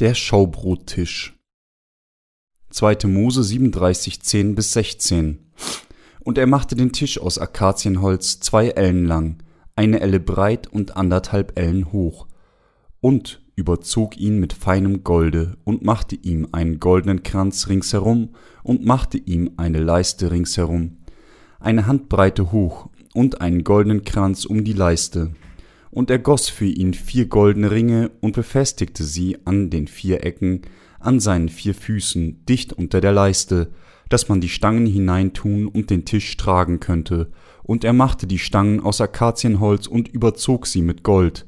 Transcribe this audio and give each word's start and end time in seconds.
Der 0.00 0.14
Schaubrottisch 0.14 1.38
2. 2.70 3.06
Mose 3.06 3.44
37, 3.44 4.22
10 4.22 4.54
bis 4.54 4.72
16 4.72 5.50
Und 6.20 6.38
er 6.38 6.46
machte 6.46 6.74
den 6.74 6.92
Tisch 6.92 7.20
aus 7.20 7.36
Akazienholz 7.36 8.40
zwei 8.40 8.68
Ellen 8.68 9.04
lang, 9.04 9.42
eine 9.76 10.00
Elle 10.00 10.18
breit 10.18 10.68
und 10.68 10.96
anderthalb 10.96 11.58
Ellen 11.58 11.92
hoch, 11.92 12.28
und 13.02 13.42
überzog 13.56 14.16
ihn 14.16 14.40
mit 14.40 14.54
feinem 14.54 15.04
Golde 15.04 15.58
und 15.64 15.84
machte 15.84 16.16
ihm 16.16 16.48
einen 16.52 16.80
goldenen 16.80 17.22
Kranz 17.22 17.68
ringsherum 17.68 18.30
und 18.62 18.82
machte 18.86 19.18
ihm 19.18 19.50
eine 19.58 19.80
Leiste 19.80 20.30
ringsherum, 20.30 20.96
eine 21.58 21.86
Handbreite 21.86 22.52
hoch 22.52 22.88
und 23.12 23.42
einen 23.42 23.64
goldenen 23.64 24.02
Kranz 24.02 24.46
um 24.46 24.64
die 24.64 24.72
Leiste 24.72 25.34
und 25.90 26.10
er 26.10 26.18
goss 26.18 26.48
für 26.48 26.66
ihn 26.66 26.94
vier 26.94 27.26
goldene 27.26 27.70
Ringe 27.70 28.10
und 28.20 28.34
befestigte 28.34 29.04
sie 29.04 29.38
an 29.44 29.70
den 29.70 29.88
vier 29.88 30.24
Ecken, 30.24 30.62
an 31.00 31.18
seinen 31.20 31.48
vier 31.48 31.74
Füßen, 31.74 32.44
dicht 32.46 32.72
unter 32.72 33.00
der 33.00 33.12
Leiste, 33.12 33.72
dass 34.08 34.28
man 34.28 34.40
die 34.40 34.48
Stangen 34.48 34.86
hineintun 34.86 35.66
und 35.66 35.90
den 35.90 36.04
Tisch 36.04 36.36
tragen 36.36 36.80
könnte, 36.80 37.30
und 37.62 37.84
er 37.84 37.92
machte 37.92 38.26
die 38.26 38.38
Stangen 38.38 38.80
aus 38.80 39.00
Akazienholz 39.00 39.86
und 39.86 40.08
überzog 40.08 40.66
sie 40.66 40.82
mit 40.82 41.04
Gold, 41.04 41.46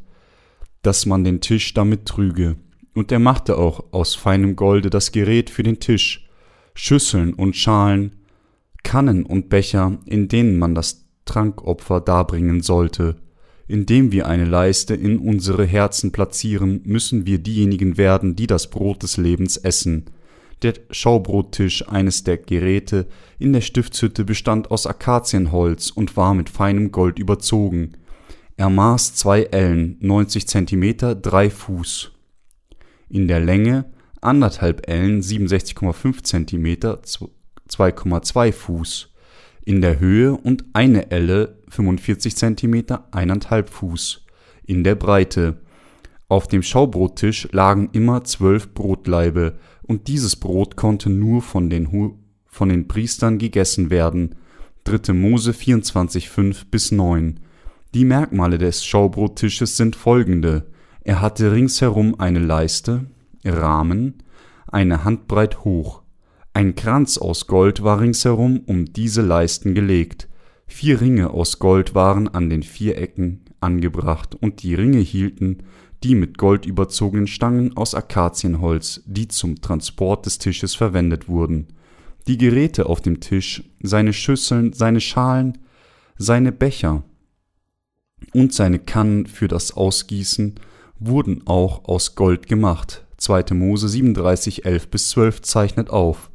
dass 0.82 1.06
man 1.06 1.24
den 1.24 1.40
Tisch 1.40 1.74
damit 1.74 2.06
trüge. 2.06 2.56
Und 2.94 3.10
er 3.10 3.18
machte 3.18 3.58
auch 3.58 3.92
aus 3.92 4.14
feinem 4.14 4.54
Golde 4.54 4.90
das 4.90 5.12
Gerät 5.12 5.50
für 5.50 5.62
den 5.62 5.80
Tisch, 5.80 6.28
Schüsseln 6.74 7.34
und 7.34 7.56
Schalen, 7.56 8.20
Kannen 8.84 9.24
und 9.24 9.48
Becher, 9.48 9.98
in 10.06 10.28
denen 10.28 10.58
man 10.58 10.74
das 10.74 11.08
Trankopfer 11.24 12.00
darbringen 12.00 12.60
sollte, 12.60 13.16
indem 13.72 14.12
wir 14.12 14.26
eine 14.26 14.44
Leiste 14.44 14.94
in 14.94 15.16
unsere 15.16 15.64
Herzen 15.64 16.12
platzieren, 16.12 16.82
müssen 16.84 17.24
wir 17.24 17.38
diejenigen 17.38 17.96
werden, 17.96 18.36
die 18.36 18.46
das 18.46 18.68
Brot 18.68 19.02
des 19.02 19.16
Lebens 19.16 19.56
essen. 19.56 20.04
Der 20.60 20.74
Schaubrottisch, 20.90 21.88
eines 21.88 22.22
der 22.22 22.36
Geräte 22.36 23.06
in 23.38 23.54
der 23.54 23.62
Stiftshütte, 23.62 24.26
bestand 24.26 24.70
aus 24.70 24.86
Akazienholz 24.86 25.88
und 25.88 26.18
war 26.18 26.34
mit 26.34 26.50
feinem 26.50 26.92
Gold 26.92 27.18
überzogen. 27.18 27.92
Er 28.58 28.68
maß 28.68 29.14
zwei 29.14 29.44
Ellen, 29.44 29.96
90 30.00 30.46
Zentimeter, 30.46 31.14
drei 31.14 31.48
Fuß. 31.48 32.12
In 33.08 33.26
der 33.26 33.40
Länge 33.40 33.86
anderthalb 34.20 34.86
Ellen, 34.86 35.22
67,5 35.22 36.22
Zentimeter, 36.24 37.00
2,2 37.70 38.52
Fuß 38.52 39.08
in 39.64 39.80
der 39.80 39.98
Höhe 39.98 40.32
und 40.32 40.66
eine 40.74 41.10
Elle 41.10 41.61
45 41.72 42.36
cm, 42.36 42.74
1,5 42.74 43.66
Fuß 43.66 44.26
in 44.66 44.84
der 44.84 44.94
Breite. 44.94 45.62
Auf 46.28 46.46
dem 46.46 46.62
Schaubrottisch 46.62 47.48
lagen 47.52 47.88
immer 47.92 48.24
zwölf 48.24 48.74
Brotlaibe, 48.74 49.58
und 49.82 50.06
dieses 50.06 50.36
Brot 50.36 50.76
konnte 50.76 51.10
nur 51.10 51.42
von 51.42 51.68
den, 51.68 52.14
von 52.46 52.68
den 52.68 52.88
Priestern 52.88 53.38
gegessen 53.38 53.90
werden. 53.90 54.36
3. 54.84 55.12
Mose 55.12 55.52
24, 55.52 56.28
5 56.28 56.66
bis 56.66 56.92
9. 56.92 57.40
Die 57.94 58.04
Merkmale 58.04 58.58
des 58.58 58.84
Schaubrottisches 58.84 59.76
sind 59.76 59.96
folgende. 59.96 60.66
Er 61.02 61.20
hatte 61.20 61.52
ringsherum 61.52 62.20
eine 62.20 62.38
Leiste, 62.38 63.06
Rahmen, 63.44 64.22
eine 64.66 65.04
Handbreit 65.04 65.64
hoch, 65.64 66.02
ein 66.54 66.74
Kranz 66.74 67.16
aus 67.16 67.46
Gold 67.46 67.82
war 67.82 68.00
ringsherum 68.00 68.60
um 68.66 68.92
diese 68.92 69.22
Leisten 69.22 69.74
gelegt, 69.74 70.28
vier 70.66 71.00
Ringe 71.00 71.30
aus 71.30 71.58
Gold 71.58 71.94
waren 71.94 72.28
an 72.28 72.50
den 72.50 72.62
vier 72.62 72.98
Ecken 72.98 73.44
angebracht, 73.60 74.34
und 74.34 74.62
die 74.62 74.74
Ringe 74.74 75.00
hielten 75.00 75.62
die 76.02 76.14
mit 76.14 76.36
Gold 76.36 76.66
überzogenen 76.66 77.26
Stangen 77.26 77.76
aus 77.76 77.94
Akazienholz, 77.94 79.02
die 79.06 79.28
zum 79.28 79.60
Transport 79.60 80.26
des 80.26 80.38
Tisches 80.38 80.74
verwendet 80.74 81.28
wurden. 81.28 81.68
Die 82.26 82.38
Geräte 82.38 82.86
auf 82.86 83.00
dem 83.00 83.20
Tisch, 83.20 83.62
seine 83.82 84.12
Schüsseln, 84.12 84.72
seine 84.72 85.00
Schalen, 85.00 85.58
seine 86.16 86.52
Becher 86.52 87.04
und 88.32 88.52
seine 88.52 88.78
Kannen 88.78 89.26
für 89.26 89.48
das 89.48 89.72
Ausgießen 89.72 90.56
wurden 90.98 91.46
auch 91.46 91.84
aus 91.84 92.14
Gold 92.14 92.46
gemacht. 92.46 93.06
2. 93.18 93.54
Mose 93.54 93.88
37, 93.88 94.64
11 94.64 94.88
bis 94.88 95.10
12 95.10 95.42
zeichnet 95.42 95.90
auf 95.90 96.30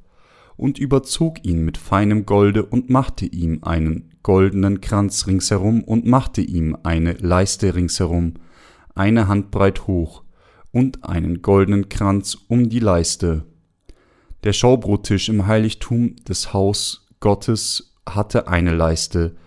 und 0.56 0.78
überzog 0.78 1.46
ihn 1.46 1.64
mit 1.64 1.78
feinem 1.78 2.26
Golde 2.26 2.66
und 2.66 2.90
machte 2.90 3.26
ihm 3.26 3.64
einen 3.64 4.17
goldenen 4.28 4.82
Kranz 4.82 5.26
ringsherum 5.26 5.86
und 5.86 6.06
machte 6.06 6.42
ihm 6.42 6.76
eine 6.84 7.14
Leiste 7.14 7.76
ringsherum, 7.76 8.34
eine 8.94 9.30
Handbreit 9.30 9.88
hoch, 9.88 10.24
und 10.74 11.06
einen 11.06 11.42
goldenen 11.42 11.88
Kranz 11.88 12.38
um 12.50 12.68
die 12.68 12.82
Leiste. 12.82 13.46
Der 14.44 14.52
Schaubrottisch 14.52 15.30
im 15.30 15.48
Heiligtum 15.48 16.18
des 16.28 16.52
Haus 16.52 17.08
Gottes 17.22 17.96
hatte 18.06 18.50
eine 18.50 18.76
Leiste, 18.76 19.38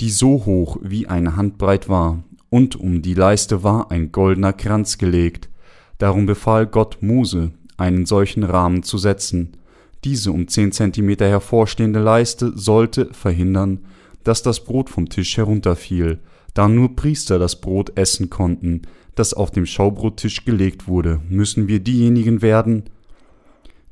die 0.00 0.10
so 0.10 0.44
hoch 0.44 0.76
wie 0.82 1.06
eine 1.06 1.36
Handbreit 1.36 1.88
war, 1.88 2.22
und 2.50 2.76
um 2.76 3.00
die 3.00 3.14
Leiste 3.14 3.62
war 3.62 3.90
ein 3.90 4.12
goldener 4.12 4.52
Kranz 4.52 4.98
gelegt. 4.98 5.48
Darum 5.96 6.26
befahl 6.26 6.66
Gott 6.66 6.98
Mose, 7.00 7.52
einen 7.78 8.04
solchen 8.04 8.42
Rahmen 8.42 8.82
zu 8.82 8.98
setzen, 8.98 9.56
diese 10.04 10.30
um 10.30 10.46
zehn 10.46 10.72
Zentimeter 10.72 11.26
hervorstehende 11.26 12.00
Leiste 12.00 12.52
sollte 12.54 13.14
verhindern, 13.14 13.80
dass 14.26 14.42
das 14.42 14.64
Brot 14.64 14.90
vom 14.90 15.08
Tisch 15.08 15.36
herunterfiel, 15.36 16.18
da 16.54 16.68
nur 16.68 16.96
Priester 16.96 17.38
das 17.38 17.60
Brot 17.60 17.96
essen 17.96 18.30
konnten, 18.30 18.82
das 19.14 19.34
auf 19.34 19.50
dem 19.50 19.66
Schaubrottisch 19.66 20.44
gelegt 20.44 20.88
wurde, 20.88 21.20
müssen 21.28 21.68
wir 21.68 21.80
diejenigen 21.80 22.42
werden, 22.42 22.84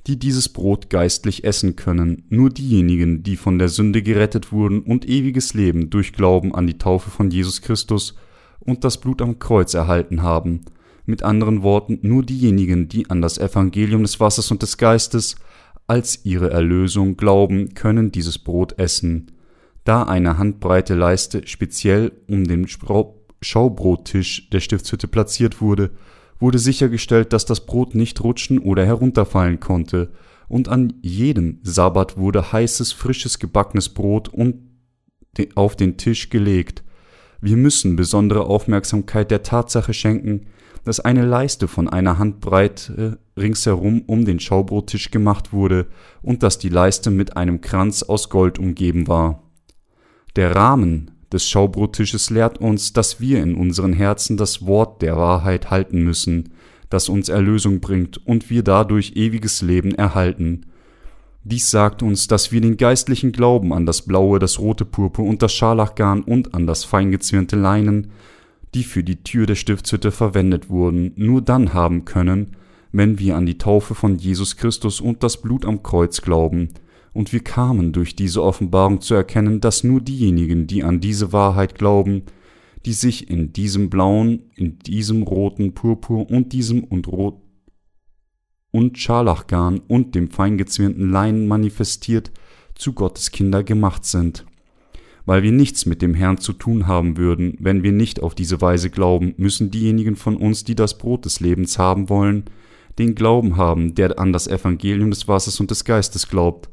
die 0.06 0.18
dieses 0.18 0.48
Brot 0.48 0.90
geistlich 0.90 1.44
essen 1.44 1.76
können, 1.76 2.24
nur 2.28 2.50
diejenigen, 2.50 3.22
die 3.22 3.36
von 3.36 3.58
der 3.58 3.68
Sünde 3.68 4.02
gerettet 4.02 4.52
wurden 4.52 4.82
und 4.82 5.08
ewiges 5.08 5.54
Leben 5.54 5.88
durch 5.88 6.12
Glauben 6.12 6.54
an 6.54 6.66
die 6.66 6.78
Taufe 6.78 7.10
von 7.10 7.30
Jesus 7.30 7.62
Christus 7.62 8.14
und 8.60 8.84
das 8.84 9.00
Blut 9.00 9.22
am 9.22 9.38
Kreuz 9.38 9.72
erhalten 9.72 10.22
haben, 10.22 10.62
mit 11.06 11.22
anderen 11.22 11.62
Worten 11.62 12.00
nur 12.02 12.22
diejenigen, 12.22 12.88
die 12.88 13.08
an 13.08 13.22
das 13.22 13.38
Evangelium 13.38 14.02
des 14.02 14.20
Wassers 14.20 14.50
und 14.50 14.62
des 14.62 14.78
Geistes 14.78 15.36
als 15.86 16.24
ihre 16.24 16.50
Erlösung 16.50 17.16
glauben, 17.16 17.74
können 17.74 18.10
dieses 18.10 18.38
Brot 18.38 18.78
essen. 18.78 19.30
Da 19.84 20.02
eine 20.02 20.38
handbreite 20.38 20.94
Leiste 20.94 21.46
speziell 21.46 22.12
um 22.26 22.44
den 22.44 22.66
Schaubrottisch 23.40 24.48
der 24.50 24.60
Stiftshütte 24.60 25.08
platziert 25.08 25.60
wurde, 25.60 25.90
wurde 26.40 26.58
sichergestellt, 26.58 27.32
dass 27.32 27.44
das 27.44 27.66
Brot 27.66 27.94
nicht 27.94 28.22
rutschen 28.24 28.58
oder 28.58 28.84
herunterfallen 28.84 29.60
konnte, 29.60 30.10
und 30.48 30.68
an 30.68 30.92
jedem 31.00 31.60
Sabbat 31.62 32.18
wurde 32.18 32.52
heißes, 32.52 32.92
frisches 32.92 33.38
gebackenes 33.38 33.88
Brot 33.88 34.30
auf 35.54 35.76
den 35.76 35.96
Tisch 35.96 36.28
gelegt. 36.28 36.84
Wir 37.40 37.56
müssen 37.56 37.96
besondere 37.96 38.44
Aufmerksamkeit 38.44 39.30
der 39.30 39.42
Tatsache 39.42 39.94
schenken, 39.94 40.46
dass 40.84 41.00
eine 41.00 41.24
Leiste 41.24 41.66
von 41.66 41.88
einer 41.88 42.18
Handbreit 42.18 42.92
ringsherum 43.38 44.02
um 44.06 44.24
den 44.24 44.38
Schaubrottisch 44.38 45.10
gemacht 45.10 45.52
wurde 45.52 45.86
und 46.20 46.42
dass 46.42 46.58
die 46.58 46.68
Leiste 46.68 47.10
mit 47.10 47.36
einem 47.36 47.62
Kranz 47.62 48.02
aus 48.02 48.28
Gold 48.28 48.58
umgeben 48.58 49.08
war. 49.08 49.43
Der 50.36 50.56
Rahmen 50.56 51.12
des 51.32 51.48
Schaubrottisches 51.48 52.30
lehrt 52.30 52.58
uns, 52.58 52.92
dass 52.92 53.20
wir 53.20 53.42
in 53.42 53.54
unseren 53.54 53.92
Herzen 53.92 54.36
das 54.36 54.66
Wort 54.66 55.02
der 55.02 55.16
Wahrheit 55.16 55.70
halten 55.70 56.02
müssen, 56.02 56.50
das 56.90 57.08
uns 57.08 57.28
Erlösung 57.28 57.80
bringt 57.80 58.24
und 58.26 58.50
wir 58.50 58.62
dadurch 58.62 59.12
ewiges 59.16 59.62
Leben 59.62 59.94
erhalten. 59.94 60.66
Dies 61.44 61.70
sagt 61.70 62.02
uns, 62.02 62.26
dass 62.26 62.52
wir 62.52 62.60
den 62.60 62.76
geistlichen 62.76 63.30
Glauben 63.30 63.72
an 63.72 63.84
das 63.84 64.02
blaue, 64.02 64.38
das 64.38 64.58
rote 64.58 64.84
Purpur 64.84 65.26
und 65.26 65.42
das 65.42 65.52
Scharlachgarn 65.52 66.22
und 66.22 66.54
an 66.54 66.66
das 66.66 66.84
feingezwirnte 66.84 67.56
Leinen, 67.56 68.10
die 68.74 68.82
für 68.82 69.04
die 69.04 69.22
Tür 69.22 69.46
der 69.46 69.54
Stiftshütte 69.54 70.10
verwendet 70.10 70.70
wurden, 70.70 71.12
nur 71.16 71.42
dann 71.42 71.74
haben 71.74 72.04
können, 72.04 72.56
wenn 72.92 73.18
wir 73.18 73.36
an 73.36 73.46
die 73.46 73.58
Taufe 73.58 73.94
von 73.94 74.16
Jesus 74.16 74.56
Christus 74.56 75.00
und 75.00 75.22
das 75.22 75.40
Blut 75.40 75.64
am 75.66 75.82
Kreuz 75.82 76.22
glauben, 76.22 76.70
und 77.14 77.32
wir 77.32 77.40
kamen 77.40 77.92
durch 77.92 78.16
diese 78.16 78.42
Offenbarung 78.42 79.00
zu 79.00 79.14
erkennen, 79.14 79.60
dass 79.60 79.84
nur 79.84 80.00
diejenigen, 80.00 80.66
die 80.66 80.82
an 80.82 81.00
diese 81.00 81.32
Wahrheit 81.32 81.76
glauben, 81.76 82.24
die 82.84 82.92
sich 82.92 83.30
in 83.30 83.52
diesem 83.52 83.88
blauen, 83.88 84.50
in 84.56 84.78
diesem 84.80 85.22
roten 85.22 85.72
Purpur 85.72 86.28
und 86.28 86.52
diesem 86.52 86.84
und 86.84 87.08
rot 87.08 87.40
und 88.72 88.98
Scharlachgarn 88.98 89.80
und 89.86 90.16
dem 90.16 90.28
feingezwirnten 90.28 91.08
Leinen 91.08 91.46
manifestiert, 91.46 92.32
zu 92.74 92.92
Gottes 92.92 93.30
Kinder 93.30 93.62
gemacht 93.62 94.04
sind. 94.04 94.44
Weil 95.24 95.44
wir 95.44 95.52
nichts 95.52 95.86
mit 95.86 96.02
dem 96.02 96.12
Herrn 96.12 96.38
zu 96.38 96.52
tun 96.52 96.88
haben 96.88 97.16
würden, 97.16 97.56
wenn 97.60 97.84
wir 97.84 97.92
nicht 97.92 98.20
auf 98.20 98.34
diese 98.34 98.60
Weise 98.60 98.90
glauben, 98.90 99.34
müssen 99.36 99.70
diejenigen 99.70 100.16
von 100.16 100.36
uns, 100.36 100.64
die 100.64 100.74
das 100.74 100.98
Brot 100.98 101.24
des 101.24 101.38
Lebens 101.38 101.78
haben 101.78 102.08
wollen, 102.08 102.46
den 102.98 103.14
Glauben 103.14 103.56
haben, 103.56 103.94
der 103.94 104.18
an 104.18 104.32
das 104.32 104.48
Evangelium 104.48 105.10
des 105.10 105.28
Wassers 105.28 105.60
und 105.60 105.70
des 105.70 105.84
Geistes 105.84 106.28
glaubt, 106.28 106.68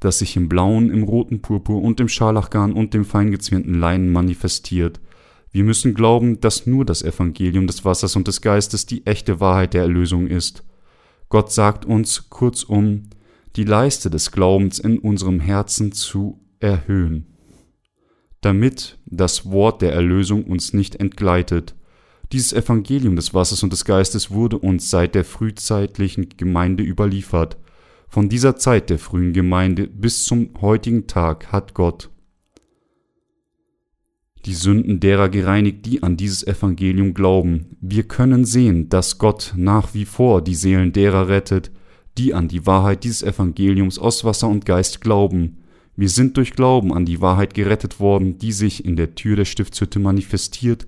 das 0.00 0.18
sich 0.18 0.36
im 0.36 0.48
blauen, 0.48 0.90
im 0.90 1.02
roten 1.02 1.40
Purpur 1.40 1.82
und 1.82 2.00
im 2.00 2.08
Scharlachgarn 2.08 2.72
und 2.72 2.94
dem 2.94 3.04
feingezwirnten 3.04 3.74
Leinen 3.74 4.12
manifestiert. 4.12 5.00
Wir 5.50 5.64
müssen 5.64 5.94
glauben, 5.94 6.40
dass 6.40 6.66
nur 6.66 6.84
das 6.84 7.02
Evangelium 7.02 7.66
des 7.66 7.84
Wassers 7.84 8.14
und 8.16 8.28
des 8.28 8.42
Geistes 8.42 8.84
die 8.84 9.06
echte 9.06 9.40
Wahrheit 9.40 9.74
der 9.74 9.82
Erlösung 9.82 10.26
ist. 10.26 10.64
Gott 11.28 11.50
sagt 11.50 11.84
uns 11.84 12.28
kurzum, 12.28 13.04
die 13.56 13.64
Leiste 13.64 14.10
des 14.10 14.32
Glaubens 14.32 14.78
in 14.78 14.98
unserem 14.98 15.40
Herzen 15.40 15.92
zu 15.92 16.40
erhöhen, 16.60 17.26
damit 18.42 18.98
das 19.06 19.50
Wort 19.50 19.82
der 19.82 19.92
Erlösung 19.92 20.44
uns 20.44 20.72
nicht 20.72 20.96
entgleitet. 20.96 21.74
Dieses 22.32 22.52
Evangelium 22.52 23.16
des 23.16 23.32
Wassers 23.34 23.62
und 23.62 23.72
des 23.72 23.84
Geistes 23.84 24.30
wurde 24.30 24.58
uns 24.58 24.90
seit 24.90 25.14
der 25.14 25.24
frühzeitlichen 25.24 26.28
Gemeinde 26.36 26.82
überliefert. 26.82 27.56
Von 28.08 28.28
dieser 28.28 28.56
Zeit 28.56 28.90
der 28.90 28.98
frühen 28.98 29.32
Gemeinde 29.32 29.86
bis 29.86 30.24
zum 30.24 30.50
heutigen 30.60 31.06
Tag 31.06 31.52
hat 31.52 31.74
Gott 31.74 32.10
die 34.46 34.54
Sünden 34.54 35.00
derer 35.00 35.28
gereinigt, 35.28 35.84
die 35.86 36.04
an 36.04 36.16
dieses 36.16 36.46
Evangelium 36.46 37.14
glauben. 37.14 37.76
Wir 37.80 38.04
können 38.04 38.44
sehen, 38.44 38.88
dass 38.88 39.18
Gott 39.18 39.52
nach 39.56 39.92
wie 39.92 40.04
vor 40.04 40.40
die 40.40 40.54
Seelen 40.54 40.92
derer 40.92 41.28
rettet, 41.28 41.72
die 42.16 42.32
an 42.32 42.46
die 42.46 42.64
Wahrheit 42.64 43.02
dieses 43.02 43.24
Evangeliums 43.24 43.98
aus 43.98 44.24
Wasser 44.24 44.48
und 44.48 44.64
Geist 44.64 45.00
glauben. 45.00 45.58
Wir 45.96 46.08
sind 46.08 46.36
durch 46.36 46.52
Glauben 46.52 46.92
an 46.92 47.04
die 47.04 47.20
Wahrheit 47.20 47.54
gerettet 47.54 47.98
worden, 47.98 48.38
die 48.38 48.52
sich 48.52 48.84
in 48.84 48.96
der 48.96 49.14
Tür 49.14 49.34
der 49.36 49.44
Stiftshütte 49.44 49.98
manifestiert, 49.98 50.86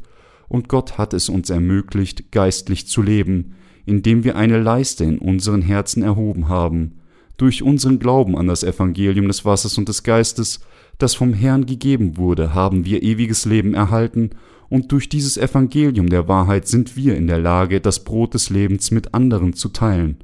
und 0.49 0.69
Gott 0.69 0.97
hat 0.97 1.13
es 1.13 1.29
uns 1.29 1.51
ermöglicht, 1.51 2.33
geistlich 2.33 2.87
zu 2.87 3.03
leben, 3.03 3.55
indem 3.85 4.25
wir 4.25 4.37
eine 4.37 4.59
Leiste 4.61 5.05
in 5.05 5.19
unseren 5.19 5.61
Herzen 5.61 6.03
erhoben 6.03 6.49
haben. 6.49 6.98
Durch 7.39 7.63
unseren 7.63 8.01
Glauben 8.01 8.37
an 8.37 8.49
das 8.49 8.65
Evangelium 8.65 9.29
des 9.29 9.45
Wassers 9.45 9.79
und 9.79 9.89
des 9.89 10.03
Geistes 10.03 10.61
das 10.99 11.15
vom 11.15 11.33
Herrn 11.33 11.67
gegeben 11.67 12.17
wurde, 12.17 12.53
haben 12.53 12.85
wir 12.85 13.03
ewiges 13.03 13.47
Leben 13.47 13.73
erhalten, 13.73 14.31
und 14.69 14.93
durch 14.93 15.09
dieses 15.09 15.39
Evangelium 15.39 16.11
der 16.11 16.29
Wahrheit 16.29 16.69
sind 16.69 16.95
wir 16.95 17.17
in 17.17 17.27
der 17.27 17.39
Lage, 17.39 17.81
das 17.81 18.05
Brot 18.05 18.35
des 18.35 18.51
Lebens 18.51 18.91
mit 18.91 19.15
anderen 19.15 19.55
zu 19.55 19.71
teilen. 19.71 20.19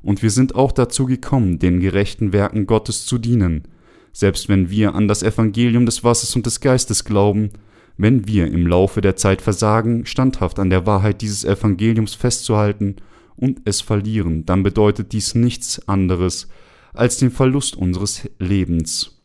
Und 0.00 0.22
wir 0.22 0.30
sind 0.30 0.54
auch 0.54 0.72
dazu 0.72 1.04
gekommen, 1.04 1.58
den 1.58 1.80
gerechten 1.80 2.32
Werken 2.32 2.66
Gottes 2.66 3.04
zu 3.04 3.18
dienen. 3.18 3.64
Selbst 4.12 4.48
wenn 4.48 4.70
wir 4.70 4.94
an 4.94 5.06
das 5.06 5.22
Evangelium 5.22 5.84
des 5.84 6.02
Wassers 6.02 6.34
und 6.34 6.46
des 6.46 6.60
Geistes 6.60 7.04
glauben, 7.04 7.50
wenn 7.98 8.26
wir 8.26 8.46
im 8.46 8.66
Laufe 8.66 9.02
der 9.02 9.16
Zeit 9.16 9.42
versagen, 9.42 10.06
standhaft 10.06 10.58
an 10.58 10.70
der 10.70 10.86
Wahrheit 10.86 11.20
dieses 11.20 11.44
Evangeliums 11.44 12.14
festzuhalten 12.14 12.96
und 13.40 13.62
es 13.64 13.80
verlieren, 13.80 14.44
dann 14.46 14.62
bedeutet 14.62 15.12
dies 15.12 15.34
nichts 15.34 15.88
anderes 15.88 16.48
als 16.92 17.18
den 17.18 17.30
Verlust 17.30 17.76
unseres 17.76 18.28
Lebens. 18.38 19.22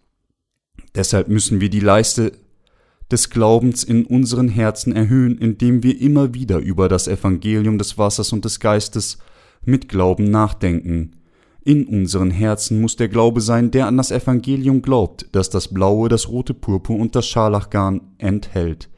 Deshalb 0.96 1.28
müssen 1.28 1.62
wir 1.62 1.70
die 1.70 1.80
Leiste 1.80 2.32
des 3.12 3.30
Glaubens 3.30 3.84
in 3.84 4.06
unseren 4.06 4.48
Herzen 4.48 4.96
erhöhen, 4.96 5.38
indem 5.38 5.84
wir 5.84 6.00
immer 6.00 6.34
wieder 6.34 6.58
über 6.60 6.90
das 6.90 7.08
Evangelium 7.08 7.78
des 7.78 7.98
Wassers 7.98 8.34
und 8.34 8.46
des 8.46 8.60
Geistes 8.60 9.20
mit 9.64 9.90
Glauben 9.90 10.32
nachdenken. 10.32 11.12
In 11.64 11.86
unseren 11.86 12.32
Herzen 12.32 12.80
muss 12.80 12.96
der 12.96 13.08
Glaube 13.08 13.42
sein, 13.42 13.72
der 13.72 13.88
an 13.88 13.98
das 13.98 14.12
Evangelium 14.12 14.82
glaubt, 14.82 15.28
das 15.32 15.50
das 15.50 15.74
blaue, 15.74 16.10
das 16.10 16.30
rote 16.30 16.54
Purpur 16.54 16.98
und 16.98 17.16
das 17.16 17.28
Scharlachgarn 17.28 18.02
enthält. 18.18 18.90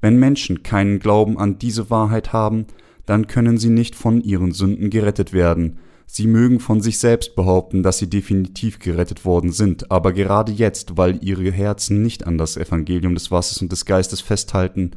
Wenn 0.00 0.18
Menschen 0.18 0.62
keinen 0.62 0.98
Glauben 0.98 1.38
an 1.38 1.58
diese 1.58 1.88
Wahrheit 1.88 2.32
haben, 2.32 2.66
dann 3.06 3.26
können 3.26 3.58
sie 3.58 3.70
nicht 3.70 3.94
von 3.94 4.20
ihren 4.20 4.52
Sünden 4.52 4.90
gerettet 4.90 5.32
werden, 5.32 5.78
Sie 6.06 6.28
mögen 6.28 6.60
von 6.60 6.80
sich 6.80 6.98
selbst 6.98 7.34
behaupten, 7.34 7.82
dass 7.82 7.98
sie 7.98 8.08
definitiv 8.08 8.78
gerettet 8.78 9.24
worden 9.24 9.50
sind, 9.50 9.90
aber 9.90 10.12
gerade 10.12 10.52
jetzt, 10.52 10.96
weil 10.96 11.22
ihre 11.22 11.50
Herzen 11.50 12.02
nicht 12.02 12.26
an 12.26 12.38
das 12.38 12.56
Evangelium 12.56 13.14
des 13.14 13.32
Wassers 13.32 13.60
und 13.60 13.72
des 13.72 13.84
Geistes 13.84 14.20
festhalten 14.20 14.92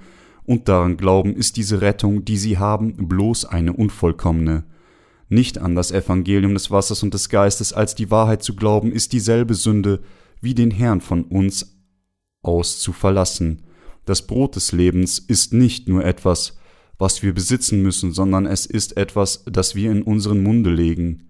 und 0.46 0.70
daran 0.70 0.98
glauben, 0.98 1.36
ist 1.36 1.58
diese 1.58 1.82
Rettung, 1.82 2.26
die 2.26 2.38
sie 2.38 2.60
haben, 2.60 3.08
bloß 3.08 3.46
eine 3.46 3.74
unvollkommene. 3.74 4.66
Nicht 5.30 5.58
an 5.58 5.76
das 5.76 5.92
Evangelium 5.92 6.54
des 6.54 6.70
Wassers 6.70 7.02
und 7.02 7.14
des 7.14 7.30
Geistes 7.30 7.74
als 7.74 7.96
die 7.96 8.12
Wahrheit 8.12 8.44
zu 8.44 8.56
glauben, 8.56 8.92
ist 8.92 9.12
dieselbe 9.12 9.56
Sünde, 9.56 10.02
wie 10.42 10.54
den 10.54 10.72
Herrn 10.72 11.02
von 11.02 11.24
uns 11.24 11.80
aus 12.42 12.80
zu 12.80 12.94
verlassen. 12.94 13.64
Das 14.06 14.26
Brot 14.26 14.56
des 14.56 14.72
Lebens 14.72 15.20
ist 15.20 15.54
nicht 15.54 15.90
nur 15.90 16.06
etwas, 16.06 16.59
was 17.00 17.24
wir 17.24 17.34
besitzen 17.34 17.81
müssen, 17.81 18.12
sondern 18.12 18.46
es 18.46 18.68
ist 18.68 18.98
etwas, 18.98 19.44
das 19.46 19.74
wir 19.74 19.92
in 19.92 20.04
unseren 20.04 20.44
Munde 20.44 20.69
legen, 20.69 21.30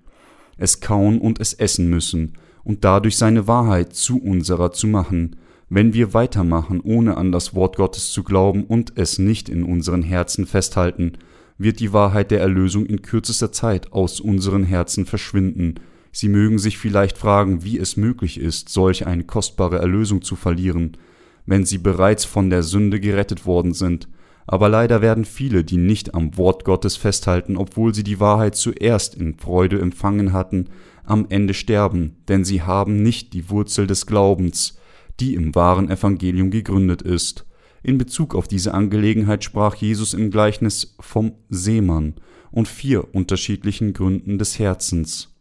es 0.58 0.82
kauen 0.82 1.20
und 1.20 1.40
es 1.40 1.54
essen 1.54 1.90
müssen, 1.90 2.34
und 2.66 2.84
dadurch 2.84 3.16
seine 3.16 3.48
Wahrheit 3.48 3.96
zu 3.96 4.22
unserer 4.22 4.74
zu 4.74 4.88
machen, 4.88 5.38
wenn 5.70 5.94
wir 5.94 6.14
weitermachen, 6.14 6.82
ohne 6.82 7.16
an 7.16 7.32
das 7.32 7.54
Wort 7.54 7.78
Gottes 7.78 8.12
zu 8.12 8.24
glauben 8.24 8.64
und 8.66 8.94
es 8.96 9.20
nicht 9.20 9.48
in 9.48 9.64
unseren 9.64 10.02
Herzen 10.02 10.46
festhalten, 10.46 11.14
wird 11.60 11.80
die 11.80 11.94
Wahrheit 11.94 12.32
der 12.32 12.42
Erlösung 12.42 12.86
in 12.86 13.02
kürzester 13.02 13.52
Zeit 13.52 13.94
aus 13.94 14.20
unseren 14.20 14.64
Herzen 14.64 15.06
verschwinden. 15.06 15.76
Sie 16.12 16.28
mögen 16.28 16.58
sich 16.58 16.80
vielleicht 16.80 17.18
fragen, 17.18 17.64
wie 17.64 17.78
es 17.78 17.98
möglich 17.98 18.40
ist, 18.40 18.70
solch 18.70 19.06
eine 19.06 19.26
kostbare 19.26 19.78
Erlösung 19.78 20.24
zu 20.24 20.36
verlieren, 20.36 20.98
wenn 21.46 21.66
sie 21.66 21.78
bereits 21.78 22.26
von 22.26 22.50
der 22.50 22.64
Sünde 22.64 23.00
gerettet 23.00 23.46
worden 23.46 23.74
sind, 23.74 24.08
aber 24.52 24.68
leider 24.68 25.04
werden 25.04 25.26
viele, 25.26 25.64
die 25.64 25.78
nicht 25.78 26.16
am 26.16 26.36
Wort 26.36 26.66
Gottes 26.66 26.98
festhalten, 26.98 27.56
obwohl 27.56 27.94
sie 27.94 28.04
die 28.04 28.20
Wahrheit 28.20 28.56
zuerst 28.56 29.14
in 29.14 29.36
Freude 29.38 29.80
empfangen 29.80 30.34
hatten, 30.34 30.70
am 31.04 31.28
Ende 31.30 31.54
sterben, 31.54 32.16
denn 32.28 32.44
sie 32.44 32.64
haben 32.64 33.04
nicht 33.04 33.34
die 33.34 33.52
Wurzel 33.52 33.86
des 33.86 34.08
Glaubens, 34.08 34.80
die 35.20 35.36
im 35.36 35.54
wahren 35.54 35.92
Evangelium 35.92 36.50
gegründet 36.50 37.04
ist. 37.04 37.46
In 37.84 38.00
Bezug 38.00 38.34
auf 38.34 38.48
diese 38.48 38.74
Angelegenheit 38.74 39.44
sprach 39.44 39.76
Jesus 39.76 40.16
im 40.16 40.32
Gleichnis 40.32 40.96
vom 41.00 41.34
Seemann 41.50 42.16
und 42.50 42.68
vier 42.68 43.14
unterschiedlichen 43.14 43.94
Gründen 43.94 44.40
des 44.40 44.58
Herzens. 44.58 45.36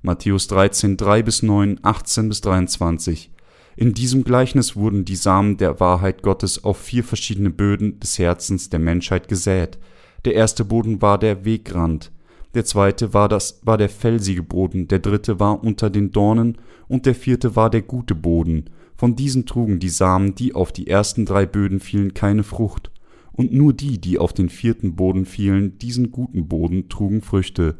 Matthäus 0.00 0.46
13, 0.46 0.96
3 0.96 1.22
bis 1.22 1.42
9, 1.42 1.80
18 1.82 2.30
bis 2.30 2.40
23. 2.40 3.29
In 3.76 3.94
diesem 3.94 4.24
Gleichnis 4.24 4.76
wurden 4.76 5.04
die 5.04 5.16
Samen 5.16 5.56
der 5.56 5.80
Wahrheit 5.80 6.22
Gottes 6.22 6.64
auf 6.64 6.78
vier 6.78 7.04
verschiedene 7.04 7.50
Böden 7.50 8.00
des 8.00 8.18
Herzens 8.18 8.68
der 8.68 8.80
Menschheit 8.80 9.28
gesät. 9.28 9.78
Der 10.24 10.34
erste 10.34 10.64
Boden 10.64 11.00
war 11.00 11.18
der 11.18 11.44
Wegrand, 11.44 12.10
der 12.54 12.64
zweite 12.64 13.14
war, 13.14 13.28
das, 13.28 13.60
war 13.62 13.78
der 13.78 13.88
felsige 13.88 14.42
Boden, 14.42 14.88
der 14.88 14.98
dritte 14.98 15.38
war 15.38 15.62
unter 15.62 15.88
den 15.88 16.10
Dornen 16.10 16.58
und 16.88 17.06
der 17.06 17.14
vierte 17.14 17.54
war 17.54 17.70
der 17.70 17.82
gute 17.82 18.14
Boden. 18.14 18.70
Von 18.96 19.14
diesen 19.14 19.46
trugen 19.46 19.78
die 19.78 19.88
Samen, 19.88 20.34
die 20.34 20.54
auf 20.54 20.72
die 20.72 20.88
ersten 20.88 21.24
drei 21.24 21.46
Böden 21.46 21.80
fielen, 21.80 22.12
keine 22.12 22.42
Frucht, 22.42 22.90
und 23.32 23.52
nur 23.52 23.72
die, 23.72 24.00
die 24.00 24.18
auf 24.18 24.32
den 24.32 24.48
vierten 24.48 24.96
Boden 24.96 25.24
fielen, 25.24 25.78
diesen 25.78 26.10
guten 26.10 26.48
Boden, 26.48 26.88
trugen 26.88 27.22
Früchte. 27.22 27.78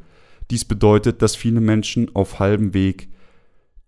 Dies 0.50 0.64
bedeutet, 0.64 1.20
dass 1.20 1.36
viele 1.36 1.60
Menschen 1.60 2.14
auf 2.14 2.38
halbem 2.38 2.72
Weg 2.72 3.09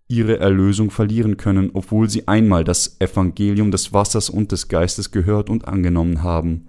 ihre 0.07 0.39
Erlösung 0.39 0.91
verlieren 0.91 1.37
können, 1.37 1.71
obwohl 1.73 2.09
sie 2.09 2.27
einmal 2.27 2.63
das 2.63 2.99
Evangelium 2.99 3.71
des 3.71 3.93
Wassers 3.93 4.29
und 4.29 4.51
des 4.51 4.67
Geistes 4.67 5.11
gehört 5.11 5.49
und 5.49 5.67
angenommen 5.67 6.23
haben. 6.23 6.65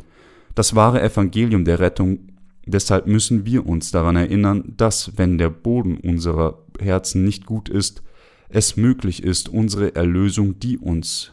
Das 0.55 0.75
wahre 0.75 1.03
Evangelium 1.03 1.65
der 1.65 1.81
Rettung, 1.81 2.29
deshalb 2.67 3.07
müssen 3.07 3.45
wir 3.45 3.67
uns 3.67 3.91
daran 3.91 4.17
erinnern, 4.17 4.73
dass, 4.77 5.17
wenn 5.17 5.39
der 5.39 5.51
Boden 5.51 5.97
unserer 5.97 6.65
Herzen 6.79 7.25
nicht 7.25 7.45
gut 7.45 7.69
ist, 7.69 8.03
es 8.49 8.77
möglich 8.77 9.23
ist, 9.23 9.49
unsere 9.49 9.97
Erlösung, 9.97 10.61
die 10.61 10.79
uns 10.79 11.33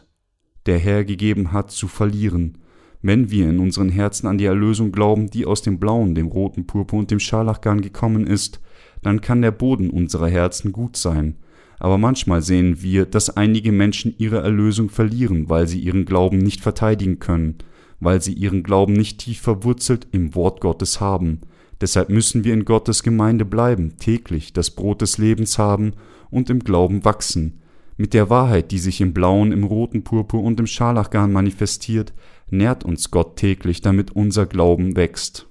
der 0.66 0.78
Herr 0.78 1.04
gegeben 1.04 1.52
hat, 1.52 1.70
zu 1.70 1.86
verlieren. 1.86 2.58
Wenn 3.00 3.30
wir 3.30 3.48
in 3.48 3.58
unseren 3.58 3.88
Herzen 3.88 4.26
an 4.26 4.38
die 4.38 4.44
Erlösung 4.44 4.92
glauben, 4.92 5.28
die 5.28 5.44
aus 5.44 5.62
dem 5.62 5.78
blauen, 5.78 6.14
dem 6.14 6.28
roten 6.28 6.66
Purpur 6.66 7.00
und 7.00 7.10
dem 7.10 7.20
Scharlachgarn 7.20 7.80
gekommen 7.80 8.26
ist, 8.26 8.60
dann 9.02 9.20
kann 9.20 9.42
der 9.42 9.50
Boden 9.50 9.90
unserer 9.90 10.28
Herzen 10.28 10.72
gut 10.72 10.96
sein, 10.96 11.36
aber 11.82 11.98
manchmal 11.98 12.42
sehen 12.42 12.80
wir, 12.80 13.06
dass 13.06 13.36
einige 13.36 13.72
Menschen 13.72 14.14
ihre 14.16 14.38
Erlösung 14.38 14.88
verlieren, 14.88 15.48
weil 15.48 15.66
sie 15.66 15.80
ihren 15.80 16.04
Glauben 16.04 16.38
nicht 16.38 16.60
verteidigen 16.60 17.18
können, 17.18 17.56
weil 17.98 18.22
sie 18.22 18.34
ihren 18.34 18.62
Glauben 18.62 18.92
nicht 18.92 19.18
tief 19.18 19.40
verwurzelt 19.40 20.06
im 20.12 20.36
Wort 20.36 20.60
Gottes 20.60 21.00
haben. 21.00 21.40
Deshalb 21.80 22.08
müssen 22.08 22.44
wir 22.44 22.54
in 22.54 22.64
Gottes 22.64 23.02
Gemeinde 23.02 23.44
bleiben, 23.44 23.96
täglich 23.96 24.52
das 24.52 24.70
Brot 24.70 25.00
des 25.00 25.18
Lebens 25.18 25.58
haben 25.58 25.94
und 26.30 26.50
im 26.50 26.60
Glauben 26.60 27.04
wachsen. 27.04 27.62
Mit 27.96 28.14
der 28.14 28.30
Wahrheit, 28.30 28.70
die 28.70 28.78
sich 28.78 29.00
im 29.00 29.12
blauen, 29.12 29.50
im 29.50 29.64
roten 29.64 30.04
Purpur 30.04 30.44
und 30.44 30.60
im 30.60 30.68
Scharlachgarn 30.68 31.32
manifestiert, 31.32 32.12
nährt 32.48 32.84
uns 32.84 33.10
Gott 33.10 33.34
täglich, 33.34 33.80
damit 33.80 34.12
unser 34.12 34.46
Glauben 34.46 34.94
wächst. 34.94 35.48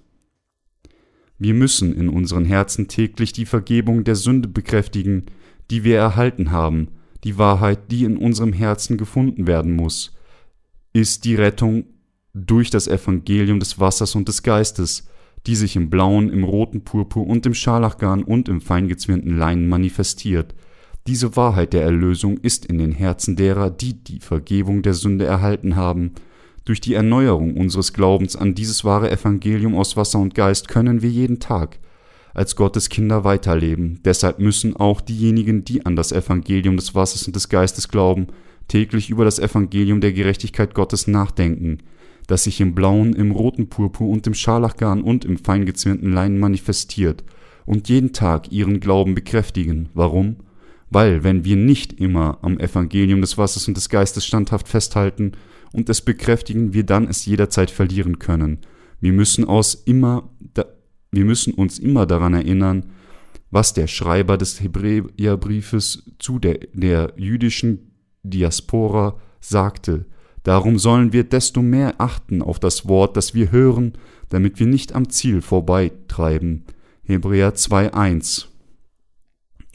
Wir 1.38 1.56
müssen 1.56 1.94
in 1.94 2.08
unseren 2.08 2.46
Herzen 2.46 2.88
täglich 2.88 3.34
die 3.34 3.46
Vergebung 3.46 4.06
der 4.06 4.16
Sünde 4.16 4.48
bekräftigen, 4.48 5.26
die 5.72 5.86
wir 5.86 5.98
erhalten 5.98 6.52
haben, 6.52 6.90
die 7.24 7.38
Wahrheit, 7.38 7.92
die 7.92 8.04
in 8.04 8.18
unserem 8.18 8.52
Herzen 8.52 8.98
gefunden 8.98 9.48
werden 9.48 9.74
muss, 9.74 10.14
ist 10.94 11.24
die 11.24 11.36
Rettung 11.36 11.86
durch 12.34 12.70
das 12.70 12.88
Evangelium 12.88 13.60
des 13.60 13.80
Wassers 13.80 14.16
und 14.16 14.28
des 14.28 14.44
Geistes, 14.44 15.08
die 15.48 15.56
sich 15.56 15.76
im 15.76 15.90
blauen, 15.90 16.30
im 16.30 16.44
roten 16.44 16.84
Purpur 16.84 17.26
und 17.26 17.46
im 17.46 17.54
Scharlachgarn 17.54 18.24
und 18.24 18.50
im 18.50 18.60
feingezwirnten 18.60 19.38
Leinen 19.38 19.70
manifestiert. 19.70 20.54
Diese 21.08 21.36
Wahrheit 21.36 21.74
der 21.74 21.84
Erlösung 21.84 22.38
ist 22.38 22.66
in 22.66 22.78
den 22.78 22.92
Herzen 22.92 23.36
derer, 23.36 23.70
die 23.70 24.04
die 24.04 24.20
Vergebung 24.20 24.84
der 24.84 24.94
Sünde 24.94 25.26
erhalten 25.26 25.76
haben. 25.76 26.12
Durch 26.66 26.80
die 26.80 26.94
Erneuerung 26.94 27.58
unseres 27.58 27.94
Glaubens 27.94 28.36
an 28.36 28.54
dieses 28.54 28.84
wahre 28.84 29.10
Evangelium 29.10 29.76
aus 29.76 29.98
Wasser 29.98 30.20
und 30.20 30.36
Geist 30.36 30.68
können 30.68 31.02
wir 31.02 31.10
jeden 31.10 31.40
Tag 31.40 31.80
als 32.34 32.56
Gottes 32.56 32.90
Kinder 32.90 33.24
weiterleben. 33.24 34.00
Deshalb 34.06 34.40
müssen 34.40 34.76
auch 34.76 35.02
diejenigen, 35.02 35.66
die 35.66 35.86
an 35.86 35.96
das 35.96 36.12
Evangelium 36.12 36.76
des 36.78 36.96
Wassers 36.96 37.28
und 37.28 37.36
des 37.36 37.50
Geistes 37.50 37.88
glauben, 37.90 38.28
täglich 38.68 39.10
über 39.10 39.26
das 39.26 39.40
Evangelium 39.40 40.02
der 40.02 40.14
Gerechtigkeit 40.14 40.74
Gottes 40.74 41.08
nachdenken, 41.08 41.80
das 42.28 42.46
sich 42.46 42.62
im 42.62 42.74
blauen, 42.74 43.14
im 43.14 43.32
roten 43.32 43.68
Purpur 43.68 44.10
und 44.10 44.26
im 44.28 44.34
Scharlachgarn 44.34 45.02
und 45.02 45.26
im 45.26 45.38
feingezwirnten 45.38 46.12
Leinen 46.12 46.40
manifestiert, 46.40 47.24
und 47.66 47.90
jeden 47.90 48.12
Tag 48.12 48.52
ihren 48.52 48.80
Glauben 48.80 49.14
bekräftigen. 49.14 49.90
Warum? 49.94 50.38
Weil, 50.90 51.24
wenn 51.24 51.46
wir 51.46 51.56
nicht 51.56 51.94
immer 51.94 52.40
am 52.42 52.60
Evangelium 52.60 53.22
des 53.22 53.38
Wassers 53.38 53.68
und 53.68 53.78
des 53.78 53.90
Geistes 53.90 54.26
standhaft 54.26 54.68
festhalten 54.68 55.34
und 55.72 55.88
es 55.90 56.02
bekräftigen, 56.02 56.74
wir 56.74 56.84
dann 56.84 57.08
es 57.08 57.26
jederzeit 57.26 57.72
verlieren 57.72 58.20
können. 58.20 58.60
Wir 59.00 59.14
müssen 59.14 59.46
aus 59.46 59.74
immer, 59.74 60.30
wir 61.12 61.26
müssen 61.26 61.54
uns 61.54 61.78
immer 61.78 62.06
daran 62.06 62.34
erinnern, 62.34 62.92
was 63.50 63.74
der 63.74 63.88
Schreiber 63.88 64.38
des 64.38 64.62
Hebräerbriefes 64.62 66.04
zu 66.20 66.40
der, 66.40 66.60
der 66.74 67.14
jüdischen 67.18 67.92
Diaspora 68.24 69.20
sagte. 69.42 70.06
Darum 70.44 70.80
sollen 70.80 71.14
wir 71.14 71.24
desto 71.24 71.62
mehr 71.62 71.96
achten 72.00 72.42
auf 72.42 72.60
das 72.60 72.88
Wort, 72.88 73.18
das 73.18 73.34
wir 73.34 73.52
hören, 73.52 73.94
damit 74.30 74.60
wir 74.60 74.68
nicht 74.68 74.94
am 74.94 75.10
Ziel 75.10 75.42
vorbeitreiben. 75.42 76.64
Hebräer 77.04 77.54
2.1 77.56 78.46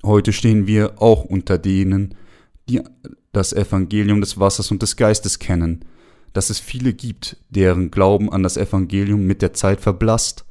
Heute 0.03 0.33
stehen 0.33 0.67
wir 0.67 1.03
auch 1.03 1.25
unter 1.25 1.59
denen, 1.59 2.15
die 2.69 2.81
das 3.33 3.53
Evangelium 3.53 4.21
des 4.21 4.39
Wassers 4.39 4.71
und 4.71 4.81
des 4.81 4.97
Geistes 4.97 5.39
kennen, 5.39 5.85
dass 6.33 6.49
es 6.49 6.59
viele 6.59 6.95
gibt, 6.95 7.37
deren 7.51 7.91
Glauben 7.91 8.33
an 8.33 8.43
das 8.43 8.57
Evangelium 8.57 9.27
mit 9.27 9.43
der 9.43 9.53
Zeit 9.53 9.81
verblasst. 9.81 10.46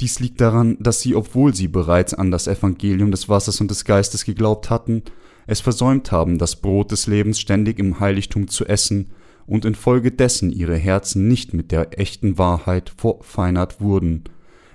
Dies 0.00 0.18
liegt 0.18 0.40
daran, 0.40 0.76
dass 0.80 1.00
sie, 1.00 1.14
obwohl 1.14 1.54
sie 1.54 1.68
bereits 1.68 2.14
an 2.14 2.30
das 2.30 2.46
Evangelium 2.46 3.10
des 3.10 3.28
Wassers 3.28 3.60
und 3.60 3.70
des 3.70 3.84
Geistes 3.84 4.24
geglaubt 4.24 4.70
hatten, 4.70 5.02
es 5.46 5.60
versäumt 5.60 6.10
haben, 6.10 6.38
das 6.38 6.56
Brot 6.56 6.90
des 6.90 7.06
Lebens 7.06 7.38
ständig 7.38 7.78
im 7.78 8.00
Heiligtum 8.00 8.48
zu 8.48 8.64
essen 8.66 9.10
und 9.46 9.64
infolgedessen 9.64 10.50
ihre 10.50 10.76
Herzen 10.76 11.28
nicht 11.28 11.52
mit 11.52 11.70
der 11.72 11.98
echten 11.98 12.38
Wahrheit 12.38 12.92
verfeinert 12.96 13.80
wurden. 13.80 14.24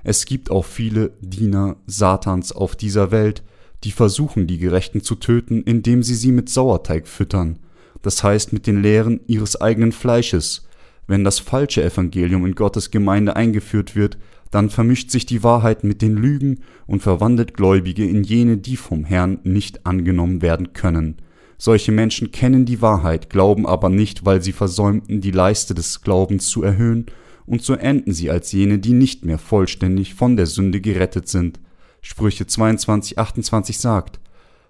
Es 0.03 0.25
gibt 0.25 0.51
auch 0.51 0.65
viele 0.65 1.13
Diener 1.21 1.77
Satans 1.87 2.51
auf 2.51 2.75
dieser 2.75 3.09
Welt, 3.09 3.41
die 3.83 3.91
versuchen, 3.91 4.47
die 4.47 4.59
Gerechten 4.59 5.01
zu 5.01 5.15
töten, 5.15 5.63
indem 5.63 6.03
sie 6.03 6.15
sie 6.15 6.31
mit 6.31 6.49
Sauerteig 6.49 7.07
füttern, 7.07 7.59
das 8.01 8.23
heißt 8.23 8.53
mit 8.53 8.67
den 8.67 8.81
Lehren 8.81 9.21
ihres 9.25 9.59
eigenen 9.59 9.91
Fleisches. 9.91 10.67
Wenn 11.07 11.23
das 11.23 11.39
falsche 11.39 11.83
Evangelium 11.83 12.45
in 12.45 12.55
Gottes 12.55 12.91
Gemeinde 12.91 13.35
eingeführt 13.35 13.95
wird, 13.95 14.17
dann 14.51 14.69
vermischt 14.69 15.11
sich 15.11 15.25
die 15.25 15.43
Wahrheit 15.43 15.83
mit 15.83 16.01
den 16.01 16.15
Lügen 16.15 16.59
und 16.87 17.01
verwandelt 17.01 17.53
Gläubige 17.55 18.05
in 18.05 18.23
jene, 18.23 18.57
die 18.57 18.77
vom 18.77 19.05
Herrn 19.05 19.39
nicht 19.43 19.85
angenommen 19.85 20.41
werden 20.41 20.73
können. 20.73 21.17
Solche 21.57 21.91
Menschen 21.91 22.31
kennen 22.31 22.65
die 22.65 22.81
Wahrheit, 22.81 23.29
glauben 23.29 23.65
aber 23.65 23.89
nicht, 23.89 24.25
weil 24.25 24.41
sie 24.41 24.51
versäumten, 24.51 25.21
die 25.21 25.31
Leiste 25.31 25.73
des 25.73 26.01
Glaubens 26.01 26.47
zu 26.47 26.63
erhöhen, 26.63 27.05
und 27.45 27.61
so 27.61 27.73
enden 27.75 28.11
sie 28.11 28.31
als 28.31 28.51
jene, 28.51 28.79
die 28.79 28.93
nicht 28.93 29.23
mehr 29.23 29.37
vollständig 29.37 30.15
von 30.15 30.35
der 30.35 30.47
Sünde 30.47 30.81
gerettet 30.81 31.27
sind. 31.27 31.59
Sprüche 32.01 32.47
22, 32.47 33.19
28 33.19 33.77
sagt, 33.77 34.19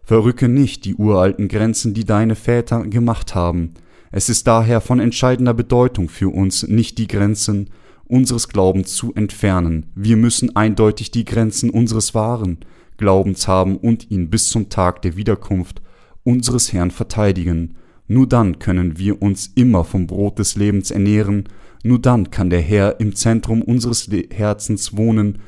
Verrücke 0.04 0.48
nicht 0.48 0.86
die 0.86 0.96
uralten 0.96 1.48
Grenzen, 1.48 1.94
die 1.94 2.06
deine 2.06 2.36
Väter 2.36 2.84
gemacht 2.84 3.34
haben. 3.34 3.74
Es 4.12 4.30
ist 4.30 4.46
daher 4.46 4.80
von 4.80 5.00
entscheidender 5.00 5.54
Bedeutung 5.54 6.10
für 6.10 6.30
uns, 6.30 6.68
nicht 6.68 6.98
die 6.98 7.08
Grenzen 7.08 7.70
unseres 8.08 8.50
Glaubens 8.50 8.94
zu 8.94 9.14
entfernen. 9.14 9.88
Wir 9.96 10.18
müssen 10.18 10.56
eindeutig 10.56 11.12
die 11.12 11.26
Grenzen 11.26 11.70
unseres 11.70 12.14
wahren 12.14 12.60
Glaubens 12.98 13.48
haben 13.48 13.78
und 13.78 14.10
ihn 14.12 14.30
bis 14.30 14.50
zum 14.50 14.70
Tag 14.70 15.02
der 15.02 15.18
Wiederkunft 15.18 15.82
unseres 16.24 16.72
Herrn 16.72 16.92
verteidigen. 16.92 17.76
Nur 18.08 18.28
dann 18.28 18.60
können 18.60 18.98
wir 18.98 19.22
uns 19.22 19.52
immer 19.56 19.84
vom 19.84 20.08
Brot 20.08 20.40
des 20.40 20.56
Lebens 20.56 20.92
ernähren, 20.92 21.46
nur 21.84 22.00
dann 22.00 22.32
kann 22.32 22.50
der 22.50 22.62
Herr 22.62 23.00
im 23.00 23.16
Zentrum 23.16 23.62
unseres 23.62 24.10
Herzens 24.32 24.96
wohnen 24.96 25.40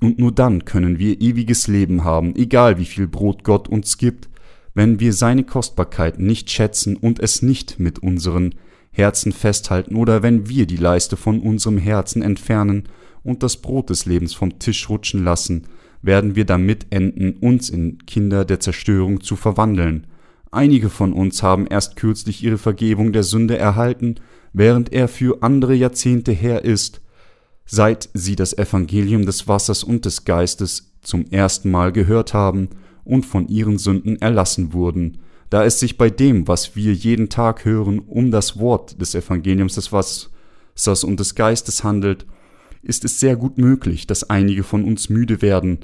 und 0.00 0.18
nur 0.18 0.32
dann 0.32 0.64
können 0.64 0.98
wir 0.98 1.20
ewiges 1.20 1.66
Leben 1.66 2.04
haben, 2.04 2.36
egal 2.36 2.78
wie 2.78 2.84
viel 2.84 3.06
Brot 3.06 3.42
Gott 3.44 3.68
uns 3.68 3.98
gibt, 3.98 4.28
wenn 4.74 5.00
wir 5.00 5.12
seine 5.12 5.44
Kostbarkeit 5.44 6.18
nicht 6.18 6.50
schätzen 6.50 6.96
und 6.96 7.20
es 7.20 7.42
nicht 7.42 7.80
mit 7.80 7.98
unseren 7.98 8.54
Herzen 8.98 9.32
festhalten 9.32 9.94
oder 9.94 10.22
wenn 10.22 10.48
wir 10.48 10.66
die 10.66 10.76
Leiste 10.76 11.16
von 11.16 11.40
unserem 11.40 11.78
Herzen 11.78 12.20
entfernen 12.20 12.88
und 13.22 13.42
das 13.42 13.56
Brot 13.56 13.90
des 13.90 14.04
Lebens 14.04 14.34
vom 14.34 14.58
Tisch 14.58 14.88
rutschen 14.88 15.24
lassen, 15.24 15.66
werden 16.02 16.34
wir 16.36 16.44
damit 16.44 16.86
enden, 16.90 17.34
uns 17.40 17.70
in 17.70 17.98
Kinder 18.06 18.44
der 18.44 18.60
Zerstörung 18.60 19.20
zu 19.20 19.36
verwandeln. 19.36 20.06
Einige 20.50 20.90
von 20.90 21.12
uns 21.12 21.42
haben 21.42 21.66
erst 21.66 21.96
kürzlich 21.96 22.42
ihre 22.42 22.58
Vergebung 22.58 23.12
der 23.12 23.22
Sünde 23.22 23.56
erhalten, 23.56 24.16
während 24.52 24.92
er 24.92 25.08
für 25.08 25.42
andere 25.42 25.74
Jahrzehnte 25.74 26.32
her 26.32 26.64
ist, 26.64 27.00
seit 27.66 28.08
sie 28.14 28.34
das 28.34 28.56
Evangelium 28.56 29.26
des 29.26 29.46
Wassers 29.46 29.84
und 29.84 30.04
des 30.04 30.24
Geistes 30.24 30.94
zum 31.02 31.26
ersten 31.30 31.70
Mal 31.70 31.92
gehört 31.92 32.34
haben 32.34 32.70
und 33.04 33.26
von 33.26 33.46
ihren 33.48 33.78
Sünden 33.78 34.20
erlassen 34.20 34.72
wurden, 34.72 35.18
da 35.50 35.64
es 35.64 35.80
sich 35.80 35.96
bei 35.96 36.10
dem, 36.10 36.46
was 36.46 36.76
wir 36.76 36.92
jeden 36.92 37.28
Tag 37.28 37.64
hören, 37.64 38.00
um 38.00 38.30
das 38.30 38.58
Wort 38.58 39.00
des 39.00 39.14
Evangeliums 39.14 39.74
des 39.74 39.92
Wassers 39.92 41.04
und 41.04 41.20
des 41.20 41.34
Geistes 41.34 41.84
handelt, 41.84 42.26
ist 42.82 43.04
es 43.04 43.18
sehr 43.18 43.36
gut 43.36 43.58
möglich, 43.58 44.06
dass 44.06 44.28
einige 44.30 44.62
von 44.62 44.84
uns 44.84 45.08
müde 45.08 45.42
werden, 45.42 45.80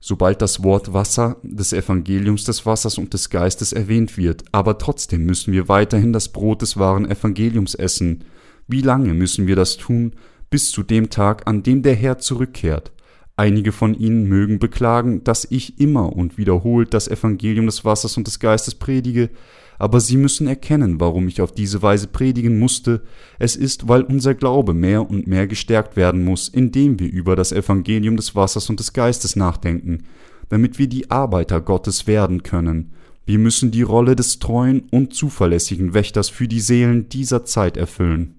sobald 0.00 0.40
das 0.40 0.62
Wort 0.62 0.92
Wasser 0.92 1.36
des 1.42 1.72
Evangeliums 1.72 2.44
des 2.44 2.64
Wassers 2.64 2.98
und 2.98 3.12
des 3.12 3.30
Geistes 3.30 3.72
erwähnt 3.72 4.16
wird, 4.16 4.44
aber 4.52 4.78
trotzdem 4.78 5.24
müssen 5.24 5.52
wir 5.52 5.68
weiterhin 5.68 6.12
das 6.12 6.28
Brot 6.28 6.62
des 6.62 6.76
wahren 6.76 7.10
Evangeliums 7.10 7.74
essen. 7.74 8.24
Wie 8.68 8.82
lange 8.82 9.14
müssen 9.14 9.46
wir 9.46 9.56
das 9.56 9.76
tun, 9.76 10.12
bis 10.50 10.70
zu 10.70 10.82
dem 10.82 11.10
Tag, 11.10 11.46
an 11.46 11.62
dem 11.62 11.82
der 11.82 11.94
Herr 11.94 12.18
zurückkehrt. 12.18 12.92
Einige 13.38 13.70
von 13.70 13.94
ihnen 13.94 14.24
mögen 14.24 14.58
beklagen, 14.58 15.22
dass 15.22 15.46
ich 15.48 15.78
immer 15.78 16.12
und 16.12 16.38
wiederholt 16.38 16.92
das 16.92 17.06
Evangelium 17.06 17.66
des 17.66 17.84
Wassers 17.84 18.16
und 18.16 18.26
des 18.26 18.40
Geistes 18.40 18.74
predige, 18.74 19.30
aber 19.78 20.00
sie 20.00 20.16
müssen 20.16 20.48
erkennen, 20.48 20.98
warum 20.98 21.28
ich 21.28 21.40
auf 21.40 21.52
diese 21.52 21.80
Weise 21.80 22.08
predigen 22.08 22.58
musste. 22.58 23.02
Es 23.38 23.54
ist, 23.54 23.86
weil 23.86 24.02
unser 24.02 24.34
Glaube 24.34 24.74
mehr 24.74 25.08
und 25.08 25.28
mehr 25.28 25.46
gestärkt 25.46 25.94
werden 25.94 26.24
muss, 26.24 26.48
indem 26.48 26.98
wir 26.98 27.08
über 27.12 27.36
das 27.36 27.52
Evangelium 27.52 28.16
des 28.16 28.34
Wassers 28.34 28.70
und 28.70 28.80
des 28.80 28.92
Geistes 28.92 29.36
nachdenken, 29.36 30.02
damit 30.48 30.80
wir 30.80 30.88
die 30.88 31.08
Arbeiter 31.08 31.60
Gottes 31.60 32.08
werden 32.08 32.42
können. 32.42 32.90
Wir 33.24 33.38
müssen 33.38 33.70
die 33.70 33.82
Rolle 33.82 34.16
des 34.16 34.40
treuen 34.40 34.88
und 34.90 35.14
zuverlässigen 35.14 35.94
Wächters 35.94 36.28
für 36.28 36.48
die 36.48 36.58
Seelen 36.58 37.08
dieser 37.08 37.44
Zeit 37.44 37.76
erfüllen. 37.76 38.34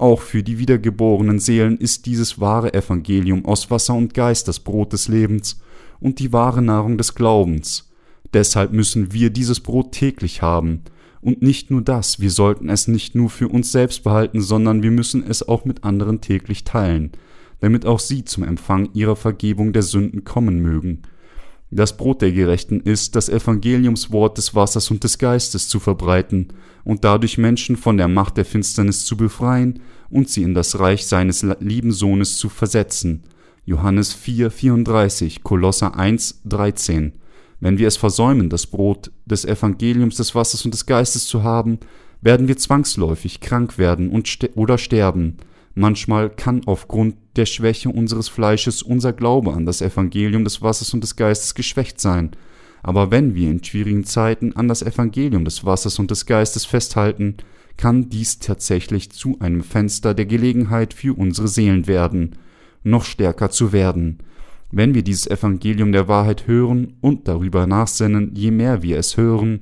Auch 0.00 0.22
für 0.22 0.42
die 0.42 0.58
wiedergeborenen 0.58 1.38
Seelen 1.40 1.76
ist 1.76 2.06
dieses 2.06 2.40
wahre 2.40 2.72
Evangelium 2.72 3.44
aus 3.44 3.70
Wasser 3.70 3.92
und 3.92 4.14
Geist 4.14 4.48
das 4.48 4.58
Brot 4.58 4.94
des 4.94 5.08
Lebens 5.08 5.60
und 6.00 6.20
die 6.20 6.32
wahre 6.32 6.62
Nahrung 6.62 6.96
des 6.96 7.14
Glaubens. 7.14 7.90
Deshalb 8.32 8.72
müssen 8.72 9.12
wir 9.12 9.28
dieses 9.28 9.60
Brot 9.60 9.92
täglich 9.92 10.40
haben. 10.40 10.84
Und 11.20 11.42
nicht 11.42 11.70
nur 11.70 11.82
das, 11.82 12.18
wir 12.18 12.30
sollten 12.30 12.70
es 12.70 12.88
nicht 12.88 13.14
nur 13.14 13.28
für 13.28 13.48
uns 13.48 13.72
selbst 13.72 14.02
behalten, 14.02 14.40
sondern 14.40 14.82
wir 14.82 14.90
müssen 14.90 15.22
es 15.22 15.46
auch 15.46 15.66
mit 15.66 15.84
anderen 15.84 16.22
täglich 16.22 16.64
teilen, 16.64 17.12
damit 17.60 17.84
auch 17.84 18.00
sie 18.00 18.24
zum 18.24 18.42
Empfang 18.44 18.88
ihrer 18.94 19.16
Vergebung 19.16 19.74
der 19.74 19.82
Sünden 19.82 20.24
kommen 20.24 20.60
mögen. 20.60 21.02
Das 21.70 21.98
Brot 21.98 22.22
der 22.22 22.32
Gerechten 22.32 22.80
ist, 22.80 23.16
das 23.16 23.28
Evangeliumswort 23.28 24.38
des 24.38 24.54
Wassers 24.54 24.90
und 24.90 25.04
des 25.04 25.18
Geistes 25.18 25.68
zu 25.68 25.78
verbreiten 25.78 26.54
und 26.90 27.04
dadurch 27.04 27.38
Menschen 27.38 27.76
von 27.76 27.96
der 27.96 28.08
Macht 28.08 28.36
der 28.36 28.44
Finsternis 28.44 29.04
zu 29.04 29.16
befreien 29.16 29.78
und 30.08 30.28
sie 30.28 30.42
in 30.42 30.54
das 30.54 30.80
Reich 30.80 31.06
seines 31.06 31.46
lieben 31.60 31.92
Sohnes 31.92 32.36
zu 32.36 32.48
versetzen. 32.48 33.22
Johannes 33.64 34.12
4, 34.12 34.50
34, 34.50 35.44
Kolosser 35.44 35.96
1, 35.96 36.40
13. 36.46 37.12
Wenn 37.60 37.78
wir 37.78 37.86
es 37.86 37.96
versäumen, 37.96 38.50
das 38.50 38.66
Brot 38.66 39.12
des 39.24 39.44
Evangeliums 39.44 40.16
des 40.16 40.34
Wassers 40.34 40.64
und 40.64 40.74
des 40.74 40.84
Geistes 40.84 41.26
zu 41.28 41.44
haben, 41.44 41.78
werden 42.22 42.48
wir 42.48 42.56
zwangsläufig 42.56 43.38
krank 43.38 43.78
werden 43.78 44.10
und 44.10 44.26
st 44.26 44.50
oder 44.56 44.76
sterben, 44.76 45.36
Manchmal 45.74 46.30
kann 46.30 46.62
aufgrund 46.66 47.14
der 47.36 47.46
Schwäche 47.46 47.90
unseres 47.90 48.28
Fleisches 48.28 48.82
unser 48.82 49.12
Glaube 49.12 49.52
an 49.52 49.66
das 49.66 49.80
Evangelium 49.80 50.42
des 50.42 50.60
Wassers 50.62 50.92
und 50.92 51.02
des 51.02 51.14
Geistes 51.16 51.54
geschwächt 51.54 52.00
sein. 52.00 52.32
Aber 52.82 53.10
wenn 53.10 53.34
wir 53.34 53.50
in 53.50 53.62
schwierigen 53.62 54.04
Zeiten 54.04 54.54
an 54.56 54.68
das 54.68 54.82
Evangelium 54.82 55.44
des 55.44 55.64
Wassers 55.64 55.98
und 55.98 56.10
des 56.10 56.26
Geistes 56.26 56.64
festhalten, 56.64 57.36
kann 57.76 58.08
dies 58.08 58.38
tatsächlich 58.38 59.10
zu 59.10 59.38
einem 59.40 59.62
Fenster 59.62 60.14
der 60.14 60.26
Gelegenheit 60.26 60.94
für 60.94 61.16
unsere 61.16 61.48
Seelen 61.48 61.86
werden, 61.86 62.36
noch 62.82 63.04
stärker 63.04 63.50
zu 63.50 63.72
werden. 63.72 64.18
Wenn 64.70 64.94
wir 64.94 65.02
dieses 65.02 65.26
Evangelium 65.26 65.92
der 65.92 66.06
Wahrheit 66.06 66.46
hören 66.46 66.94
und 67.00 67.26
darüber 67.26 67.66
nachsinnen, 67.66 68.32
je 68.34 68.50
mehr 68.50 68.82
wir 68.82 68.98
es 68.98 69.16
hören, 69.16 69.60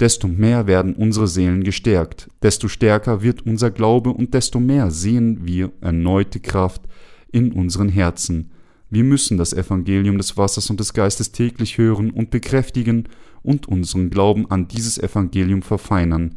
desto 0.00 0.26
mehr 0.26 0.66
werden 0.66 0.94
unsere 0.94 1.28
Seelen 1.28 1.62
gestärkt, 1.62 2.28
desto 2.42 2.68
stärker 2.68 3.22
wird 3.22 3.46
unser 3.46 3.70
Glaube 3.70 4.10
und 4.10 4.34
desto 4.34 4.58
mehr 4.58 4.90
sehen 4.90 5.40
wir 5.44 5.70
erneute 5.80 6.40
Kraft 6.40 6.82
in 7.30 7.52
unseren 7.52 7.88
Herzen. 7.88 8.50
Wir 8.92 9.04
müssen 9.04 9.38
das 9.38 9.54
Evangelium 9.54 10.18
des 10.18 10.36
Wassers 10.36 10.68
und 10.68 10.78
des 10.78 10.92
Geistes 10.92 11.32
täglich 11.32 11.78
hören 11.78 12.10
und 12.10 12.28
bekräftigen 12.28 13.08
und 13.42 13.66
unseren 13.66 14.10
Glauben 14.10 14.50
an 14.50 14.68
dieses 14.68 14.98
Evangelium 14.98 15.62
verfeinern. 15.62 16.36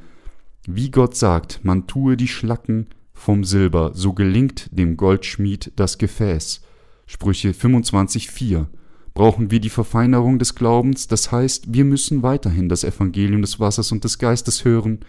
Wie 0.66 0.90
Gott 0.90 1.18
sagt, 1.18 1.60
man 1.64 1.86
tue 1.86 2.16
die 2.16 2.30
Schlacken 2.30 2.88
vom 3.12 3.44
Silber, 3.44 3.92
so 3.94 4.14
gelingt 4.14 4.70
dem 4.72 4.96
Goldschmied 4.96 5.74
das 5.76 5.98
Gefäß. 5.98 6.62
Sprüche 7.08 7.50
25,4 7.50 8.68
brauchen 9.14 9.52
wir 9.52 9.60
die 9.60 9.70
Verfeinerung 9.70 10.40
des 10.40 10.56
Glaubens, 10.56 11.10
das 11.10 11.34
heißt, 11.34 11.74
wir 11.74 11.84
müssen 11.84 12.24
weiterhin 12.24 12.70
das 12.70 12.86
Evangelium 12.86 13.42
des 13.42 13.60
Wassers 13.60 13.92
und 13.92 14.06
des 14.06 14.18
Geistes 14.18 14.64
hören, 14.64 15.02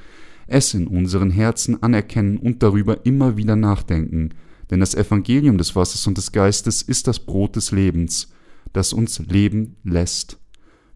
es 0.48 0.74
in 0.74 0.88
unseren 0.88 1.30
Herzen 1.30 1.80
anerkennen 1.80 2.38
und 2.38 2.64
darüber 2.64 3.06
immer 3.06 3.36
wieder 3.36 3.54
nachdenken, 3.54 4.30
denn 4.70 4.80
das 4.80 4.94
Evangelium 4.94 5.58
des 5.58 5.76
Wassers 5.76 6.06
und 6.06 6.18
des 6.18 6.32
Geistes 6.32 6.82
ist 6.82 7.06
das 7.06 7.20
Brot 7.20 7.56
des 7.56 7.70
Lebens, 7.70 8.28
das 8.72 8.92
uns 8.92 9.18
leben 9.20 9.76
lässt. 9.84 10.38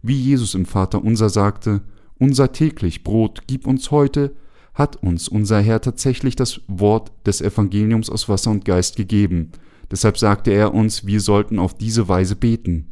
Wie 0.03 0.17
Jesus 0.17 0.55
im 0.55 0.67
Vater 0.67 1.05
unser 1.05 1.29
sagte, 1.29 1.83
unser 2.19 2.53
täglich 2.53 3.05
Brot 3.05 3.43
gib 3.47 3.67
uns 3.67 3.91
heute, 3.91 4.35
hat 4.75 4.97
uns 4.97 5.29
unser 5.29 5.61
Herr 5.61 5.81
tatsächlich 5.81 6.37
das 6.37 6.61
Wort 6.67 7.13
des 7.27 7.41
Evangeliums 7.41 8.11
aus 8.11 8.29
Wasser 8.29 8.51
und 8.51 8.65
Geist 8.65 8.97
gegeben. 8.97 9.53
Deshalb 9.91 10.19
sagte 10.19 10.53
er 10.53 10.75
uns, 10.75 11.07
wir 11.07 11.21
sollten 11.21 11.59
auf 11.59 11.77
diese 11.77 12.09
Weise 12.09 12.37
beten. 12.37 12.91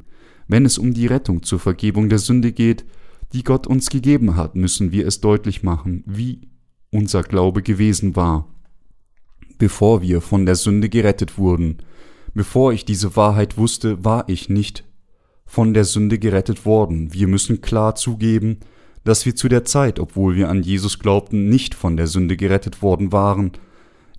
Wenn 0.48 0.64
es 0.64 0.78
um 0.78 0.94
die 0.94 1.06
Rettung 1.06 1.42
zur 1.42 1.58
Vergebung 1.58 2.08
der 2.08 2.18
Sünde 2.18 2.52
geht, 2.52 2.84
die 3.32 3.44
Gott 3.44 3.66
uns 3.66 3.90
gegeben 3.90 4.36
hat, 4.36 4.56
müssen 4.56 4.92
wir 4.92 5.06
es 5.06 5.20
deutlich 5.20 5.62
machen, 5.62 6.02
wie 6.06 6.48
unser 6.90 7.22
Glaube 7.22 7.62
gewesen 7.62 8.16
war 8.16 8.48
bevor 9.58 10.02
wir 10.02 10.20
von 10.20 10.46
der 10.46 10.56
Sünde 10.56 10.88
gerettet 10.88 11.38
wurden. 11.38 11.78
Bevor 12.34 12.72
ich 12.72 12.84
diese 12.84 13.16
Wahrheit 13.16 13.56
wusste, 13.58 14.04
war 14.04 14.28
ich 14.28 14.48
nicht 14.48 14.84
von 15.44 15.74
der 15.74 15.84
Sünde 15.84 16.18
gerettet 16.18 16.64
worden. 16.64 17.12
Wir 17.12 17.26
müssen 17.26 17.60
klar 17.60 17.94
zugeben, 17.94 18.58
dass 19.04 19.24
wir 19.26 19.34
zu 19.34 19.48
der 19.48 19.64
Zeit, 19.64 19.98
obwohl 19.98 20.36
wir 20.36 20.48
an 20.48 20.62
Jesus 20.62 20.98
glaubten, 20.98 21.48
nicht 21.48 21.74
von 21.74 21.96
der 21.96 22.06
Sünde 22.06 22.36
gerettet 22.36 22.82
worden 22.82 23.10
waren. 23.10 23.52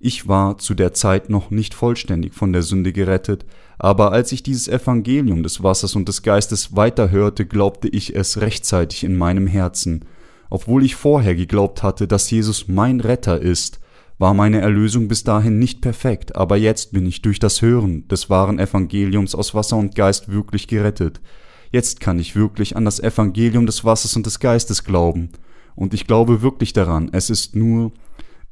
Ich 0.00 0.26
war 0.26 0.58
zu 0.58 0.74
der 0.74 0.94
Zeit 0.94 1.30
noch 1.30 1.50
nicht 1.50 1.74
vollständig 1.74 2.34
von 2.34 2.52
der 2.52 2.62
Sünde 2.62 2.92
gerettet, 2.92 3.44
aber 3.78 4.12
als 4.12 4.32
ich 4.32 4.42
dieses 4.42 4.66
Evangelium 4.66 5.42
des 5.42 5.62
Wassers 5.62 5.94
und 5.94 6.08
des 6.08 6.22
Geistes 6.22 6.74
weiterhörte, 6.74 7.46
glaubte 7.46 7.88
ich 7.88 8.16
es 8.16 8.40
rechtzeitig 8.40 9.04
in 9.04 9.16
meinem 9.16 9.46
Herzen. 9.46 10.04
Obwohl 10.50 10.84
ich 10.84 10.96
vorher 10.96 11.34
geglaubt 11.34 11.82
hatte, 11.82 12.08
dass 12.08 12.30
Jesus 12.30 12.66
mein 12.66 13.00
Retter 13.00 13.40
ist, 13.40 13.78
war 14.20 14.34
meine 14.34 14.60
Erlösung 14.60 15.08
bis 15.08 15.24
dahin 15.24 15.58
nicht 15.58 15.80
perfekt, 15.80 16.36
aber 16.36 16.58
jetzt 16.58 16.92
bin 16.92 17.06
ich 17.06 17.22
durch 17.22 17.38
das 17.38 17.62
Hören 17.62 18.06
des 18.08 18.28
wahren 18.28 18.58
Evangeliums 18.58 19.34
aus 19.34 19.54
Wasser 19.54 19.78
und 19.78 19.94
Geist 19.94 20.30
wirklich 20.30 20.68
gerettet. 20.68 21.22
Jetzt 21.70 22.00
kann 22.00 22.18
ich 22.18 22.36
wirklich 22.36 22.76
an 22.76 22.84
das 22.84 23.00
Evangelium 23.00 23.64
des 23.64 23.82
Wassers 23.82 24.16
und 24.16 24.26
des 24.26 24.38
Geistes 24.38 24.84
glauben. 24.84 25.30
Und 25.74 25.94
ich 25.94 26.06
glaube 26.06 26.42
wirklich 26.42 26.74
daran, 26.74 27.08
es 27.12 27.30
ist 27.30 27.56
nur, 27.56 27.92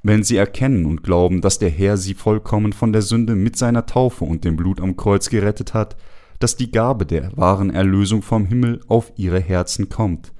wenn 0.03 0.23
sie 0.25 0.39
erkennen 0.39 0.87
und 0.87 1.03
glauben, 1.03 1.43
dass 1.43 1.59
der 1.59 1.69
Herr 1.69 1.99
sie 1.99 2.15
vollkommen 2.15 2.73
von 2.73 2.95
der 2.95 3.03
Sünde 3.03 3.37
mit 3.37 3.57
seiner 3.57 3.85
Taufe 3.85 4.25
und 4.25 4.45
dem 4.45 4.57
Blut 4.57 4.81
am 4.81 4.97
Kreuz 4.97 5.29
gerettet 5.29 5.75
hat, 5.75 5.97
dass 6.39 6.57
die 6.57 6.71
Gabe 6.71 7.05
der 7.05 7.37
wahren 7.37 7.69
Erlösung 7.69 8.23
vom 8.23 8.47
Himmel 8.47 8.81
auf 8.89 9.13
ihre 9.17 9.41
Herzen 9.41 9.91
kommt. 9.91 10.33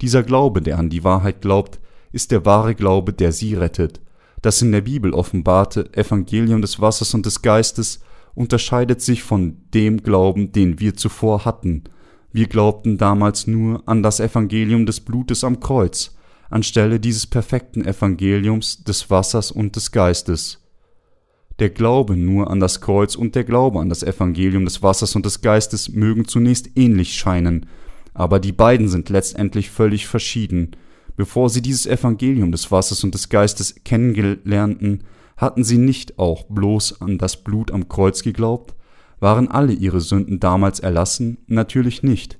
Dieser 0.00 0.24
Glaube, 0.24 0.60
der 0.60 0.80
an 0.80 0.90
die 0.90 1.04
Wahrheit 1.04 1.40
glaubt, 1.40 1.78
ist 2.10 2.32
der 2.32 2.44
wahre 2.44 2.74
Glaube, 2.74 3.12
der 3.12 3.30
sie 3.30 3.54
rettet 3.54 4.00
das 4.42 4.60
in 4.60 4.72
der 4.72 4.82
Bibel 4.82 5.14
offenbarte 5.14 5.92
Evangelium 5.94 6.60
des 6.60 6.80
Wassers 6.80 7.14
und 7.14 7.24
des 7.24 7.42
Geistes 7.42 8.00
unterscheidet 8.34 9.00
sich 9.00 9.22
von 9.22 9.56
dem 9.72 10.02
Glauben, 10.02 10.52
den 10.52 10.80
wir 10.80 10.96
zuvor 10.96 11.44
hatten. 11.44 11.84
Wir 12.32 12.48
glaubten 12.48 12.98
damals 12.98 13.46
nur 13.46 13.86
an 13.86 14.02
das 14.02 14.18
Evangelium 14.20 14.86
des 14.86 15.00
Blutes 15.00 15.44
am 15.44 15.60
Kreuz, 15.60 16.16
anstelle 16.50 16.98
dieses 16.98 17.26
perfekten 17.26 17.84
Evangeliums 17.84 18.84
des 18.84 19.10
Wassers 19.10 19.52
und 19.52 19.76
des 19.76 19.92
Geistes. 19.92 20.58
Der 21.58 21.70
Glaube 21.70 22.16
nur 22.16 22.50
an 22.50 22.58
das 22.58 22.80
Kreuz 22.80 23.14
und 23.14 23.34
der 23.34 23.44
Glaube 23.44 23.80
an 23.80 23.90
das 23.90 24.02
Evangelium 24.02 24.64
des 24.64 24.82
Wassers 24.82 25.14
und 25.14 25.26
des 25.26 25.42
Geistes 25.42 25.90
mögen 25.90 26.26
zunächst 26.26 26.70
ähnlich 26.74 27.14
scheinen, 27.14 27.66
aber 28.14 28.40
die 28.40 28.52
beiden 28.52 28.88
sind 28.88 29.08
letztendlich 29.10 29.70
völlig 29.70 30.06
verschieden, 30.06 30.72
Bevor 31.16 31.50
sie 31.50 31.62
dieses 31.62 31.86
Evangelium 31.86 32.52
des 32.52 32.70
Wassers 32.70 33.04
und 33.04 33.14
des 33.14 33.28
Geistes 33.28 33.74
kennengelernten, 33.84 35.04
hatten 35.36 35.64
sie 35.64 35.78
nicht 35.78 36.18
auch 36.18 36.44
bloß 36.44 37.00
an 37.00 37.18
das 37.18 37.42
Blut 37.42 37.70
am 37.70 37.88
Kreuz 37.88 38.22
geglaubt? 38.22 38.74
Waren 39.20 39.48
alle 39.48 39.72
ihre 39.72 40.00
Sünden 40.00 40.40
damals 40.40 40.80
erlassen? 40.80 41.38
Natürlich 41.46 42.02
nicht. 42.02 42.38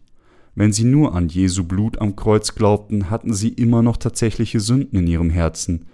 Wenn 0.55 0.73
sie 0.73 0.85
nur 0.85 1.15
an 1.15 1.29
Jesu 1.29 1.65
Blut 1.65 2.01
am 2.01 2.17
Kreuz 2.17 2.55
glaubten, 2.55 3.09
hatten 3.09 3.33
sie 3.33 3.49
immer 3.49 3.83
noch 3.83 3.97
tatsächliche 3.97 4.61
Sünden 4.61 4.99
in 4.99 5.07
ihrem 5.07 5.31
Herzen. 5.31 5.87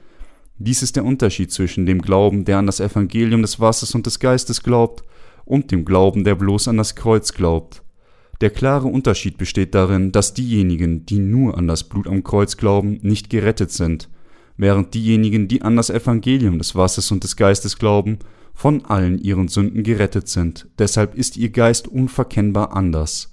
Dies 0.59 0.83
ist 0.83 0.97
der 0.97 1.05
Unterschied 1.05 1.53
zwischen 1.53 1.87
dem 1.87 2.03
Glauben, 2.03 2.45
der 2.45 2.59
an 2.59 2.67
das 2.67 2.81
Evangelium 2.81 3.43
des 3.43 3.61
Wassers 3.61 3.95
und 3.95 4.07
des 4.07 4.19
Geistes 4.19 4.63
glaubt, 4.63 5.05
und 5.45 5.71
dem 5.71 5.85
Glauben, 5.85 6.25
der 6.25 6.35
bloß 6.35 6.69
an 6.69 6.77
das 6.77 6.95
Kreuz 6.95 7.33
glaubt. 7.33 7.83
Der 8.41 8.51
klare 8.51 8.87
Unterschied 8.87 9.37
besteht 9.37 9.75
darin, 9.75 10.13
dass 10.13 10.33
diejenigen, 10.33 11.05
die 11.05 11.19
nur 11.19 11.59
an 11.59 11.67
das 11.67 11.85
Blut 11.85 12.07
am 12.07 12.23
Kreuz 12.23 12.57
glauben, 12.57 13.01
nicht 13.03 13.31
gerettet 13.31 13.73
sind, 13.73 14.09
während 14.57 14.95
diejenigen, 14.95 15.49
die 15.49 15.63
an 15.63 15.77
das 15.77 15.91
Evangelium 15.91 16.59
des 16.59 16.77
Wassers 16.77 17.11
und 17.11 17.25
des 17.25 17.37
Geistes 17.37 17.79
glauben, 17.79 18.19
von 18.55 18.85
allen 18.85 19.19
ihren 19.19 19.49
Sünden 19.49 19.83
gerettet 19.83 20.29
sind. 20.29 20.69
Deshalb 20.79 21.17
ist 21.17 21.37
ihr 21.37 21.51
Geist 21.51 21.89
unverkennbar 21.89 22.77
anders. 22.77 23.33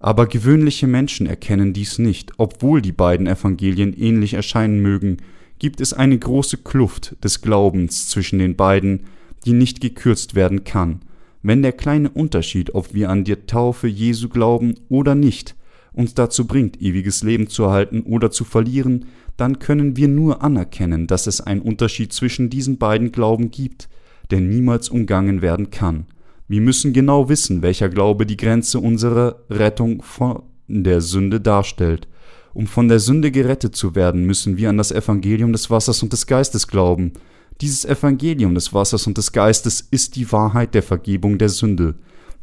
Aber 0.00 0.26
gewöhnliche 0.26 0.86
Menschen 0.86 1.26
erkennen 1.26 1.72
dies 1.72 1.98
nicht, 1.98 2.32
obwohl 2.38 2.80
die 2.80 2.92
beiden 2.92 3.26
Evangelien 3.26 3.92
ähnlich 3.92 4.34
erscheinen 4.34 4.80
mögen, 4.80 5.18
gibt 5.58 5.80
es 5.80 5.92
eine 5.92 6.18
große 6.18 6.58
Kluft 6.58 7.16
des 7.22 7.42
Glaubens 7.42 8.08
zwischen 8.08 8.38
den 8.38 8.56
beiden, 8.56 9.04
die 9.44 9.52
nicht 9.52 9.80
gekürzt 9.80 10.34
werden 10.34 10.64
kann. 10.64 11.00
Wenn 11.42 11.62
der 11.62 11.72
kleine 11.72 12.10
Unterschied, 12.10 12.74
ob 12.74 12.92
wir 12.92 13.08
an 13.08 13.24
die 13.24 13.34
Taufe 13.34 13.88
Jesu 13.88 14.28
glauben 14.28 14.74
oder 14.88 15.14
nicht, 15.14 15.56
uns 15.92 16.14
dazu 16.14 16.46
bringt, 16.46 16.80
ewiges 16.80 17.22
Leben 17.22 17.48
zu 17.48 17.64
erhalten 17.64 18.02
oder 18.02 18.30
zu 18.30 18.44
verlieren, 18.44 19.06
dann 19.36 19.58
können 19.58 19.96
wir 19.96 20.08
nur 20.08 20.42
anerkennen, 20.42 21.06
dass 21.06 21.26
es 21.26 21.40
einen 21.40 21.62
Unterschied 21.62 22.12
zwischen 22.12 22.50
diesen 22.50 22.78
beiden 22.78 23.10
Glauben 23.10 23.50
gibt, 23.50 23.88
der 24.30 24.40
niemals 24.40 24.88
umgangen 24.88 25.40
werden 25.40 25.70
kann. 25.70 26.06
Wir 26.46 26.60
müssen 26.60 26.92
genau 26.92 27.28
wissen, 27.28 27.62
welcher 27.62 27.88
Glaube 27.88 28.26
die 28.26 28.36
Grenze 28.36 28.78
unserer 28.78 29.40
Rettung 29.48 30.02
von 30.02 30.42
der 30.68 31.00
Sünde 31.00 31.40
darstellt. 31.40 32.06
Um 32.52 32.66
von 32.66 32.88
der 32.88 32.98
Sünde 32.98 33.30
gerettet 33.30 33.76
zu 33.76 33.94
werden, 33.94 34.26
müssen 34.26 34.56
wir 34.56 34.68
an 34.68 34.76
das 34.76 34.92
Evangelium 34.92 35.52
des 35.52 35.70
Wassers 35.70 36.02
und 36.02 36.12
des 36.12 36.26
Geistes 36.26 36.66
glauben, 36.66 37.12
dieses 37.60 37.84
Evangelium 37.84 38.54
des 38.54 38.72
Wassers 38.72 39.06
und 39.06 39.18
des 39.18 39.32
Geistes 39.32 39.86
ist 39.90 40.16
die 40.16 40.30
Wahrheit 40.32 40.74
der 40.74 40.82
Vergebung 40.82 41.38
der 41.38 41.50
Sünde. 41.50 41.94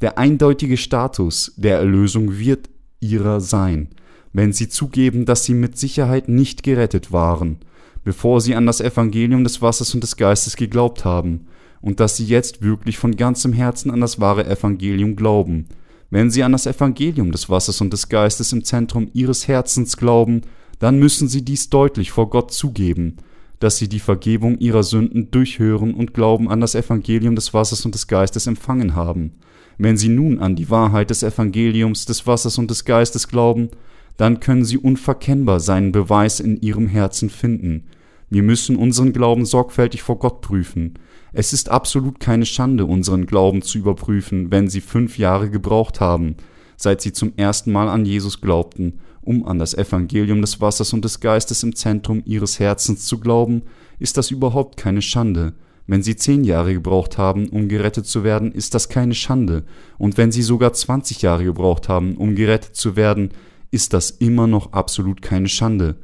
Der 0.01 0.17
eindeutige 0.17 0.77
Status 0.77 1.53
der 1.57 1.77
Erlösung 1.77 2.37
wird 2.37 2.69
ihrer 2.99 3.41
sein, 3.41 3.89
wenn 4.33 4.53
sie 4.53 4.69
zugeben, 4.69 5.25
dass 5.25 5.43
sie 5.43 5.55
mit 5.55 5.77
Sicherheit 5.77 6.29
nicht 6.29 6.61
gerettet 6.61 7.11
waren, 7.11 7.57
bevor 8.03 8.41
sie 8.41 8.53
an 8.53 8.67
das 8.67 8.79
Evangelium 8.79 9.43
des 9.43 9.61
Wassers 9.61 9.93
und 9.95 10.03
des 10.03 10.17
Geistes 10.17 10.55
geglaubt 10.55 11.03
haben, 11.03 11.47
und 11.81 11.99
dass 11.99 12.17
sie 12.17 12.25
jetzt 12.25 12.61
wirklich 12.61 12.97
von 12.97 13.15
ganzem 13.15 13.53
Herzen 13.53 13.91
an 13.91 14.01
das 14.01 14.19
wahre 14.19 14.45
Evangelium 14.45 15.15
glauben. 15.15 15.67
Wenn 16.09 16.31
sie 16.31 16.43
an 16.43 16.51
das 16.51 16.65
Evangelium 16.65 17.31
des 17.31 17.49
Wassers 17.49 17.81
und 17.81 17.93
des 17.93 18.09
Geistes 18.09 18.51
im 18.51 18.63
Zentrum 18.63 19.09
ihres 19.13 19.47
Herzens 19.47 19.97
glauben, 19.97 20.41
dann 20.79 20.99
müssen 20.99 21.27
sie 21.27 21.43
dies 21.43 21.69
deutlich 21.69 22.11
vor 22.11 22.29
Gott 22.29 22.51
zugeben, 22.51 23.17
dass 23.59 23.77
sie 23.77 23.89
die 23.89 23.99
Vergebung 23.99 24.59
ihrer 24.59 24.83
Sünden 24.83 25.31
durchhören 25.31 25.93
und 25.93 26.13
Glauben 26.13 26.49
an 26.49 26.61
das 26.61 26.75
Evangelium 26.75 27.35
des 27.35 27.53
Wassers 27.53 27.85
und 27.85 27.95
des 27.95 28.07
Geistes 28.07 28.47
empfangen 28.47 28.95
haben. 28.95 29.33
Wenn 29.77 29.97
sie 29.97 30.09
nun 30.09 30.39
an 30.39 30.55
die 30.55 30.69
Wahrheit 30.69 31.09
des 31.09 31.23
Evangeliums 31.23 32.05
des 32.05 32.25
Wassers 32.25 32.57
und 32.57 32.69
des 32.69 32.85
Geistes 32.85 33.27
glauben, 33.27 33.69
dann 34.15 34.39
können 34.39 34.65
sie 34.65 34.77
unverkennbar 34.77 35.59
seinen 35.59 35.91
Beweis 35.91 36.39
in 36.39 36.59
ihrem 36.61 36.87
Herzen 36.87 37.29
finden. 37.29 37.83
Wir 38.29 38.43
müssen 38.43 38.75
unseren 38.75 39.13
Glauben 39.13 39.45
sorgfältig 39.45 40.01
vor 40.01 40.19
Gott 40.19 40.41
prüfen. 40.41 40.95
Es 41.33 41.53
ist 41.53 41.69
absolut 41.69 42.19
keine 42.19 42.45
Schande, 42.45 42.85
unseren 42.85 43.25
Glauben 43.25 43.61
zu 43.61 43.77
überprüfen, 43.77 44.51
wenn 44.51 44.67
sie 44.67 44.81
fünf 44.81 45.17
Jahre 45.17 45.49
gebraucht 45.49 46.01
haben, 46.01 46.35
seit 46.75 47.01
sie 47.01 47.13
zum 47.13 47.33
ersten 47.37 47.71
Mal 47.71 47.87
an 47.87 48.05
Jesus 48.05 48.41
glaubten 48.41 48.99
um 49.27 49.45
an 49.45 49.59
das 49.59 49.73
Evangelium 49.73 50.39
des 50.41 50.61
Wassers 50.61 50.93
und 50.93 51.03
des 51.03 51.19
Geistes 51.19 51.61
im 51.61 51.75
Zentrum 51.75 52.23
ihres 52.25 52.59
Herzens 52.59 53.05
zu 53.05 53.19
glauben, 53.19 53.63
ist 53.99 54.15
das 54.15 54.31
überhaupt 54.31 54.77
keine 54.77 55.01
Schande. 55.01 55.53
Wenn 55.85 56.01
sie 56.01 56.15
zehn 56.15 56.45
Jahre 56.45 56.73
gebraucht 56.73 57.17
haben, 57.17 57.49
um 57.49 57.67
gerettet 57.67 58.05
zu 58.05 58.23
werden, 58.23 58.51
ist 58.53 58.73
das 58.73 58.87
keine 58.87 59.13
Schande. 59.13 59.63
Und 59.97 60.17
wenn 60.17 60.31
sie 60.31 60.41
sogar 60.41 60.73
zwanzig 60.73 61.21
Jahre 61.21 61.43
gebraucht 61.43 61.89
haben, 61.89 62.15
um 62.15 62.35
gerettet 62.35 62.75
zu 62.75 62.95
werden, 62.95 63.29
ist 63.69 63.93
das 63.93 64.11
immer 64.11 64.47
noch 64.47 64.71
absolut 64.71 65.21
keine 65.21 65.49
Schande. 65.49 65.97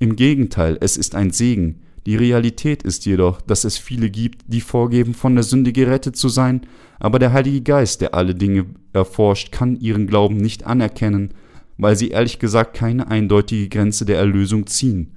Im 0.00 0.16
Gegenteil, 0.16 0.76
es 0.80 0.96
ist 0.96 1.14
ein 1.14 1.30
Segen, 1.30 1.80
Die 2.06 2.16
Realität 2.16 2.82
ist 2.82 3.06
jedoch, 3.06 3.40
dass 3.40 3.64
es 3.64 3.78
viele 3.78 4.10
gibt, 4.10 4.42
die 4.46 4.60
vorgeben, 4.60 5.14
von 5.14 5.34
der 5.34 5.44
Sünde 5.44 5.72
gerettet 5.72 6.16
zu 6.16 6.28
sein, 6.28 6.62
aber 6.98 7.18
der 7.18 7.32
Heilige 7.32 7.62
Geist, 7.62 8.02
der 8.02 8.14
alle 8.14 8.34
Dinge 8.34 8.66
erforscht, 8.92 9.52
kann 9.52 9.80
ihren 9.80 10.06
Glauben 10.06 10.36
nicht 10.36 10.64
anerkennen, 10.64 11.32
weil 11.76 11.96
sie 11.96 12.08
ehrlich 12.08 12.38
gesagt 12.38 12.74
keine 12.74 13.08
eindeutige 13.08 13.68
Grenze 13.68 14.04
der 14.04 14.18
Erlösung 14.18 14.66
ziehen. 14.66 15.16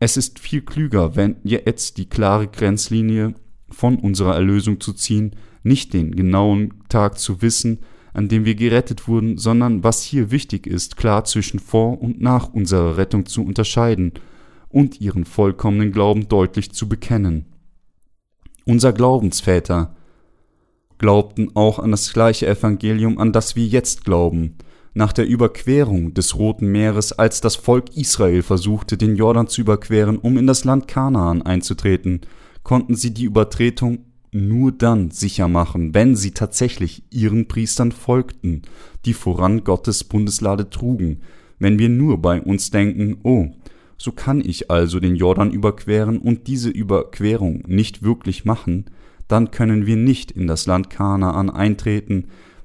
Es 0.00 0.16
ist 0.16 0.38
viel 0.38 0.62
klüger, 0.62 1.16
wenn 1.16 1.36
jetzt 1.42 1.98
die 1.98 2.08
klare 2.08 2.48
Grenzlinie 2.48 3.34
von 3.68 3.96
unserer 3.96 4.34
Erlösung 4.34 4.80
zu 4.80 4.92
ziehen, 4.92 5.36
nicht 5.62 5.92
den 5.92 6.14
genauen 6.14 6.74
Tag 6.88 7.18
zu 7.18 7.42
wissen, 7.42 7.80
an 8.14 8.28
dem 8.28 8.44
wir 8.44 8.54
gerettet 8.54 9.06
wurden, 9.06 9.38
sondern 9.38 9.84
was 9.84 10.02
hier 10.02 10.30
wichtig 10.30 10.66
ist, 10.66 10.96
klar 10.96 11.24
zwischen 11.24 11.60
vor 11.60 12.00
und 12.00 12.20
nach 12.20 12.52
unserer 12.52 12.96
Rettung 12.96 13.26
zu 13.26 13.44
unterscheiden 13.44 14.12
und 14.68 15.00
ihren 15.00 15.24
vollkommenen 15.24 15.92
Glauben 15.92 16.28
deutlich 16.28 16.72
zu 16.72 16.88
bekennen. 16.88 17.46
Unser 18.64 18.92
Glaubensväter 18.92 19.96
glaubten 20.98 21.54
auch 21.54 21.78
an 21.78 21.90
das 21.90 22.12
gleiche 22.12 22.46
Evangelium, 22.46 23.18
an 23.18 23.32
das 23.32 23.56
wir 23.56 23.66
jetzt 23.66 24.04
glauben. 24.04 24.56
Nach 24.98 25.12
der 25.12 25.28
Überquerung 25.28 26.12
des 26.12 26.36
Roten 26.36 26.72
Meeres, 26.72 27.12
als 27.12 27.40
das 27.40 27.54
Volk 27.54 27.96
Israel 27.96 28.42
versuchte, 28.42 28.96
den 28.96 29.14
Jordan 29.14 29.46
zu 29.46 29.60
überqueren, 29.60 30.18
um 30.18 30.36
in 30.36 30.48
das 30.48 30.64
Land 30.64 30.88
Kanaan 30.88 31.40
einzutreten, 31.40 32.22
konnten 32.64 32.96
sie 32.96 33.14
die 33.14 33.22
Übertretung 33.22 34.00
nur 34.32 34.72
dann 34.72 35.12
sicher 35.12 35.46
machen, 35.46 35.94
wenn 35.94 36.16
sie 36.16 36.32
tatsächlich 36.32 37.04
ihren 37.12 37.46
Priestern 37.46 37.92
folgten, 37.92 38.62
die 39.04 39.12
voran 39.12 39.62
Gottes 39.62 40.02
Bundeslade 40.02 40.68
trugen. 40.68 41.20
Wenn 41.60 41.78
wir 41.78 41.90
nur 41.90 42.20
bei 42.20 42.42
uns 42.42 42.72
denken, 42.72 43.18
oh, 43.22 43.46
so 43.98 44.10
kann 44.10 44.40
ich 44.40 44.68
also 44.68 44.98
den 44.98 45.14
Jordan 45.14 45.52
überqueren 45.52 46.18
und 46.18 46.48
diese 46.48 46.70
Überquerung 46.70 47.62
nicht 47.68 48.02
wirklich 48.02 48.44
machen, 48.44 48.86
dann 49.28 49.52
können 49.52 49.86
wir 49.86 49.96
nicht 49.96 50.32
in 50.32 50.48
das 50.48 50.66
Land 50.66 50.90
Kanaan 50.90 51.50
eintreten, 51.50 52.24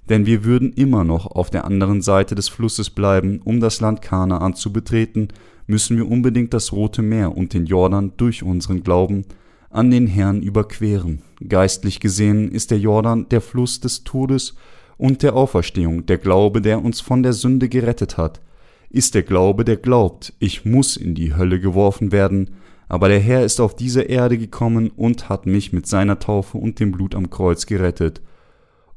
denn 0.09 0.25
wir 0.25 0.43
würden 0.43 0.73
immer 0.73 1.03
noch 1.03 1.27
auf 1.27 1.49
der 1.49 1.65
anderen 1.65 2.01
Seite 2.01 2.35
des 2.35 2.49
Flusses 2.49 2.89
bleiben, 2.89 3.39
um 3.43 3.59
das 3.59 3.79
Land 3.81 4.01
Kanaan 4.01 4.55
zu 4.55 4.73
betreten, 4.73 5.29
müssen 5.67 5.97
wir 5.97 6.09
unbedingt 6.09 6.53
das 6.53 6.73
Rote 6.73 7.01
Meer 7.01 7.35
und 7.37 7.53
den 7.53 7.65
Jordan 7.65 8.13
durch 8.17 8.43
unseren 8.43 8.83
Glauben 8.83 9.25
an 9.69 9.91
den 9.91 10.07
Herrn 10.07 10.41
überqueren. 10.41 11.21
Geistlich 11.47 11.99
gesehen 11.99 12.51
ist 12.51 12.71
der 12.71 12.79
Jordan 12.79 13.27
der 13.29 13.41
Fluss 13.41 13.79
des 13.79 14.03
Todes 14.03 14.55
und 14.97 15.23
der 15.23 15.35
Auferstehung, 15.35 16.05
der 16.05 16.17
Glaube, 16.17 16.61
der 16.61 16.83
uns 16.83 17.01
von 17.01 17.23
der 17.23 17.33
Sünde 17.33 17.69
gerettet 17.69 18.17
hat, 18.17 18.41
ist 18.89 19.15
der 19.15 19.23
Glaube, 19.23 19.65
der 19.65 19.77
glaubt, 19.77 20.33
ich 20.37 20.65
muss 20.65 20.95
in 20.95 21.15
die 21.15 21.35
Hölle 21.35 21.59
geworfen 21.59 22.11
werden, 22.11 22.51
aber 22.87 23.07
der 23.07 23.19
Herr 23.19 23.43
ist 23.43 23.59
auf 23.59 23.75
diese 23.75 24.03
Erde 24.03 24.37
gekommen 24.37 24.91
und 24.95 25.29
hat 25.29 25.47
mich 25.47 25.73
mit 25.73 25.87
seiner 25.87 26.19
Taufe 26.19 26.59
und 26.59 26.79
dem 26.79 26.91
Blut 26.91 27.15
am 27.15 27.31
Kreuz 27.31 27.65
gerettet. 27.65 28.21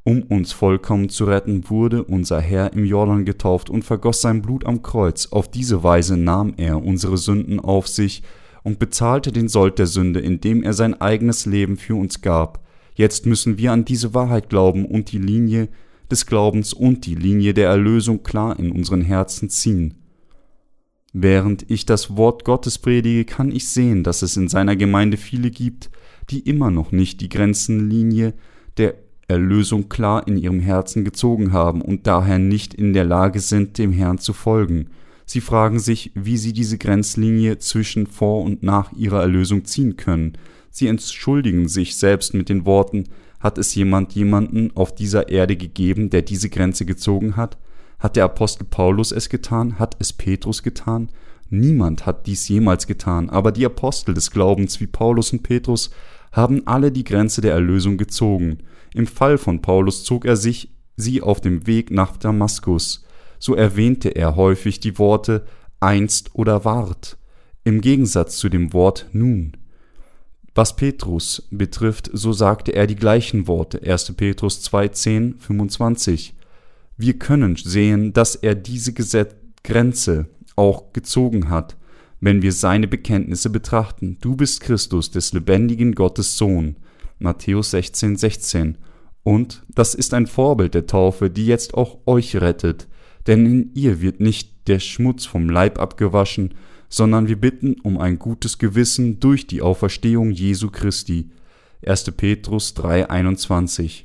Um 0.07 0.23
uns 0.23 0.53
vollkommen 0.53 1.09
zu 1.09 1.25
retten, 1.25 1.69
wurde 1.69 2.05
unser 2.05 2.41
Herr 2.41 2.73
im 2.75 2.85
Jordan 2.85 3.25
getauft 3.25 3.69
und 3.69 3.83
vergoss 3.83 4.21
sein 4.21 4.41
Blut 4.41 4.65
am 4.65 4.83
Kreuz. 4.83 5.27
Auf 5.33 5.51
diese 5.51 5.83
Weise 5.83 6.17
nahm 6.17 6.55
er 6.59 6.81
unsere 6.81 7.19
Sünden 7.19 7.59
auf 7.59 7.89
sich, 7.89 8.23
und 8.63 8.79
bezahlte 8.79 9.33
den 9.33 9.49
Sold 9.49 9.81
der 9.81 9.89
Sünde, 9.89 10.21
indem 10.21 10.63
er 10.63 10.75
sein 10.75 11.01
eigenes 11.01 11.45
Leben 11.45 11.77
für 11.77 11.97
uns 11.97 12.21
gab. 12.21 12.65
Jetzt 12.95 13.27
müssen 13.27 13.59
wir 13.59 13.73
an 13.73 13.85
diese 13.85 14.15
Wahrheit 14.15 14.49
glauben 14.49 14.85
und 14.85 15.11
die 15.11 15.19
Linie 15.19 15.69
des 16.09 16.27
Glaubens 16.27 16.73
und 16.73 17.05
die 17.07 17.17
Linie 17.17 17.53
der 17.53 17.69
Erlösung 17.69 18.23
klar 18.23 18.59
in 18.61 18.71
unseren 18.71 19.03
Herzen 19.03 19.51
ziehen. 19.51 19.95
Während 21.13 21.69
ich 21.69 21.85
das 21.85 22.17
Wort 22.17 22.45
Gottes 22.45 22.79
predige, 22.79 23.25
kann 23.25 23.51
ich 23.51 23.69
sehen, 23.69 24.05
dass 24.05 24.23
es 24.23 24.37
in 24.37 24.47
seiner 24.47 24.77
Gemeinde 24.77 25.17
viele 25.17 25.51
gibt, 25.51 25.91
die 26.31 26.41
immer 26.41 26.71
noch 26.71 26.93
nicht 26.93 27.21
die 27.21 27.29
Grenzenlinie 27.29 28.35
der 28.77 28.95
Erlösung 29.29 29.89
klar 29.89 30.27
in 30.29 30.37
ihrem 30.37 30.61
Herzen 30.61 31.05
gezogen 31.05 31.53
haben 31.53 31.83
und 31.83 32.07
daher 32.07 32.39
nicht 32.39 32.75
in 32.75 32.93
der 32.93 33.05
Lage 33.05 33.41
sind, 33.41 33.79
dem 33.79 33.93
Herrn 33.93 34.19
zu 34.19 34.33
folgen. 34.33 34.91
Sie 35.25 35.41
fragen 35.41 35.81
sich, 35.81 36.13
wie 36.15 36.37
sie 36.37 36.53
diese 36.53 36.79
Grenzlinie 36.79 37.59
zwischen 37.59 38.07
vor 38.07 38.45
und 38.45 38.63
nach 38.63 38.93
ihrer 38.93 39.21
Erlösung 39.21 39.65
ziehen 39.65 39.97
können. 39.97 40.39
Sie 40.71 40.87
entschuldigen 40.87 41.69
sich 41.69 41.97
selbst 41.97 42.35
mit 42.35 42.49
den 42.49 42.65
Worten, 42.65 43.05
hat 43.41 43.59
es 43.59 43.75
jemand 43.75 44.13
jemanden 44.15 44.71
auf 44.77 44.95
dieser 44.95 45.29
Erde 45.29 45.57
gegeben, 45.57 46.11
der 46.11 46.23
diese 46.23 46.49
Grenze 46.49 46.85
gezogen 46.85 47.37
hat? 47.37 47.59
Hat 47.99 48.17
der 48.17 48.25
Apostel 48.25 48.65
Paulus 48.65 49.11
es 49.11 49.29
getan? 49.29 49.79
Hat 49.79 49.97
es 49.99 50.13
Petrus 50.13 50.63
getan? 50.63 51.09
Niemand 51.49 52.07
hat 52.07 52.27
dies 52.27 52.49
jemals 52.49 52.87
getan, 52.87 53.31
aber 53.31 53.53
die 53.53 53.67
Apostel 53.67 54.15
des 54.15 54.31
Glaubens 54.31 54.81
wie 54.81 54.87
Paulus 54.87 55.33
und 55.33 55.43
Petrus 55.43 55.91
haben 56.33 56.67
alle 56.67 56.93
die 56.93 57.05
Grenze 57.05 57.41
der 57.41 57.53
Erlösung 57.53 57.97
gezogen. 57.97 58.59
Im 58.97 59.07
Fall 59.07 59.39
von 59.39 59.63
Paulus 59.63 60.05
zog 60.05 60.25
er 60.25 60.37
sich 60.37 60.71
sie 60.97 61.23
auf 61.23 61.41
dem 61.41 61.67
Weg 61.67 61.91
nach 61.91 62.17
Damaskus 62.17 63.07
so 63.39 63.55
erwähnte 63.55 64.11
er 64.11 64.37
häufig 64.37 64.81
die 64.81 64.99
Worte 64.99 65.45
einst 65.81 66.31
oder 66.35 66.65
ward, 66.65 67.17
im 67.65 67.81
Gegensatz 67.81 68.37
zu 68.37 68.49
dem 68.49 68.73
Wort 68.73 69.07
nun. 69.13 69.53
Was 70.55 70.77
Petrus 70.77 71.47
betrifft, 71.51 72.11
so 72.13 72.33
sagte 72.33 72.73
er 72.73 72.87
die 72.87 72.97
gleichen 72.97 73.47
Worte, 73.47 73.83
1. 73.83 74.15
Petrus 74.15 74.63
2, 74.63 74.89
10, 74.89 75.35
25. 75.39 76.35
Wir 76.97 77.19
können 77.19 77.57
sehen, 77.57 78.15
dass 78.15 78.37
er 78.37 78.55
diese 78.55 78.95
Grenze 79.63 80.27
auch 80.55 80.95
gezogen 80.95 81.51
hat, 81.51 81.77
wenn 82.21 82.41
wir 82.41 82.53
seine 82.53 82.89
Bekenntnisse 82.89 83.51
betrachten. 83.51 84.17
Du 84.23 84.35
bist 84.35 84.63
Christus, 84.63 85.11
des 85.11 85.35
lebendigen 85.35 85.95
Gottes 85.95 86.39
Sohn. 86.39 86.77
Matthäus 87.19 87.73
16, 87.73 88.17
16. 88.17 88.79
Und 89.27 89.65
das 89.75 89.95
ist 89.95 90.15
ein 90.15 90.29
Vorbild 90.29 90.75
der 90.75 90.87
Taufe, 90.87 91.31
die 91.31 91.47
jetzt 91.47 91.75
auch 91.75 91.99
euch 92.07 92.37
rettet 92.37 92.87
denn 93.27 93.47
in 93.47 93.71
ihr 93.75 94.01
wird 94.01 94.21
nicht 94.21 94.69
der 94.69 94.79
Schmutz 94.79 95.27
vom 95.27 95.49
Leib 95.49 95.79
abgewaschen, 95.79 96.55
sondern 96.89 97.29
wir 97.29 97.41
bitten 97.41 97.77
um 97.83 97.99
ein 97.99 98.19
gutes 98.19 98.59
Gewissen 98.59 99.19
durch 99.21 99.47
die 99.47 99.63
Auferstehung 99.63 100.31
Jesu 100.31 100.71
Christi. 100.71 101.31
1. 101.85 102.13
Petrus 102.13 102.75
3,21 102.77 104.05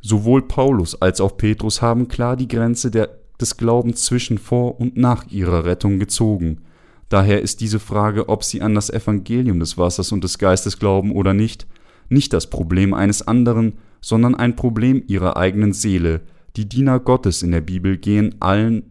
Sowohl 0.00 0.42
Paulus 0.42 1.00
als 1.02 1.20
auch 1.20 1.36
Petrus 1.36 1.82
haben 1.82 2.06
klar 2.08 2.36
die 2.36 2.48
Grenze 2.48 2.90
der, 2.90 3.18
des 3.40 3.56
Glaubens 3.56 4.04
zwischen 4.04 4.38
vor 4.38 4.80
und 4.80 4.96
nach 4.96 5.26
ihrer 5.28 5.64
Rettung 5.64 5.98
gezogen. 5.98 6.62
Daher 7.08 7.42
ist 7.42 7.60
diese 7.60 7.80
Frage, 7.80 8.28
ob 8.28 8.44
sie 8.44 8.62
an 8.62 8.74
das 8.74 8.90
Evangelium 8.90 9.58
des 9.58 9.76
Wassers 9.76 10.12
und 10.12 10.22
des 10.22 10.38
Geistes 10.38 10.78
glauben 10.78 11.12
oder 11.12 11.34
nicht, 11.34 11.66
nicht 12.08 12.32
das 12.32 12.48
Problem 12.48 12.94
eines 12.94 13.26
anderen, 13.26 13.74
sondern 14.00 14.34
ein 14.34 14.56
Problem 14.56 15.02
ihrer 15.06 15.36
eigenen 15.36 15.72
Seele, 15.72 16.22
die 16.56 16.68
Diener 16.68 17.00
Gottes 17.00 17.42
in 17.42 17.52
der 17.52 17.60
Bibel 17.60 17.96
gehen 17.96 18.34
allen 18.40 18.90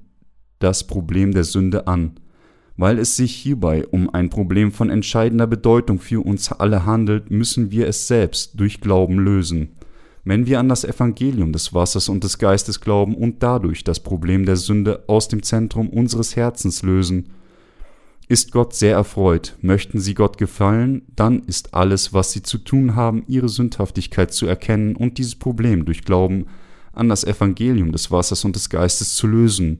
das 0.60 0.88
Problem 0.88 1.34
der 1.34 1.44
Sünde 1.44 1.88
an, 1.88 2.20
weil 2.78 3.00
es 3.00 3.16
sich 3.16 3.36
hierbei 3.36 3.86
um 3.88 4.10
ein 4.14 4.30
Problem 4.30 4.72
von 4.72 4.90
entscheidender 4.90 5.48
Bedeutung 5.48 6.00
für 6.00 6.26
uns 6.26 6.52
alle 6.52 6.86
handelt, 6.86 7.32
müssen 7.32 7.72
wir 7.72 7.88
es 7.88 8.08
selbst 8.08 8.60
durch 8.60 8.82
Glauben 8.82 9.20
lösen. 9.20 9.70
Wenn 10.24 10.46
wir 10.46 10.60
an 10.60 10.68
das 10.68 10.84
Evangelium 10.84 11.54
des 11.54 11.74
Wassers 11.74 12.10
und 12.10 12.24
des 12.24 12.38
Geistes 12.38 12.82
glauben 12.82 13.16
und 13.16 13.42
dadurch 13.44 13.84
das 13.84 14.02
Problem 14.02 14.46
der 14.46 14.58
Sünde 14.58 15.04
aus 15.08 15.30
dem 15.30 15.42
Zentrum 15.42 15.90
unseres 15.90 16.36
Herzens 16.36 16.84
lösen, 16.84 17.30
ist 18.28 18.52
Gott 18.52 18.74
sehr 18.74 18.94
erfreut. 18.94 19.56
Möchten 19.62 20.00
Sie 20.00 20.14
Gott 20.14 20.38
gefallen, 20.38 21.04
dann 21.16 21.44
ist 21.44 21.74
alles, 21.74 22.14
was 22.14 22.32
Sie 22.32 22.44
zu 22.44 22.58
tun 22.58 22.96
haben, 22.96 23.24
Ihre 23.28 23.50
Sündhaftigkeit 23.50 24.34
zu 24.34 24.46
erkennen 24.48 24.96
und 24.96 25.18
dieses 25.18 25.36
Problem 25.36 25.86
durch 25.86 26.04
Glauben 26.04 26.48
an 26.92 27.10
das 27.10 27.24
Evangelium 27.24 27.92
des 27.92 28.12
Wassers 28.12 28.44
und 28.44 28.56
des 28.56 28.70
Geistes 28.70 29.16
zu 29.16 29.28
lösen. 29.28 29.80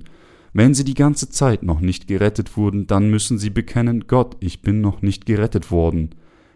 Wenn 0.54 0.74
sie 0.74 0.84
die 0.84 0.94
ganze 0.94 1.30
Zeit 1.30 1.64
noch 1.64 1.82
nicht 1.82 2.08
gerettet 2.08 2.56
wurden, 2.56 2.88
dann 2.88 3.10
müssen 3.10 3.38
sie 3.38 3.50
bekennen, 3.50 4.06
Gott, 4.08 4.38
ich 4.40 4.62
bin 4.62 4.82
noch 4.82 5.02
nicht 5.02 5.26
gerettet 5.26 5.72
worden. 5.72 6.12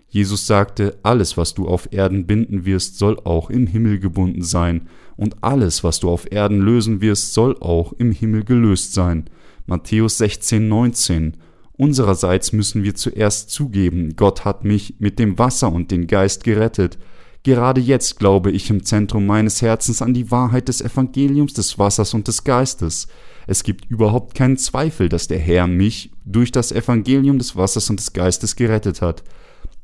Jesus 0.08 0.47
sagte, 0.47 0.97
alles, 1.04 1.38
was 1.38 1.54
du 1.54 1.67
auf 1.67 1.89
Erden 1.91 2.25
binden 2.25 2.65
wirst, 2.65 2.97
soll 2.97 3.17
auch 3.23 3.49
im 3.49 3.67
Himmel 3.67 3.99
gebunden 3.99 4.43
sein, 4.43 4.88
und 5.17 5.43
alles, 5.43 5.84
was 5.84 5.99
du 5.99 6.10
auf 6.10 6.32
Erden 6.32 6.60
lösen 6.62 7.01
wirst, 7.01 7.34
soll 7.34 7.56
auch 7.60 7.93
im 7.93 8.12
Himmel 8.12 8.43
gelöst 8.43 8.93
sein. 8.93 9.25
Matthäus 9.67 10.17
16, 10.17 10.67
19. 10.67 11.38
Unsererseits 11.82 12.54
müssen 12.54 12.84
wir 12.84 12.94
zuerst 12.94 13.50
zugeben, 13.50 14.15
Gott 14.15 14.46
hat 14.46 14.63
mich 14.63 14.98
mit 15.00 15.17
dem 15.17 15.39
Wasser 15.39 15.72
und 15.72 15.89
dem 15.89 16.06
Geist 16.06 16.44
gerettet, 16.44 17.00
Gerade 17.44 17.82
jetzt 17.82 18.20
glaube 18.20 18.52
ich 18.52 18.70
im 18.70 18.84
Zentrum 18.86 19.26
meines 19.26 19.63
Herzens 19.63 20.04
an 20.04 20.13
die 20.13 20.30
Wahrheit 20.30 20.67
des 20.67 20.80
Evangeliums 20.80 21.54
des 21.54 21.80
Wassers 21.80 22.13
und 22.13 22.28
des 22.28 22.44
Geistes. 22.44 23.08
Es 23.48 23.63
gibt 23.63 23.89
überhaupt 23.89 24.36
keinen 24.36 24.58
Zweifel, 24.58 25.10
dass 25.10 25.28
der 25.28 25.39
Herr 25.39 25.65
mich 25.65 26.12
durch 26.24 26.52
das 26.52 26.72
Evangelium 26.72 27.39
des 27.39 27.56
Wassers 27.56 27.89
und 27.89 28.00
des 28.00 28.13
Geistes 28.13 28.56
gerettet 28.56 29.02
hat. 29.02 29.24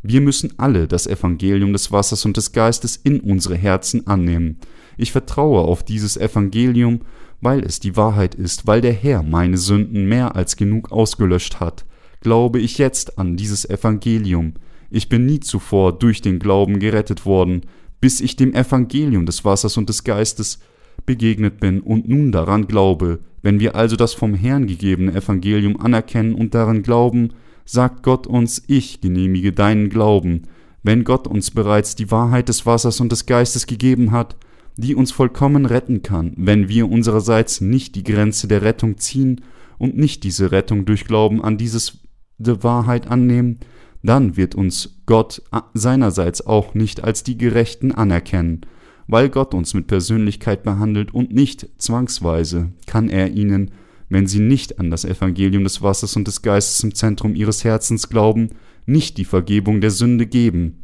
Wir 0.04 0.22
müssen 0.22 0.54
alle 0.60 0.88
das 0.88 1.08
Evangelium 1.08 1.74
des 1.74 1.92
Wassers 1.92 2.26
und 2.26 2.38
des 2.38 2.52
Geistes 2.52 2.96
in 2.96 3.22
unsere 3.22 3.56
Herzen 3.56 4.06
annehmen. 4.06 4.60
Ich 4.96 5.12
vertraue 5.12 5.62
auf 5.62 5.82
dieses 5.82 6.16
Evangelium, 6.16 7.02
weil 7.42 7.64
es 7.64 7.80
die 7.80 7.96
Wahrheit 7.98 8.36
ist, 8.36 8.68
weil 8.68 8.82
der 8.82 8.94
Herr 8.94 9.24
meine 9.24 9.58
Sünden 9.58 10.06
mehr 10.06 10.36
als 10.36 10.58
genug 10.58 10.92
ausgelöscht 10.92 11.60
hat. 11.60 11.87
Glaube 12.21 12.60
ich 12.60 12.77
jetzt 12.77 13.17
an 13.17 13.38
dieses 13.38 13.69
Evangelium. 13.69 14.53
Ich 14.89 15.10
bin 15.10 15.25
nie 15.25 15.39
zuvor 15.39 15.97
durch 15.97 16.21
den 16.21 16.39
Glauben 16.39 16.80
gerettet 16.80 17.25
worden, 17.25 17.62
bis 17.99 18.21
ich 18.21 18.36
dem 18.36 18.53
Evangelium 18.53 19.25
des 19.25 19.43
Wassers 19.43 19.77
und 19.77 19.89
des 19.89 20.03
Geistes 20.03 20.60
begegnet 21.06 21.60
bin 21.60 21.82
und 21.82 22.08
nun 22.08 22.32
daran 22.32 22.67
glaube. 22.67 23.19
Wenn 23.41 23.60
wir 23.60 23.75
also 23.75 23.95
das 23.95 24.13
vom 24.13 24.34
Herrn 24.34 24.67
gegebene 24.67 25.13
Evangelium 25.13 25.80
anerkennen 25.80 26.36
und 26.36 26.53
daran 26.53 26.84
glauben, 26.84 27.30
sagt 27.65 28.03
Gott 28.03 28.27
uns, 28.27 28.63
ich 28.67 29.01
genehmige 29.01 29.51
deinen 29.53 29.89
Glauben. 29.89 30.43
Wenn 30.84 31.03
Gott 31.03 31.27
uns 31.27 31.51
bereits 31.51 31.95
die 31.95 32.12
Wahrheit 32.12 32.49
des 32.49 32.65
Wassers 32.65 32.99
und 32.99 33.12
des 33.12 33.25
Geistes 33.25 33.67
gegeben 33.67 34.12
hat, 34.12 34.38
die 34.77 34.95
uns 34.95 35.12
vollkommen 35.12 35.65
retten 35.65 36.03
kann, 36.03 36.34
wenn 36.38 36.69
wir 36.69 36.89
unsererseits 36.89 37.62
nicht 37.62 37.95
die 37.95 38.03
Grenze 38.03 38.47
der 38.47 38.62
Rettung 38.62 38.97
ziehen 38.97 39.41
und 39.77 39.97
nicht 39.97 40.23
diese 40.23 40.51
Rettung 40.51 40.86
durch 40.86 41.06
Glauben 41.06 41.43
an 41.43 41.58
dieses 41.58 41.99
die 42.38 42.63
Wahrheit 42.63 43.08
annehmen, 43.08 43.60
dann 44.04 44.38
wird 44.38 44.56
uns 44.56 45.00
Gott 45.06 45.41
seinerseits 45.73 46.45
auch 46.45 46.73
nicht 46.73 47.04
als 47.04 47.23
die 47.23 47.38
Gerechten 47.38 47.91
anerkennen. 47.91 48.62
Weil 49.08 49.30
Gott 49.30 49.54
uns 49.54 49.73
mit 49.73 49.88
Persönlichkeit 49.88 50.63
behandelt 50.63 51.13
und 51.13 51.34
nicht 51.34 51.69
zwangsweise, 51.78 52.71
kann 52.86 53.10
er 53.10 53.32
ihnen, 53.32 53.71
wenn 54.10 54.28
sie 54.28 54.39
nicht 54.39 54.80
an 54.80 54.89
das 54.89 55.06
Evangelium 55.06 55.63
des 55.63 55.82
Wassers 55.82 56.15
und 56.15 56.28
des 56.28 56.41
Geistes 56.41 56.84
im 56.84 56.93
Zentrum 56.93 57.36
ihres 57.36 57.63
Herzens 57.63 58.10
glauben, 58.10 58.50
nicht 58.86 59.17
die 59.17 59.26
Vergebung 59.26 59.82
der 59.82 59.91
Sünde 59.91 60.26
geben. 60.26 60.84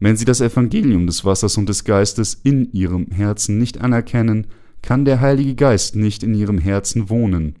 Wenn 0.00 0.16
sie 0.16 0.24
das 0.24 0.40
Evangelium 0.40 1.06
des 1.06 1.24
Wassers 1.24 1.56
und 1.56 1.68
des 1.68 1.84
Geistes 1.84 2.40
in 2.42 2.70
ihrem 2.72 3.06
Herzen 3.10 3.58
nicht 3.58 3.80
anerkennen, 3.80 4.46
kann 4.82 5.04
der 5.04 5.20
Heilige 5.20 5.54
Geist 5.54 5.96
nicht 5.96 6.22
in 6.22 6.34
ihrem 6.34 6.58
Herzen 6.58 7.08
wohnen. 7.08 7.56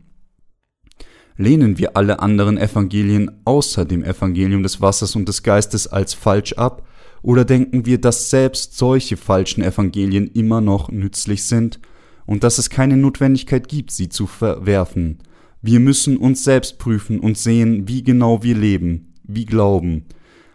Lehnen 1.36 1.78
wir 1.78 1.96
alle 1.96 2.20
anderen 2.20 2.58
Evangelien 2.58 3.30
außer 3.44 3.84
dem 3.84 4.04
Evangelium 4.04 4.62
des 4.62 4.80
Wassers 4.80 5.16
und 5.16 5.28
des 5.28 5.42
Geistes 5.42 5.86
als 5.86 6.14
falsch 6.14 6.52
ab, 6.54 6.86
oder 7.22 7.46
denken 7.46 7.86
wir, 7.86 7.98
dass 7.98 8.28
selbst 8.28 8.76
solche 8.76 9.16
falschen 9.16 9.62
Evangelien 9.62 10.26
immer 10.28 10.60
noch 10.60 10.90
nützlich 10.90 11.44
sind 11.44 11.80
und 12.26 12.44
dass 12.44 12.58
es 12.58 12.68
keine 12.68 12.98
Notwendigkeit 12.98 13.66
gibt, 13.66 13.90
sie 13.90 14.10
zu 14.10 14.26
verwerfen? 14.26 15.18
Wir 15.62 15.80
müssen 15.80 16.18
uns 16.18 16.44
selbst 16.44 16.78
prüfen 16.78 17.18
und 17.20 17.38
sehen, 17.38 17.88
wie 17.88 18.02
genau 18.02 18.42
wir 18.42 18.54
leben, 18.54 19.14
wie 19.22 19.46
glauben. 19.46 20.04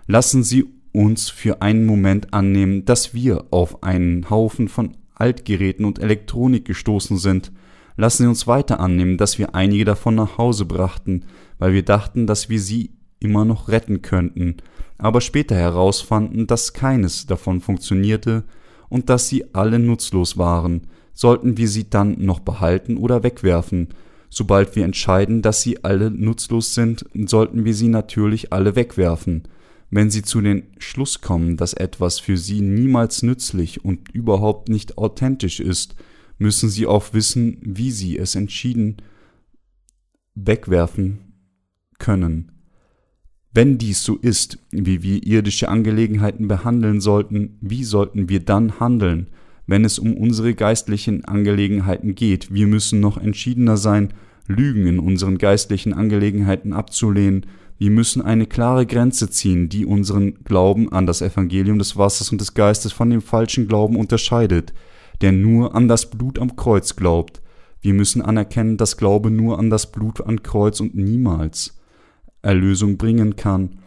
Lassen 0.05 0.43
Sie 0.43 0.65
uns 0.91 1.29
für 1.31 1.63
einen 1.63 1.87
Moment 1.87 2.33
annehmen, 2.33 2.85
dass 2.85 3.15
wir 3.15 3.45
auf 3.49 3.81
einen 3.81 4.29
Haufen 4.29 4.67
von 4.67 4.95
Altgeräten 5.15 5.85
und 5.85 5.97
Elektronik 5.97 6.65
gestoßen 6.65 7.17
sind, 7.17 7.51
Lassen 7.99 8.23
Sie 8.23 8.29
uns 8.29 8.47
weiter 8.47 8.79
annehmen, 8.79 9.17
dass 9.17 9.39
wir 9.39 9.55
einige 9.55 9.83
davon 9.83 10.15
nach 10.15 10.37
Hause 10.37 10.63
brachten, 10.63 11.25
weil 11.57 11.73
wir 11.73 11.83
dachten, 11.83 12.27
dass 12.27 12.47
wir 12.47 12.61
sie 12.61 12.91
immer 13.19 13.43
noch 13.43 13.67
retten 13.67 14.01
könnten, 14.01 14.55
aber 14.97 15.19
später 15.19 15.53
herausfanden, 15.57 16.47
dass 16.47 16.71
keines 16.71 17.27
davon 17.27 17.59
funktionierte 17.59 18.45
und 18.87 19.09
dass 19.09 19.27
sie 19.27 19.53
alle 19.53 19.79
nutzlos 19.79 20.37
waren. 20.37 20.87
Sollten 21.11 21.57
wir 21.57 21.67
sie 21.67 21.89
dann 21.89 22.15
noch 22.23 22.39
behalten 22.39 22.95
oder 22.95 23.21
wegwerfen? 23.21 23.89
Sobald 24.29 24.77
wir 24.77 24.85
entscheiden, 24.85 25.41
dass 25.41 25.61
sie 25.61 25.83
alle 25.83 26.09
nutzlos 26.09 26.73
sind, 26.73 27.03
sollten 27.25 27.65
wir 27.65 27.73
sie 27.73 27.89
natürlich 27.89 28.53
alle 28.53 28.77
wegwerfen. 28.77 29.43
Wenn 29.91 30.09
Sie 30.09 30.21
zu 30.21 30.39
den 30.39 30.67
Schluss 30.77 31.19
kommen, 31.19 31.57
dass 31.57 31.73
etwas 31.73 32.19
für 32.19 32.37
Sie 32.37 32.61
niemals 32.61 33.23
nützlich 33.23 33.83
und 33.83 34.07
überhaupt 34.13 34.69
nicht 34.69 34.97
authentisch 34.97 35.59
ist, 35.59 35.95
müssen 36.39 36.69
sie 36.69 36.87
auch 36.87 37.13
wissen, 37.13 37.57
wie 37.61 37.91
sie 37.91 38.17
es 38.17 38.33
entschieden 38.33 38.97
wegwerfen 40.33 41.19
können. 41.99 42.51
Wenn 43.51 43.77
dies 43.77 44.03
so 44.03 44.15
ist, 44.15 44.59
wie 44.71 45.03
wir 45.03 45.25
irdische 45.25 45.69
Angelegenheiten 45.69 46.47
behandeln 46.47 47.01
sollten, 47.01 47.57
wie 47.61 47.83
sollten 47.83 48.29
wir 48.29 48.39
dann 48.39 48.79
handeln, 48.79 49.27
wenn 49.67 49.85
es 49.85 49.99
um 49.99 50.15
unsere 50.15 50.53
geistlichen 50.53 51.25
Angelegenheiten 51.25 52.15
geht? 52.15 52.53
Wir 52.53 52.67
müssen 52.67 52.99
noch 52.99 53.17
entschiedener 53.17 53.77
sein, 53.77 54.13
Lügen 54.47 54.87
in 54.87 54.99
unseren 54.99 55.37
geistlichen 55.37 55.93
Angelegenheiten 55.93 56.73
abzulehnen. 56.73 57.45
Wir 57.77 57.91
müssen 57.91 58.21
eine 58.21 58.45
klare 58.45 58.85
Grenze 58.85 59.29
ziehen, 59.29 59.69
die 59.69 59.85
unseren 59.85 60.43
Glauben 60.43 60.91
an 60.91 61.05
das 61.05 61.21
Evangelium 61.21 61.79
des 61.79 61.97
Wassers 61.97 62.31
und 62.31 62.41
des 62.41 62.53
Geistes 62.53 62.91
von 62.91 63.09
dem 63.09 63.21
falschen 63.21 63.67
Glauben 63.67 63.95
unterscheidet 63.95 64.73
der 65.21 65.31
nur 65.31 65.75
an 65.75 65.87
das 65.87 66.09
Blut 66.09 66.39
am 66.39 66.55
Kreuz 66.55 66.95
glaubt. 66.95 67.41
Wir 67.81 67.93
müssen 67.93 68.21
anerkennen, 68.21 68.77
dass 68.77 68.97
Glaube 68.97 69.31
nur 69.31 69.59
an 69.59 69.69
das 69.69 69.91
Blut 69.91 70.21
am 70.21 70.43
Kreuz 70.43 70.79
und 70.79 70.95
niemals 70.95 71.77
Erlösung 72.41 72.97
bringen 72.97 73.35
kann. 73.35 73.79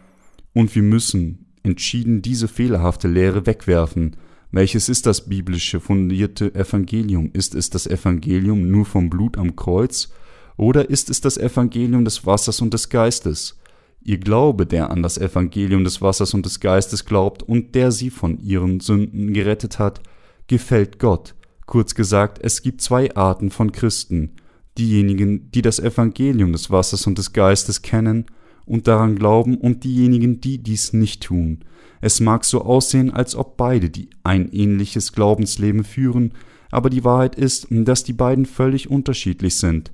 Und 0.53 0.75
wir 0.75 0.83
müssen 0.83 1.45
entschieden 1.63 2.21
diese 2.21 2.47
fehlerhafte 2.47 3.07
Lehre 3.07 3.45
wegwerfen. 3.45 4.15
Welches 4.51 4.89
ist 4.89 5.05
das 5.05 5.27
biblische 5.27 5.79
fundierte 5.79 6.53
Evangelium? 6.53 7.31
Ist 7.33 7.55
es 7.55 7.69
das 7.69 7.87
Evangelium 7.87 8.69
nur 8.69 8.85
vom 8.85 9.09
Blut 9.09 9.37
am 9.37 9.55
Kreuz? 9.55 10.09
Oder 10.57 10.89
ist 10.89 11.09
es 11.09 11.21
das 11.21 11.37
Evangelium 11.37 12.05
des 12.05 12.25
Wassers 12.25 12.61
und 12.61 12.73
des 12.73 12.89
Geistes? 12.89 13.57
Ihr 14.03 14.19
Glaube, 14.19 14.65
der 14.65 14.91
an 14.91 15.01
das 15.01 15.17
Evangelium 15.17 15.83
des 15.83 16.01
Wassers 16.01 16.33
und 16.33 16.45
des 16.45 16.59
Geistes 16.59 17.05
glaubt 17.05 17.41
und 17.41 17.73
der 17.73 17.91
sie 17.91 18.09
von 18.09 18.37
ihren 18.43 18.79
Sünden 18.79 19.33
gerettet 19.33 19.79
hat, 19.79 20.01
gefällt 20.47 20.99
Gott. 20.99 21.35
Kurz 21.65 21.95
gesagt, 21.95 22.39
es 22.41 22.61
gibt 22.61 22.81
zwei 22.81 23.15
Arten 23.15 23.49
von 23.49 23.71
Christen. 23.71 24.31
Diejenigen, 24.77 25.51
die 25.51 25.61
das 25.61 25.79
Evangelium 25.79 26.51
des 26.51 26.69
Wassers 26.69 27.07
und 27.07 27.17
des 27.17 27.33
Geistes 27.33 27.81
kennen 27.81 28.25
und 28.65 28.87
daran 28.87 29.15
glauben, 29.15 29.57
und 29.57 29.83
diejenigen, 29.83 30.41
die 30.41 30.57
dies 30.57 30.93
nicht 30.93 31.23
tun. 31.23 31.59
Es 32.01 32.19
mag 32.19 32.43
so 32.43 32.61
aussehen, 32.61 33.11
als 33.11 33.35
ob 33.35 33.55
beide 33.55 33.89
die 33.89 34.09
ein 34.23 34.51
ähnliches 34.51 35.13
Glaubensleben 35.13 35.83
führen, 35.83 36.33
aber 36.71 36.89
die 36.89 37.03
Wahrheit 37.03 37.35
ist, 37.35 37.67
dass 37.69 38.03
die 38.03 38.13
beiden 38.13 38.45
völlig 38.45 38.89
unterschiedlich 38.89 39.55
sind. 39.55 39.91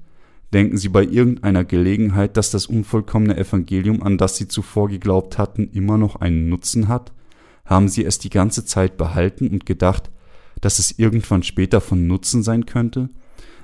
Denken 0.54 0.78
Sie 0.78 0.90
bei 0.90 1.04
irgendeiner 1.04 1.64
Gelegenheit, 1.64 2.38
dass 2.38 2.50
das 2.50 2.66
unvollkommene 2.66 3.38
Evangelium, 3.38 4.02
an 4.02 4.18
das 4.18 4.38
Sie 4.38 4.48
zuvor 4.48 4.90
geglaubt 4.90 5.38
hatten, 5.38 5.70
immer 5.72 5.98
noch 5.98 6.16
einen 6.16 6.50
Nutzen 6.50 6.88
hat? 6.88 7.12
Haben 7.66 7.88
Sie 7.88 8.04
es 8.04 8.18
die 8.18 8.32
ganze 8.32 8.66
Zeit 8.66 8.98
behalten 8.98 9.50
und 9.50 9.68
gedacht, 9.68 10.10
dass 10.62 10.80
es 10.80 10.98
irgendwann 10.98 11.44
später 11.44 11.82
von 11.82 12.08
Nutzen 12.08 12.44
sein 12.44 12.66
könnte? 12.66 13.10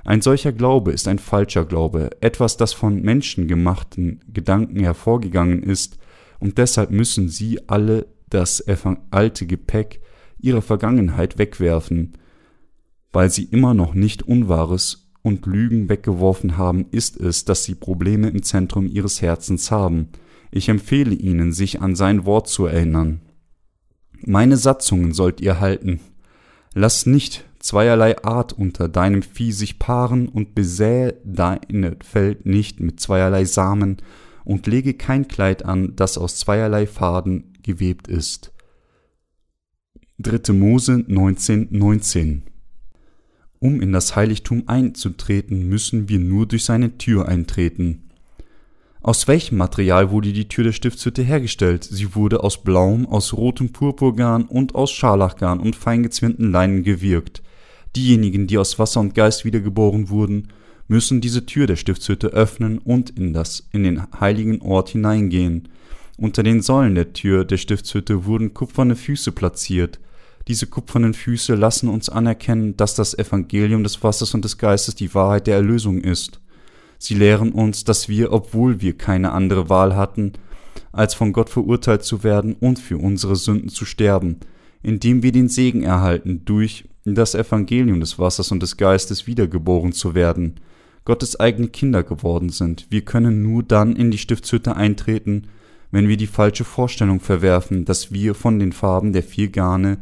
Ein 0.03 0.21
solcher 0.21 0.51
Glaube 0.51 0.91
ist 0.91 1.07
ein 1.07 1.17
falscher 1.17 1.65
Glaube, 1.65 2.11
etwas, 2.21 2.57
das 2.57 2.73
von 2.73 3.01
menschengemachten 3.01 4.21
Gedanken 4.31 4.79
hervorgegangen 4.79 5.63
ist, 5.63 5.97
und 6.39 6.57
deshalb 6.57 6.91
müssen 6.91 7.29
sie 7.29 7.59
alle 7.67 8.07
das 8.29 8.63
alte 9.09 9.47
Gepäck 9.47 10.01
ihrer 10.39 10.61
Vergangenheit 10.61 11.37
wegwerfen. 11.37 12.17
Weil 13.11 13.29
sie 13.29 13.45
immer 13.45 13.73
noch 13.73 13.93
nicht 13.93 14.23
Unwahres 14.23 15.09
und 15.21 15.45
Lügen 15.45 15.89
weggeworfen 15.89 16.57
haben, 16.57 16.85
ist 16.91 17.17
es, 17.17 17.45
dass 17.45 17.63
sie 17.63 17.73
Probleme 17.73 18.29
im 18.29 18.43
Zentrum 18.43 18.87
ihres 18.87 19.21
Herzens 19.21 19.71
haben. 19.71 20.09
Ich 20.51 20.69
empfehle 20.69 21.15
ihnen, 21.15 21.51
sich 21.51 21.81
an 21.81 21.95
sein 21.95 22.25
Wort 22.25 22.47
zu 22.47 22.65
erinnern. 22.65 23.21
Meine 24.21 24.57
Satzungen 24.57 25.13
sollt 25.13 25.41
ihr 25.41 25.59
halten, 25.59 25.99
Lass 26.77 27.05
nicht 27.05 27.45
zweierlei 27.59 28.21
Art 28.25 28.51
unter 28.51 28.89
deinem 28.89 29.21
Vieh 29.21 29.53
sich 29.53 29.79
paaren 29.79 30.27
und 30.27 30.55
besäe 30.55 31.15
dein 31.23 31.61
Feld 32.03 32.45
nicht 32.45 32.81
mit 32.81 32.99
zweierlei 32.99 33.45
Samen 33.45 33.97
und 34.43 34.67
lege 34.67 34.93
kein 34.93 35.29
Kleid 35.29 35.63
an, 35.63 35.95
das 35.95 36.17
aus 36.17 36.35
zweierlei 36.35 36.85
Faden 36.85 37.53
gewebt 37.63 38.09
ist. 38.09 38.51
3. 40.19 40.51
Mose 40.51 41.05
19, 41.07 41.69
19 41.71 42.43
Um 43.59 43.81
in 43.81 43.93
das 43.93 44.17
Heiligtum 44.17 44.67
einzutreten, 44.67 45.69
müssen 45.69 46.09
wir 46.09 46.19
nur 46.19 46.45
durch 46.45 46.65
seine 46.65 46.97
Tür 46.97 47.29
eintreten. 47.29 48.04
Aus 49.05 49.27
welchem 49.27 49.59
Material 49.59 50.09
wurde 50.09 50.33
die 50.33 50.47
Tür 50.47 50.63
der 50.63 50.71
Stiftshütte 50.71 51.21
hergestellt? 51.21 51.83
Sie 51.83 52.15
wurde 52.15 52.43
aus 52.43 52.63
blauem, 52.63 53.05
aus 53.05 53.33
rotem 53.33 53.71
Purpurgarn 53.71 54.45
und 54.45 54.73
aus 54.73 54.91
Scharlachgarn 54.91 55.59
und 55.59 55.75
feingezwirnten 55.75 56.51
Leinen 56.51 56.81
gewirkt. 56.81 57.43
Diejenigen, 57.95 58.47
die 58.47 58.57
aus 58.57 58.79
Wasser 58.79 59.01
und 59.01 59.13
Geist 59.13 59.45
wiedergeboren 59.45 60.09
wurden, 60.09 60.47
müssen 60.87 61.21
diese 61.21 61.45
Tür 61.45 61.67
der 61.67 61.75
Stiftshütte 61.75 62.29
öffnen 62.29 62.79
und 62.79 63.11
in 63.11 63.31
das 63.31 63.67
in 63.71 63.83
den 63.83 64.01
heiligen 64.19 64.59
Ort 64.63 64.89
hineingehen. 64.89 65.67
Unter 66.17 66.41
den 66.41 66.63
Säulen 66.63 66.95
der 66.95 67.13
Tür 67.13 67.45
der 67.45 67.57
Stiftshütte 67.57 68.25
wurden 68.25 68.55
kupferne 68.55 68.95
Füße 68.95 69.31
platziert. 69.33 69.99
Diese 70.47 70.65
kupfernen 70.65 71.13
Füße 71.13 71.53
lassen 71.53 71.89
uns 71.89 72.09
anerkennen, 72.09 72.75
dass 72.75 72.95
das 72.95 73.15
Evangelium 73.15 73.83
des 73.83 74.01
Wassers 74.01 74.33
und 74.33 74.43
des 74.43 74.57
Geistes 74.57 74.95
die 74.95 75.13
Wahrheit 75.13 75.45
der 75.45 75.57
Erlösung 75.57 76.01
ist. 76.01 76.39
Sie 77.05 77.13
lehren 77.13 77.51
uns, 77.51 77.83
dass 77.83 78.09
wir, 78.09 78.33
obwohl 78.33 78.81
wir 78.81 78.97
keine 78.97 79.31
andere 79.31 79.69
Wahl 79.69 79.95
hatten, 79.95 80.33
als 80.91 81.13
von 81.13 81.33
Gott 81.33 81.51
verurteilt 81.51 82.03
zu 82.03 82.23
werden 82.23 82.55
und 82.59 82.79
für 82.79 82.97
unsere 82.97 83.35
Sünden 83.35 83.69
zu 83.69 83.85
sterben, 83.85 84.37
indem 84.81 85.21
wir 85.21 85.31
den 85.31 85.47
Segen 85.47 85.83
erhalten, 85.83 86.45
durch 86.45 86.85
das 87.03 87.35
Evangelium 87.35 87.99
des 87.99 88.17
Wassers 88.17 88.51
und 88.51 88.63
des 88.63 88.77
Geistes 88.77 89.27
wiedergeboren 89.27 89.91
zu 89.91 90.15
werden. 90.15 90.55
Gottes 91.03 91.39
eigene 91.39 91.67
Kinder 91.67 92.01
geworden 92.01 92.49
sind. 92.49 92.87
Wir 92.89 93.01
können 93.01 93.43
nur 93.43 93.61
dann 93.61 93.95
in 93.95 94.09
die 94.09 94.17
Stiftshütte 94.17 94.75
eintreten, 94.75 95.43
wenn 95.91 96.07
wir 96.07 96.17
die 96.17 96.25
falsche 96.25 96.63
Vorstellung 96.63 97.19
verwerfen, 97.19 97.85
dass 97.85 98.11
wir 98.11 98.33
von 98.33 98.57
den 98.57 98.71
Farben 98.71 99.13
der 99.13 99.21
vier 99.21 99.49
Garne, 99.49 99.99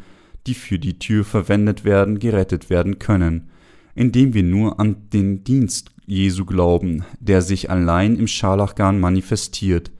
die 0.47 0.53
für 0.53 0.79
die 0.79 0.99
Tür 0.99 1.25
verwendet 1.25 1.83
werden, 1.83 2.19
gerettet 2.19 2.69
werden 2.69 2.97
können, 2.97 3.49
indem 3.93 4.33
wir 4.33 4.43
nur 4.43 4.79
an 4.79 5.09
den 5.11 5.43
Dienst 5.43 5.92
Jesu 6.05 6.45
glauben, 6.45 7.05
der 7.19 7.41
sich 7.41 7.69
allein 7.69 8.15
im 8.15 8.27
Scharlachgarn 8.27 8.99
manifestiert. 8.99 9.91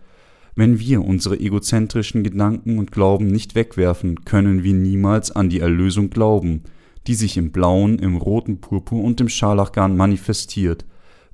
Wenn 0.55 0.79
wir 0.79 1.03
unsere 1.03 1.39
egozentrischen 1.39 2.23
Gedanken 2.23 2.77
und 2.77 2.91
Glauben 2.91 3.27
nicht 3.27 3.55
wegwerfen, 3.55 4.23
können 4.23 4.63
wir 4.63 4.73
niemals 4.73 5.31
an 5.31 5.49
die 5.49 5.59
Erlösung 5.59 6.09
glauben, 6.09 6.63
die 7.07 7.15
sich 7.15 7.37
im 7.37 7.51
blauen, 7.51 7.99
im 7.99 8.17
roten 8.17 8.61
Purpur 8.61 9.03
und 9.03 9.19
im 9.19 9.29
Scharlachgarn 9.29 9.97
manifestiert. 9.97 10.85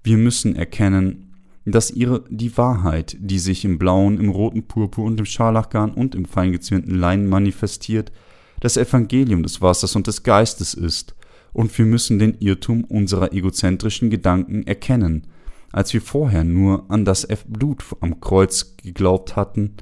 Wir 0.03 0.17
müssen 0.17 0.55
erkennen, 0.55 1.33
dass 1.65 1.91
ihre 1.91 2.23
die 2.29 2.57
Wahrheit, 2.57 3.17
die 3.19 3.39
sich 3.39 3.65
im 3.65 3.77
blauen, 3.77 4.19
im 4.19 4.29
roten 4.29 4.63
Purpur 4.63 5.05
und 5.05 5.19
im 5.19 5.25
Scharlachgarn 5.25 5.91
und 5.91 6.15
im 6.15 6.25
feingezwirnten 6.25 6.95
Leinen 6.95 7.27
manifestiert, 7.27 8.11
das 8.61 8.77
Evangelium 8.77 9.43
des 9.43 9.61
Wassers 9.61 9.95
und 9.95 10.07
des 10.07 10.23
Geistes 10.23 10.73
ist, 10.73 11.15
und 11.53 11.75
wir 11.77 11.85
müssen 11.85 12.19
den 12.19 12.35
Irrtum 12.39 12.83
unserer 12.83 13.33
egozentrischen 13.33 14.09
Gedanken 14.09 14.65
erkennen. 14.67 15.27
Als 15.71 15.93
wir 15.93 16.01
vorher 16.01 16.43
nur 16.43 16.89
an 16.89 17.05
das 17.05 17.27
Blut 17.47 17.83
am 18.01 18.19
Kreuz 18.19 18.75
geglaubt 18.77 19.35
hatten, 19.35 19.75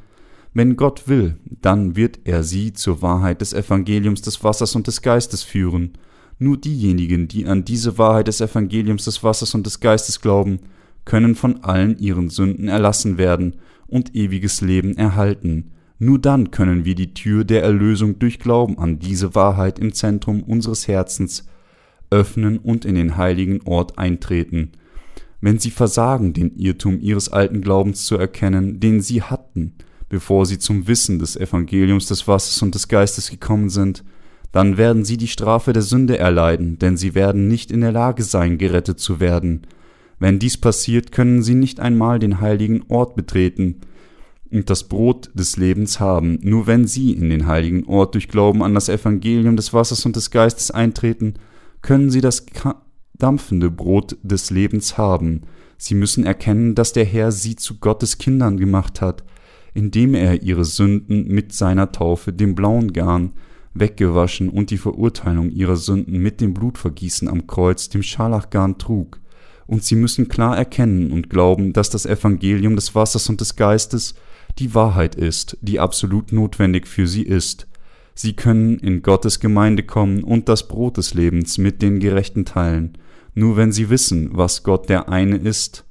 wenn 0.53 0.75
Gott 0.75 1.07
will, 1.07 1.35
dann 1.61 1.95
wird 1.95 2.19
er 2.25 2.43
sie 2.43 2.73
zur 2.73 3.01
Wahrheit 3.01 3.41
des 3.41 3.53
Evangeliums 3.53 4.21
des 4.21 4.43
Wassers 4.43 4.75
und 4.75 4.87
des 4.87 5.01
Geistes 5.01 5.43
führen. 5.43 5.93
Nur 6.39 6.57
diejenigen, 6.57 7.27
die 7.27 7.45
an 7.45 7.63
diese 7.63 7.97
Wahrheit 7.97 8.27
des 8.27 8.41
Evangeliums 8.41 9.05
des 9.05 9.23
Wassers 9.23 9.53
und 9.55 9.65
des 9.65 9.79
Geistes 9.79 10.19
glauben, 10.19 10.59
können 11.05 11.35
von 11.35 11.63
allen 11.63 11.97
ihren 11.99 12.29
Sünden 12.29 12.67
erlassen 12.67 13.17
werden 13.17 13.57
und 13.87 14.15
ewiges 14.15 14.61
Leben 14.61 14.97
erhalten. 14.97 15.71
Nur 15.99 16.19
dann 16.19 16.51
können 16.51 16.85
wir 16.85 16.95
die 16.95 17.13
Tür 17.13 17.43
der 17.43 17.63
Erlösung 17.63 18.19
durch 18.19 18.39
Glauben 18.39 18.77
an 18.77 18.99
diese 18.99 19.35
Wahrheit 19.35 19.79
im 19.79 19.93
Zentrum 19.93 20.43
unseres 20.43 20.87
Herzens 20.87 21.45
öffnen 22.09 22.57
und 22.57 22.85
in 22.85 22.95
den 22.95 23.17
heiligen 23.17 23.61
Ort 23.65 23.97
eintreten. 23.97 24.71
Wenn 25.41 25.59
sie 25.59 25.71
versagen, 25.71 26.33
den 26.33 26.55
Irrtum 26.57 26.99
ihres 26.99 27.29
alten 27.29 27.61
Glaubens 27.61 28.05
zu 28.05 28.17
erkennen, 28.17 28.79
den 28.79 29.01
sie 29.01 29.21
hatten, 29.21 29.73
bevor 30.09 30.45
sie 30.45 30.57
zum 30.57 30.87
Wissen 30.87 31.19
des 31.19 31.35
Evangeliums 31.35 32.07
des 32.07 32.27
Wassers 32.27 32.61
und 32.61 32.73
des 32.73 32.87
Geistes 32.87 33.29
gekommen 33.29 33.69
sind, 33.69 34.03
dann 34.51 34.77
werden 34.77 35.05
sie 35.05 35.17
die 35.17 35.27
Strafe 35.27 35.73
der 35.73 35.83
Sünde 35.83 36.17
erleiden, 36.17 36.79
denn 36.79 36.97
sie 36.97 37.13
werden 37.13 37.47
nicht 37.47 37.69
in 37.69 37.81
der 37.81 37.91
Lage 37.91 38.23
sein, 38.23 38.57
gerettet 38.57 38.99
zu 38.99 39.19
werden. 39.19 39.67
Wenn 40.19 40.39
dies 40.39 40.57
passiert, 40.57 41.11
können 41.11 41.43
sie 41.43 41.53
nicht 41.53 41.79
einmal 41.79 42.17
den 42.17 42.41
heiligen 42.41 42.83
Ort 42.87 43.15
betreten 43.15 43.81
und 44.51 44.69
das 44.69 44.85
Brot 44.85 45.29
des 45.33 45.57
Lebens 45.57 45.99
haben. 45.99 46.39
Nur 46.41 46.65
wenn 46.65 46.87
sie 46.87 47.11
in 47.11 47.29
den 47.29 47.45
heiligen 47.45 47.85
Ort 47.85 48.15
durch 48.15 48.29
Glauben 48.29 48.63
an 48.63 48.73
das 48.73 48.89
Evangelium 48.89 49.55
des 49.57 49.73
Wassers 49.73 50.05
und 50.05 50.15
des 50.15 50.31
Geistes 50.31 50.71
eintreten, 50.71 51.35
können 51.87 52.09
sie 52.09 52.19
das 52.19 52.45
dampfende 53.17 53.71
Brot 53.71 54.17
des 54.21 54.49
Lebens 54.49 54.97
haben. 54.97 55.43
Sie 55.77 55.95
müssen 55.95 56.25
erkennen, 56.25 56.75
dass 56.75 56.91
der 56.91 57.05
Herr 57.05 57.31
sie 57.31 57.55
zu 57.55 57.79
Gottes 57.79 58.17
Kindern 58.17 58.57
gemacht 58.57 58.99
hat, 58.99 59.23
indem 59.73 60.13
er 60.13 60.43
ihre 60.43 60.65
Sünden 60.65 61.29
mit 61.29 61.53
seiner 61.53 61.93
Taufe, 61.93 62.33
dem 62.33 62.55
blauen 62.55 62.91
Garn, 62.91 63.31
weggewaschen 63.73 64.49
und 64.49 64.69
die 64.69 64.77
Verurteilung 64.77 65.49
ihrer 65.49 65.77
Sünden 65.77 66.19
mit 66.19 66.41
dem 66.41 66.53
Blutvergießen 66.53 67.29
am 67.29 67.47
Kreuz, 67.47 67.87
dem 67.87 68.03
Scharlachgarn, 68.03 68.77
trug. 68.77 69.21
Und 69.65 69.85
sie 69.85 69.95
müssen 69.95 70.27
klar 70.27 70.57
erkennen 70.57 71.13
und 71.13 71.29
glauben, 71.29 71.71
dass 71.71 71.89
das 71.89 72.05
Evangelium 72.05 72.75
des 72.75 72.95
Wassers 72.95 73.29
und 73.29 73.39
des 73.39 73.55
Geistes 73.55 74.15
die 74.59 74.75
Wahrheit 74.75 75.15
ist, 75.15 75.57
die 75.61 75.79
absolut 75.79 76.33
notwendig 76.33 76.85
für 76.85 77.07
sie 77.07 77.23
ist. 77.23 77.65
Sie 78.19 78.33
können 78.33 78.79
in 78.79 79.03
Gottes 79.03 79.39
Gemeinde 79.39 79.83
kommen 79.83 80.23
und 80.23 80.49
das 80.49 80.67
Brot 80.67 80.97
des 80.97 81.13
Lebens 81.13 81.59
mit 81.59 81.83
den 81.83 81.99
Gerechten 81.99 82.45
teilen, 82.45 82.97
nur 83.35 83.57
wenn 83.57 83.71
sie 83.71 83.91
wissen, 83.91 84.31
was 84.33 84.63
Gott 84.63 84.89
der 84.89 85.09
eine 85.09 85.37
ist, 85.37 85.85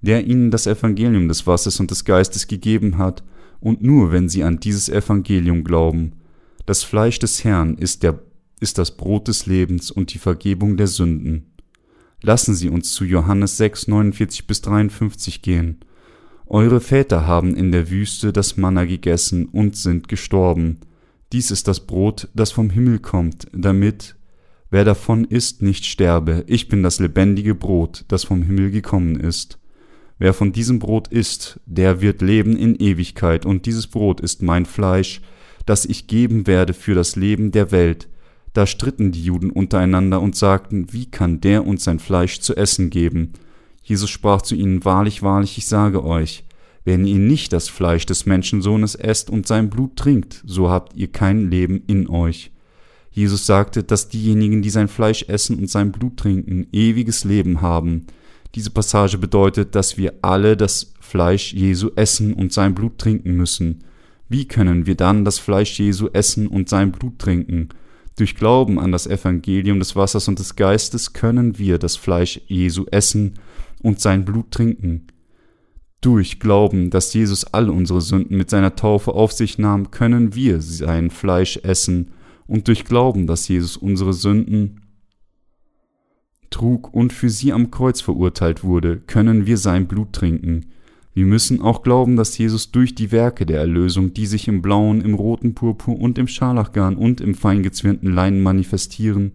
der 0.00 0.26
ihnen 0.26 0.50
das 0.50 0.66
Evangelium 0.66 1.28
des 1.28 1.46
Wassers 1.46 1.78
und 1.78 1.92
des 1.92 2.04
Geistes 2.04 2.48
gegeben 2.48 2.98
hat, 2.98 3.22
und 3.60 3.80
nur 3.80 4.10
wenn 4.10 4.28
sie 4.28 4.42
an 4.42 4.58
dieses 4.58 4.88
Evangelium 4.88 5.62
glauben. 5.62 6.14
Das 6.66 6.82
Fleisch 6.82 7.20
des 7.20 7.44
Herrn 7.44 7.76
ist, 7.78 8.02
der, 8.02 8.18
ist 8.58 8.78
das 8.78 8.96
Brot 8.96 9.28
des 9.28 9.46
Lebens 9.46 9.92
und 9.92 10.12
die 10.12 10.18
Vergebung 10.18 10.76
der 10.76 10.88
Sünden. 10.88 11.46
Lassen 12.22 12.56
Sie 12.56 12.70
uns 12.70 12.92
zu 12.92 13.04
Johannes 13.04 13.56
6, 13.58 13.86
49 13.86 14.48
bis 14.48 14.62
53 14.62 15.42
gehen. 15.42 15.78
Eure 16.46 16.80
Väter 16.80 17.24
haben 17.24 17.54
in 17.54 17.70
der 17.70 17.88
Wüste 17.88 18.32
das 18.32 18.56
Manna 18.56 18.84
gegessen 18.84 19.46
und 19.46 19.76
sind 19.76 20.08
gestorben. 20.08 20.80
Dies 21.32 21.50
ist 21.50 21.66
das 21.66 21.80
Brot, 21.80 22.28
das 22.34 22.52
vom 22.52 22.68
Himmel 22.68 22.98
kommt, 22.98 23.46
damit 23.54 24.16
wer 24.70 24.84
davon 24.84 25.24
isst, 25.24 25.62
nicht 25.62 25.86
sterbe. 25.86 26.44
Ich 26.46 26.68
bin 26.68 26.82
das 26.82 27.00
lebendige 27.00 27.54
Brot, 27.54 28.04
das 28.08 28.24
vom 28.24 28.42
Himmel 28.42 28.70
gekommen 28.70 29.18
ist. 29.18 29.58
Wer 30.18 30.34
von 30.34 30.52
diesem 30.52 30.78
Brot 30.78 31.08
isst, 31.08 31.58
der 31.64 32.02
wird 32.02 32.20
leben 32.20 32.54
in 32.54 32.76
Ewigkeit, 32.76 33.46
und 33.46 33.64
dieses 33.64 33.86
Brot 33.86 34.20
ist 34.20 34.42
mein 34.42 34.66
Fleisch, 34.66 35.22
das 35.64 35.86
ich 35.86 36.06
geben 36.06 36.46
werde 36.46 36.74
für 36.74 36.94
das 36.94 37.16
Leben 37.16 37.50
der 37.50 37.70
Welt. 37.70 38.08
Da 38.52 38.66
stritten 38.66 39.10
die 39.12 39.24
Juden 39.24 39.50
untereinander 39.50 40.20
und 40.20 40.36
sagten, 40.36 40.92
wie 40.92 41.10
kann 41.10 41.40
der 41.40 41.66
uns 41.66 41.84
sein 41.84 41.98
Fleisch 41.98 42.40
zu 42.40 42.54
essen 42.54 42.90
geben? 42.90 43.32
Jesus 43.82 44.10
sprach 44.10 44.42
zu 44.42 44.54
ihnen, 44.54 44.84
Wahrlich, 44.84 45.22
wahrlich, 45.22 45.56
ich 45.56 45.66
sage 45.66 46.04
euch, 46.04 46.44
wenn 46.84 47.06
ihr 47.06 47.18
nicht 47.18 47.52
das 47.52 47.68
Fleisch 47.68 48.06
des 48.06 48.26
Menschensohnes 48.26 48.94
esst 48.94 49.30
und 49.30 49.46
sein 49.46 49.70
Blut 49.70 49.96
trinkt, 49.96 50.42
so 50.44 50.70
habt 50.70 50.96
ihr 50.96 51.10
kein 51.10 51.50
Leben 51.50 51.82
in 51.86 52.08
euch. 52.08 52.50
Jesus 53.10 53.46
sagte, 53.46 53.84
dass 53.84 54.08
diejenigen, 54.08 54.62
die 54.62 54.70
sein 54.70 54.88
Fleisch 54.88 55.24
essen 55.28 55.58
und 55.58 55.68
sein 55.68 55.92
Blut 55.92 56.16
trinken, 56.16 56.66
ewiges 56.72 57.24
Leben 57.24 57.60
haben. 57.60 58.06
Diese 58.54 58.70
Passage 58.70 59.18
bedeutet, 59.18 59.74
dass 59.74 59.98
wir 59.98 60.14
alle 60.22 60.56
das 60.56 60.94
Fleisch 61.00 61.52
Jesu 61.52 61.90
essen 61.94 62.32
und 62.32 62.52
sein 62.52 62.74
Blut 62.74 62.98
trinken 62.98 63.34
müssen. 63.34 63.84
Wie 64.28 64.48
können 64.48 64.86
wir 64.86 64.94
dann 64.94 65.24
das 65.26 65.38
Fleisch 65.38 65.78
Jesu 65.78 66.08
essen 66.12 66.46
und 66.46 66.68
sein 66.68 66.90
Blut 66.90 67.18
trinken? 67.18 67.68
Durch 68.16 68.34
Glauben 68.34 68.78
an 68.78 68.92
das 68.92 69.06
Evangelium 69.06 69.78
des 69.78 69.94
Wassers 69.94 70.28
und 70.28 70.38
des 70.38 70.56
Geistes 70.56 71.12
können 71.12 71.58
wir 71.58 71.78
das 71.78 71.96
Fleisch 71.96 72.40
Jesu 72.46 72.86
essen 72.90 73.34
und 73.82 74.00
sein 74.00 74.24
Blut 74.24 74.50
trinken. 74.50 75.06
Durch 76.02 76.40
Glauben, 76.40 76.90
dass 76.90 77.14
Jesus 77.14 77.44
all 77.44 77.70
unsere 77.70 78.00
Sünden 78.00 78.36
mit 78.36 78.50
seiner 78.50 78.74
Taufe 78.74 79.14
auf 79.14 79.30
sich 79.30 79.56
nahm, 79.56 79.92
können 79.92 80.34
wir 80.34 80.60
sein 80.60 81.10
Fleisch 81.10 81.58
essen, 81.62 82.10
und 82.48 82.66
durch 82.66 82.84
Glauben, 82.84 83.28
dass 83.28 83.46
Jesus 83.46 83.76
unsere 83.76 84.12
Sünden 84.12 84.80
trug 86.50 86.92
und 86.92 87.12
für 87.12 87.30
sie 87.30 87.52
am 87.52 87.70
Kreuz 87.70 88.00
verurteilt 88.00 88.64
wurde, 88.64 88.98
können 88.98 89.46
wir 89.46 89.56
sein 89.56 89.86
Blut 89.86 90.12
trinken. 90.12 90.66
Wir 91.14 91.24
müssen 91.24 91.62
auch 91.62 91.84
glauben, 91.84 92.16
dass 92.16 92.36
Jesus 92.36 92.72
durch 92.72 92.96
die 92.96 93.12
Werke 93.12 93.46
der 93.46 93.60
Erlösung, 93.60 94.12
die 94.12 94.26
sich 94.26 94.48
im 94.48 94.60
blauen, 94.60 95.02
im 95.02 95.14
roten 95.14 95.54
Purpur 95.54 95.98
und 96.00 96.18
im 96.18 96.26
Scharlachgarn 96.26 96.96
und 96.96 97.20
im 97.20 97.36
feingezwirnten 97.36 98.12
Leinen 98.12 98.42
manifestieren, 98.42 99.32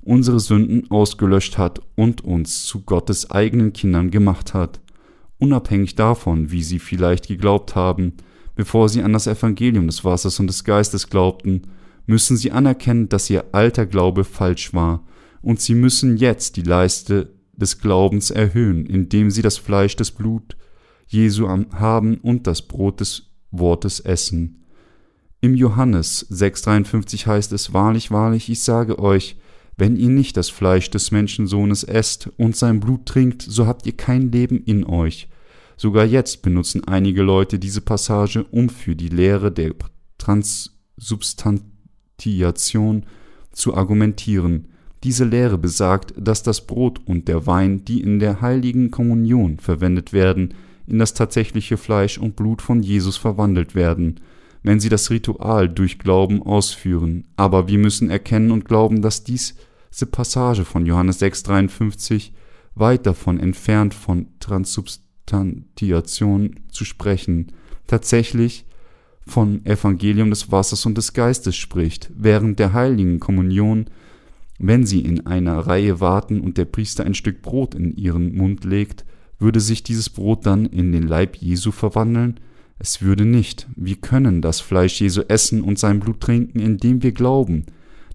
unsere 0.00 0.40
Sünden 0.40 0.90
ausgelöscht 0.90 1.58
hat 1.58 1.82
und 1.94 2.24
uns 2.24 2.64
zu 2.64 2.80
Gottes 2.80 3.30
eigenen 3.30 3.74
Kindern 3.74 4.10
gemacht 4.10 4.54
hat 4.54 4.80
unabhängig 5.40 5.94
davon, 5.94 6.50
wie 6.50 6.62
sie 6.62 6.78
vielleicht 6.78 7.28
geglaubt 7.28 7.74
haben, 7.74 8.14
bevor 8.54 8.88
sie 8.88 9.02
an 9.02 9.12
das 9.12 9.26
Evangelium 9.26 9.86
des 9.86 10.04
Wassers 10.04 10.38
und 10.38 10.46
des 10.46 10.64
Geistes 10.64 11.08
glaubten, 11.08 11.62
müssen 12.06 12.36
sie 12.36 12.52
anerkennen, 12.52 13.08
dass 13.08 13.30
ihr 13.30 13.46
alter 13.52 13.86
Glaube 13.86 14.24
falsch 14.24 14.74
war, 14.74 15.04
und 15.42 15.60
sie 15.60 15.74
müssen 15.74 16.16
jetzt 16.16 16.56
die 16.56 16.62
Leiste 16.62 17.32
des 17.52 17.78
Glaubens 17.78 18.30
erhöhen, 18.30 18.86
indem 18.86 19.30
sie 19.30 19.42
das 19.42 19.58
Fleisch 19.58 19.96
des 19.96 20.10
Blut 20.10 20.56
Jesu 21.06 21.48
haben 21.48 22.18
und 22.18 22.46
das 22.46 22.62
Brot 22.62 23.00
des 23.00 23.30
Wortes 23.50 24.00
essen. 24.00 24.64
Im 25.40 25.54
Johannes 25.54 26.30
6,53 26.30 27.26
heißt 27.26 27.52
es: 27.52 27.72
Wahrlich, 27.72 28.10
wahrlich, 28.10 28.50
ich 28.50 28.62
sage 28.62 28.98
euch, 28.98 29.36
wenn 29.76 29.96
ihr 29.96 30.10
nicht 30.10 30.36
das 30.36 30.50
Fleisch 30.50 30.90
des 30.90 31.10
Menschensohnes 31.10 31.84
esst 31.84 32.28
und 32.36 32.54
sein 32.54 32.80
Blut 32.80 33.06
trinkt, 33.06 33.40
so 33.42 33.66
habt 33.66 33.86
ihr 33.86 33.96
kein 33.96 34.30
Leben 34.30 34.62
in 34.62 34.84
euch. 34.84 35.29
Sogar 35.80 36.04
jetzt 36.04 36.42
benutzen 36.42 36.86
einige 36.86 37.22
Leute 37.22 37.58
diese 37.58 37.80
Passage, 37.80 38.44
um 38.50 38.68
für 38.68 38.94
die 38.94 39.08
Lehre 39.08 39.50
der 39.50 39.72
Transsubstantiation 40.18 43.06
zu 43.50 43.74
argumentieren. 43.74 44.68
Diese 45.04 45.24
Lehre 45.24 45.56
besagt, 45.56 46.12
dass 46.18 46.42
das 46.42 46.66
Brot 46.66 47.00
und 47.06 47.28
der 47.28 47.46
Wein, 47.46 47.86
die 47.86 48.02
in 48.02 48.18
der 48.18 48.42
heiligen 48.42 48.90
Kommunion 48.90 49.58
verwendet 49.58 50.12
werden, 50.12 50.52
in 50.86 50.98
das 50.98 51.14
tatsächliche 51.14 51.78
Fleisch 51.78 52.18
und 52.18 52.36
Blut 52.36 52.60
von 52.60 52.82
Jesus 52.82 53.16
verwandelt 53.16 53.74
werden, 53.74 54.20
wenn 54.62 54.80
sie 54.80 54.90
das 54.90 55.08
Ritual 55.08 55.66
durch 55.66 55.98
Glauben 55.98 56.42
ausführen. 56.42 57.26
Aber 57.36 57.68
wir 57.68 57.78
müssen 57.78 58.10
erkennen 58.10 58.50
und 58.50 58.66
glauben, 58.66 59.00
dass 59.00 59.24
dies 59.24 59.54
diese 59.90 60.04
Passage 60.04 60.66
von 60.66 60.84
Johannes 60.84 61.22
6,53 61.22 62.32
weit 62.74 63.06
davon 63.06 63.40
entfernt 63.40 63.94
von 63.94 64.26
Transsubstantiation 64.40 65.08
zu 66.70 66.84
sprechen, 66.84 67.52
tatsächlich 67.86 68.64
von 69.26 69.64
Evangelium 69.64 70.30
des 70.30 70.50
Wassers 70.50 70.86
und 70.86 70.98
des 70.98 71.12
Geistes 71.12 71.56
spricht, 71.56 72.10
während 72.16 72.58
der 72.58 72.72
heiligen 72.72 73.20
Kommunion, 73.20 73.86
wenn 74.58 74.84
sie 74.84 75.00
in 75.00 75.26
einer 75.26 75.58
Reihe 75.58 76.00
warten 76.00 76.40
und 76.40 76.58
der 76.58 76.66
Priester 76.66 77.04
ein 77.04 77.14
Stück 77.14 77.42
Brot 77.42 77.74
in 77.74 77.96
ihren 77.96 78.36
Mund 78.36 78.64
legt, 78.64 79.04
würde 79.38 79.60
sich 79.60 79.82
dieses 79.82 80.10
Brot 80.10 80.44
dann 80.44 80.66
in 80.66 80.92
den 80.92 81.06
Leib 81.06 81.36
Jesu 81.36 81.70
verwandeln? 81.70 82.40
Es 82.78 83.02
würde 83.02 83.24
nicht. 83.24 83.68
Wir 83.76 83.96
können 83.96 84.42
das 84.42 84.60
Fleisch 84.60 85.00
Jesu 85.00 85.22
essen 85.28 85.62
und 85.62 85.78
sein 85.78 86.00
Blut 86.00 86.20
trinken, 86.20 86.60
indem 86.60 87.02
wir 87.02 87.12
glauben, 87.12 87.64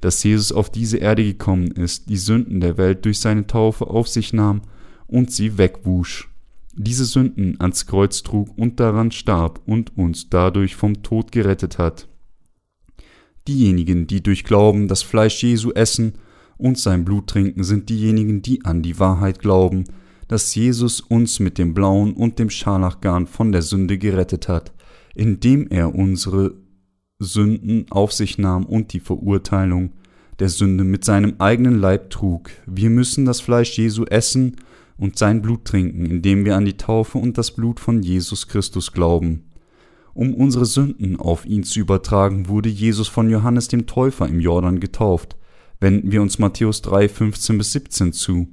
dass 0.01 0.24
Jesus 0.24 0.51
auf 0.51 0.70
diese 0.70 0.97
Erde 0.97 1.24
gekommen 1.24 1.72
ist, 1.72 2.09
die 2.09 2.18
Sünden 2.18 2.59
der 2.59 2.78
Welt 2.78 3.05
durch 3.05 3.20
seine 3.20 3.47
Taufe 3.47 3.88
auf 3.88 4.07
sich 4.07 4.34
nahm 4.34 4.61
und 5.07 5.32
sie 5.32 5.57
wegwusch 5.57 6.30
diese 6.76 7.05
Sünden 7.05 7.59
ans 7.59 7.86
Kreuz 7.86 8.23
trug 8.23 8.57
und 8.57 8.80
daran 8.80 9.11
starb 9.11 9.61
und 9.65 9.97
uns 9.97 10.30
dadurch 10.30 10.76
vom 10.76 11.03
Tod 11.03 11.32
gerettet 11.32 11.78
hat. 11.78 12.07
Diejenigen, 13.47 14.07
die 14.07 14.21
durch 14.21 14.43
Glauben 14.43 14.88
das 14.88 15.01
Fleisch 15.01 15.41
Jesu 15.43 15.71
essen 15.71 16.13
und 16.57 16.78
sein 16.78 17.05
Blut 17.05 17.28
trinken, 17.28 17.63
sind 17.63 17.89
diejenigen, 17.89 18.41
die 18.41 18.65
an 18.65 18.82
die 18.82 18.99
Wahrheit 18.99 19.39
glauben, 19.39 19.86
dass 20.28 20.53
Jesus 20.55 21.01
uns 21.01 21.39
mit 21.39 21.57
dem 21.57 21.73
blauen 21.73 22.13
und 22.13 22.39
dem 22.39 22.49
Scharlachgarn 22.49 23.28
von 23.28 23.51
der 23.51 23.61
Sünde 23.61 23.97
gerettet 23.97 24.47
hat, 24.47 24.73
indem 25.13 25.67
er 25.67 25.93
unsere 25.93 26.55
Sünden 27.19 27.86
auf 27.91 28.11
sich 28.11 28.38
nahm 28.38 28.65
und 28.65 28.93
die 28.93 28.99
Verurteilung 28.99 29.91
der 30.39 30.49
Sünde 30.49 30.84
mit 30.84 31.05
seinem 31.05 31.36
eigenen 31.38 31.80
Leib 31.80 32.09
trug. 32.09 32.49
Wir 32.65 32.89
müssen 32.89 33.26
das 33.26 33.39
Fleisch 33.39 33.78
Jesu 33.78 34.03
essen 34.05 34.57
und 34.98 35.18
sein 35.18 35.41
Blut 35.41 35.66
trinken, 35.66 36.06
indem 36.06 36.46
wir 36.46 36.56
an 36.56 36.66
die 36.66 36.78
Taufe 36.78 37.18
und 37.18 37.38
das 37.38 37.52
Blut 37.52 37.80
von 37.80 38.02
Jesus 38.02 38.48
Christus 38.48 38.91
glauben. 38.91 39.52
Um 40.14 40.34
unsere 40.34 40.66
Sünden 40.66 41.20
auf 41.20 41.46
ihn 41.46 41.64
zu 41.64 41.80
übertragen, 41.80 42.48
wurde 42.48 42.70
Jesus 42.70 43.10
von 43.10 43.30
Johannes 43.30 43.68
dem 43.68 43.86
Täufer 43.86 44.28
im 44.28 44.39
Jordan 44.39 44.80
getauft. 44.80 45.36
Wenden 45.82 46.12
wir 46.12 46.22
uns 46.22 46.39
Matthäus 46.39 46.82
3, 46.82 47.10
15 47.10 47.58
bis 47.58 47.72
17 47.74 48.14
zu. 48.14 48.48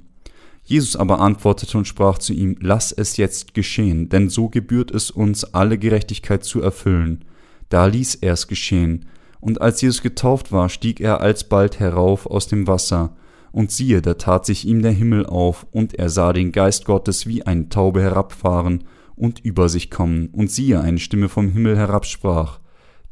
Jesus 0.65 0.95
aber 0.95 1.19
antwortete 1.19 1.77
und 1.77 1.87
sprach 1.87 2.17
zu 2.17 2.33
ihm, 2.33 2.57
Lass 2.59 2.91
es 2.91 3.17
jetzt 3.17 3.53
geschehen, 3.53 4.09
denn 4.09 4.29
so 4.29 4.49
gebührt 4.49 4.91
es 4.91 5.11
uns, 5.11 5.45
alle 5.45 5.77
Gerechtigkeit 5.77 6.43
zu 6.43 6.61
erfüllen. 6.61 7.25
Da 7.69 7.85
ließ 7.85 8.15
er 8.15 8.33
es 8.33 8.47
geschehen. 8.47 9.05
Und 9.39 9.61
als 9.61 9.81
Jesus 9.81 10.01
getauft 10.01 10.51
war, 10.51 10.69
stieg 10.69 11.01
er 11.01 11.21
alsbald 11.21 11.79
herauf 11.79 12.25
aus 12.25 12.47
dem 12.47 12.67
Wasser, 12.67 13.15
und 13.53 13.71
siehe, 13.71 14.01
da 14.01 14.15
tat 14.15 14.45
sich 14.45 14.67
ihm 14.67 14.81
der 14.81 14.91
Himmel 14.91 15.25
auf, 15.25 15.65
und 15.71 15.93
er 15.93 16.09
sah 16.09 16.33
den 16.33 16.51
Geist 16.51 16.83
Gottes 16.83 17.25
wie 17.25 17.43
eine 17.43 17.69
Taube 17.69 18.01
herabfahren 18.01 18.83
und 19.15 19.39
über 19.39 19.69
sich 19.69 19.89
kommen, 19.89 20.27
und 20.33 20.51
siehe, 20.51 20.81
eine 20.81 20.99
Stimme 20.99 21.29
vom 21.29 21.49
Himmel 21.49 21.77
herabsprach, 21.77 22.59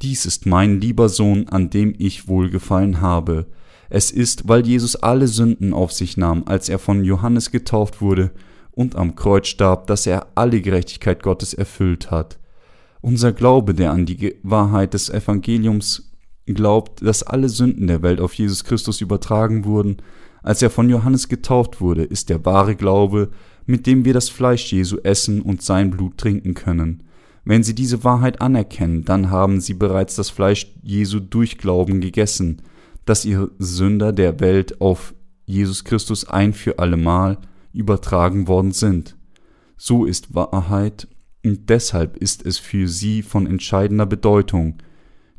Dies 0.02 0.26
ist 0.26 0.48
mein 0.48 0.82
lieber 0.82 1.10
Sohn, 1.10 1.48
an 1.50 1.70
dem 1.70 1.94
ich 1.98 2.28
wohlgefallen 2.28 3.02
habe. 3.02 3.46
Es 3.90 4.10
ist, 4.10 4.48
weil 4.48 4.66
Jesus 4.66 4.96
alle 4.96 5.28
Sünden 5.28 5.74
auf 5.74 5.92
sich 5.92 6.18
nahm, 6.18 6.44
als 6.48 6.70
er 6.70 6.80
von 6.80 7.04
Johannes 7.04 7.52
getauft 7.52 8.02
wurde 8.02 8.32
und 8.72 8.96
am 8.96 9.16
Kreuz 9.16 9.48
starb, 9.48 9.86
dass 9.88 10.08
er 10.08 10.28
alle 10.34 10.62
Gerechtigkeit 10.62 11.22
Gottes 11.22 11.54
erfüllt 11.54 12.10
hat. 12.10 12.40
Unser 13.02 13.32
Glaube, 13.32 13.76
der 13.76 13.92
an 13.92 14.08
die 14.08 14.38
Wahrheit 14.42 14.96
des 14.96 15.10
Evangeliums 15.10 16.12
glaubt, 16.48 17.06
dass 17.06 17.22
alle 17.22 17.50
Sünden 17.50 17.86
der 17.86 18.02
Welt 18.02 18.22
auf 18.22 18.34
Jesus 18.34 18.64
Christus 18.64 19.02
übertragen 19.02 19.66
wurden, 19.66 19.98
als 20.44 20.62
er 20.62 20.70
von 20.70 20.90
Johannes 20.90 21.30
getauft 21.30 21.82
wurde, 21.82 22.04
ist 22.04 22.30
der 22.30 22.46
wahre 22.46 22.76
Glaube, 22.76 23.30
mit 23.66 23.86
dem 23.86 24.06
wir 24.06 24.14
das 24.14 24.30
Fleisch 24.30 24.72
Jesu 24.72 24.98
essen 25.04 25.42
und 25.42 25.62
sein 25.62 25.92
Blut 25.92 26.18
trinken 26.18 26.54
können. 26.54 27.04
Wenn 27.44 27.64
sie 27.64 27.76
diese 27.76 28.04
Wahrheit 28.04 28.42
anerkennen, 28.42 29.04
dann 29.04 29.30
haben 29.30 29.62
sie 29.62 29.74
bereits 29.74 30.16
das 30.16 30.30
Fleisch 30.30 30.74
Jesu 30.84 31.20
durch 31.20 31.58
Glauben 31.58 32.02
gegessen, 32.02 32.62
dass 33.06 33.26
ihr 33.26 33.50
Sünder 33.58 34.14
der 34.14 34.40
Welt 34.40 34.80
auf 34.82 35.14
Jesus 35.46 35.84
Christus 35.84 36.28
ein 36.28 36.54
für 36.54 36.80
allemal 36.80 37.38
übertragen 37.74 38.48
worden 38.48 38.72
sind. 38.72 39.16
So 39.76 40.06
ist 40.06 40.36
Wahrheit 40.36 41.08
und 41.44 41.70
deshalb 41.70 42.18
ist 42.18 42.46
es 42.46 42.58
für 42.58 42.88
sie 42.88 43.24
von 43.24 43.48
entscheidender 43.48 44.06
Bedeutung, 44.06 44.78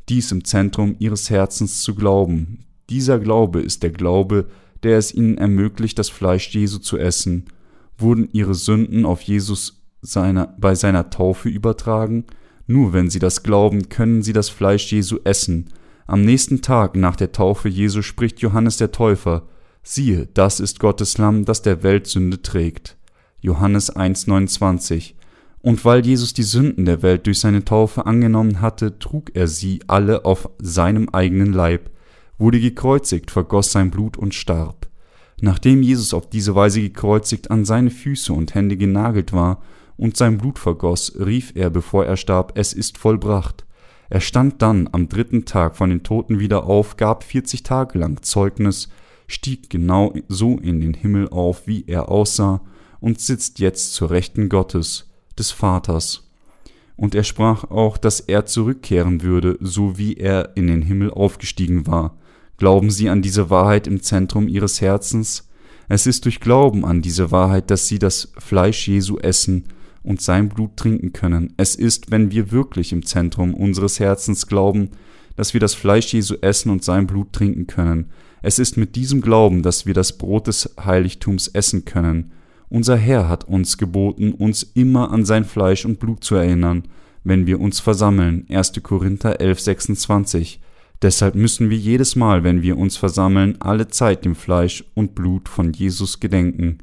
dies 0.09 0.31
im 0.33 0.43
Zentrum 0.43 0.95
ihres 0.99 1.29
Herzens 1.29 1.81
zu 1.81 1.95
glauben. 1.95 2.65
Dieser 2.89 3.19
Glaube 3.19 3.61
ist 3.61 3.83
der 3.83 3.91
Glaube, 3.91 4.47
der 4.83 4.97
es 4.97 5.13
ihnen 5.13 5.37
ermöglicht, 5.37 5.97
das 5.97 6.09
Fleisch 6.09 6.49
Jesu 6.49 6.79
zu 6.79 6.97
essen, 6.97 7.45
wurden 7.97 8.29
ihre 8.31 8.53
Sünden 8.53 9.05
auf 9.05 9.21
Jesus 9.21 9.81
seiner, 10.01 10.55
bei 10.57 10.75
seiner 10.75 11.09
Taufe 11.09 11.49
übertragen? 11.49 12.25
Nur 12.67 12.93
wenn 12.93 13.09
sie 13.09 13.19
das 13.19 13.43
glauben, 13.43 13.89
können 13.89 14.23
sie 14.23 14.33
das 14.33 14.49
Fleisch 14.49 14.91
Jesu 14.91 15.19
essen. 15.23 15.69
Am 16.05 16.23
nächsten 16.23 16.61
Tag 16.61 16.95
nach 16.95 17.15
der 17.15 17.31
Taufe 17.31 17.69
Jesu 17.69 18.01
spricht 18.01 18.39
Johannes 18.39 18.77
der 18.77 18.91
Täufer, 18.91 19.47
siehe, 19.83 20.27
das 20.33 20.59
ist 20.59 20.79
Gottes 20.79 21.17
Lamm, 21.17 21.45
das 21.45 21.61
der 21.61 21.83
Welt 21.83 22.07
Sünde 22.07 22.41
trägt. 22.41 22.97
Johannes 23.41 23.93
1,29 23.93 25.13
Und 25.61 25.83
weil 25.83 26.05
Jesus 26.05 26.33
die 26.33 26.43
Sünden 26.43 26.85
der 26.85 27.01
Welt 27.01 27.25
durch 27.27 27.39
seine 27.39 27.65
Taufe 27.65 28.05
angenommen 28.05 28.61
hatte, 28.61 28.99
trug 28.99 29.31
er 29.33 29.47
sie 29.47 29.81
alle 29.87 30.25
auf 30.25 30.49
seinem 30.59 31.09
eigenen 31.09 31.51
Leib 31.51 31.89
wurde 32.37 32.59
gekreuzigt, 32.59 33.31
vergoss 33.31 33.71
sein 33.71 33.91
Blut 33.91 34.17
und 34.17 34.33
starb. 34.33 34.87
Nachdem 35.41 35.83
Jesus 35.83 36.13
auf 36.13 36.29
diese 36.29 36.55
Weise 36.55 36.81
gekreuzigt 36.81 37.51
an 37.51 37.65
seine 37.65 37.89
Füße 37.89 38.31
und 38.31 38.55
Hände 38.55 38.77
genagelt 38.77 39.33
war 39.33 39.61
und 39.97 40.17
sein 40.17 40.37
Blut 40.37 40.59
vergoss, 40.59 41.13
rief 41.19 41.51
er, 41.55 41.69
bevor 41.69 42.05
er 42.05 42.17
starb, 42.17 42.53
es 42.55 42.73
ist 42.73 42.97
vollbracht. 42.97 43.65
Er 44.09 44.21
stand 44.21 44.61
dann 44.61 44.89
am 44.91 45.09
dritten 45.09 45.45
Tag 45.45 45.75
von 45.75 45.89
den 45.89 46.03
Toten 46.03 46.39
wieder 46.39 46.65
auf, 46.65 46.97
gab 46.97 47.23
vierzig 47.23 47.63
Tage 47.63 47.97
lang 47.99 48.21
Zeugnis, 48.21 48.89
stieg 49.27 49.69
genau 49.69 50.13
so 50.27 50.57
in 50.57 50.81
den 50.81 50.93
Himmel 50.93 51.29
auf, 51.29 51.67
wie 51.67 51.85
er 51.87 52.09
aussah, 52.09 52.61
und 52.99 53.19
sitzt 53.19 53.59
jetzt 53.59 53.93
zur 53.93 54.11
Rechten 54.11 54.49
Gottes, 54.49 55.09
des 55.37 55.51
Vaters. 55.51 56.29
Und 56.95 57.15
er 57.15 57.23
sprach 57.23 57.65
auch, 57.71 57.97
dass 57.97 58.19
er 58.19 58.45
zurückkehren 58.45 59.23
würde, 59.23 59.57
so 59.59 59.97
wie 59.97 60.13
er 60.13 60.55
in 60.55 60.67
den 60.67 60.83
Himmel 60.83 61.11
aufgestiegen 61.11 61.87
war. 61.87 62.15
Glauben 62.63 62.91
Sie 62.91 63.09
an 63.09 63.21
diese 63.21 63.49
Wahrheit 63.49 63.87
im 63.87 64.01
Zentrum 64.01 64.47
Ihres 64.47 64.79
Herzens? 64.79 65.49
Es 65.89 66.07
ist 66.07 66.23
durch 66.23 66.39
Glauben 66.39 66.85
an 66.85 67.01
diese 67.01 67.29
Wahrheit, 67.29 67.69
dass 67.69 67.89
Sie 67.89 67.99
das 67.99 68.31
Fleisch 68.37 68.87
Jesu 68.87 69.17
essen 69.17 69.65
und 70.01 70.21
sein 70.21 70.47
Blut 70.47 70.77
trinken 70.77 71.11
können. 71.11 71.51
Es 71.57 71.75
ist, 71.75 72.09
wenn 72.09 72.31
wir 72.31 72.53
wirklich 72.53 72.93
im 72.93 73.05
Zentrum 73.05 73.53
unseres 73.53 73.99
Herzens 73.99 74.47
glauben, 74.47 74.91
dass 75.35 75.53
wir 75.53 75.59
das 75.59 75.73
Fleisch 75.73 76.13
Jesu 76.13 76.35
essen 76.39 76.69
und 76.69 76.85
sein 76.85 77.05
Blut 77.05 77.33
trinken 77.33 77.67
können. 77.67 78.11
Es 78.41 78.59
ist 78.59 78.77
mit 78.77 78.95
diesem 78.95 79.19
Glauben, 79.19 79.61
dass 79.61 79.85
wir 79.85 79.93
das 79.93 80.17
Brot 80.17 80.47
des 80.47 80.73
Heiligtums 80.81 81.49
essen 81.49 81.83
können. 81.83 82.31
Unser 82.69 82.95
Herr 82.95 83.27
hat 83.27 83.43
uns 83.43 83.77
geboten, 83.77 84.31
uns 84.31 84.63
immer 84.63 85.11
an 85.11 85.25
sein 85.25 85.43
Fleisch 85.43 85.83
und 85.83 85.99
Blut 85.99 86.23
zu 86.23 86.35
erinnern, 86.35 86.83
wenn 87.25 87.45
wir 87.45 87.59
uns 87.59 87.81
versammeln. 87.81 88.45
1. 88.47 88.71
Korinther 88.81 89.41
11, 89.41 89.59
26. 89.59 90.61
Deshalb 91.03 91.35
müssen 91.35 91.69
wir 91.69 91.77
jedes 91.77 92.15
Mal, 92.15 92.45
wenn 92.45 92.61
wir 92.61 92.77
uns 92.77 92.95
versammeln, 92.95 93.57
alle 93.59 93.89
Zeit 93.89 94.23
dem 94.23 94.35
Fleisch 94.35 94.85
und 94.93 95.15
Blut 95.15 95.49
von 95.49 95.73
Jesus 95.73 96.21
gedenken. 96.21 96.77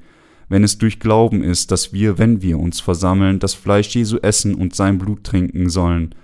Wenn 0.50 0.62
es 0.62 0.76
durch 0.76 1.00
Glauben 1.00 1.42
ist, 1.42 1.70
dass 1.70 1.94
wir, 1.94 2.18
wenn 2.18 2.42
wir 2.42 2.58
uns 2.58 2.80
versammeln, 2.80 3.38
das 3.38 3.54
Fleisch 3.54 3.96
Jesu 3.96 4.18
essen 4.18 4.54
und 4.54 4.74
sein 4.76 4.98
Blut 4.98 5.24
trinken 5.24 5.70
sollen, 5.70 6.14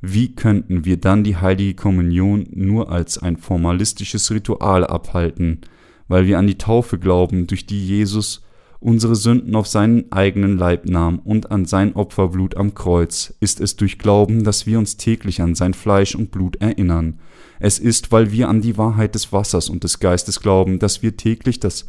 wie 0.00 0.34
könnten 0.34 0.86
wir 0.86 0.96
dann 0.96 1.24
die 1.24 1.36
heilige 1.36 1.74
Kommunion 1.74 2.46
nur 2.52 2.90
als 2.90 3.18
ein 3.18 3.36
formalistisches 3.36 4.30
Ritual 4.30 4.86
abhalten, 4.86 5.60
weil 6.08 6.26
wir 6.26 6.38
an 6.38 6.46
die 6.46 6.56
Taufe 6.56 6.98
glauben, 6.98 7.46
durch 7.46 7.66
die 7.66 7.86
Jesus 7.86 8.42
unsere 8.80 9.14
Sünden 9.14 9.54
auf 9.54 9.68
seinen 9.68 10.10
eigenen 10.10 10.58
Leib 10.58 10.86
nahm 10.86 11.18
und 11.20 11.50
an 11.50 11.66
sein 11.66 11.94
Opferblut 11.94 12.56
am 12.56 12.74
Kreuz, 12.74 13.34
ist 13.40 13.60
es 13.60 13.76
durch 13.76 13.98
Glauben, 13.98 14.42
dass 14.42 14.66
wir 14.66 14.78
uns 14.78 14.96
täglich 14.96 15.40
an 15.40 15.54
sein 15.54 15.74
Fleisch 15.74 16.14
und 16.14 16.30
Blut 16.30 16.56
erinnern. 16.56 17.20
Es 17.58 17.78
ist, 17.78 18.12
weil 18.12 18.32
wir 18.32 18.48
an 18.48 18.60
die 18.60 18.78
Wahrheit 18.78 19.14
des 19.14 19.32
Wassers 19.32 19.68
und 19.68 19.84
des 19.84 20.00
Geistes 20.00 20.40
glauben, 20.40 20.78
dass 20.78 21.02
wir 21.02 21.16
täglich 21.16 21.60
das 21.60 21.86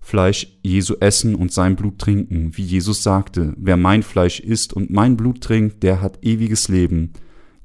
Fleisch 0.00 0.46
Jesu 0.62 0.94
essen 1.00 1.34
und 1.34 1.52
sein 1.52 1.74
Blut 1.74 1.98
trinken, 1.98 2.52
wie 2.54 2.62
Jesus 2.62 3.02
sagte, 3.02 3.54
wer 3.56 3.76
mein 3.76 4.02
Fleisch 4.02 4.38
isst 4.38 4.72
und 4.72 4.90
mein 4.90 5.16
Blut 5.16 5.40
trinkt, 5.40 5.82
der 5.82 6.00
hat 6.00 6.22
ewiges 6.22 6.68
Leben. 6.68 7.12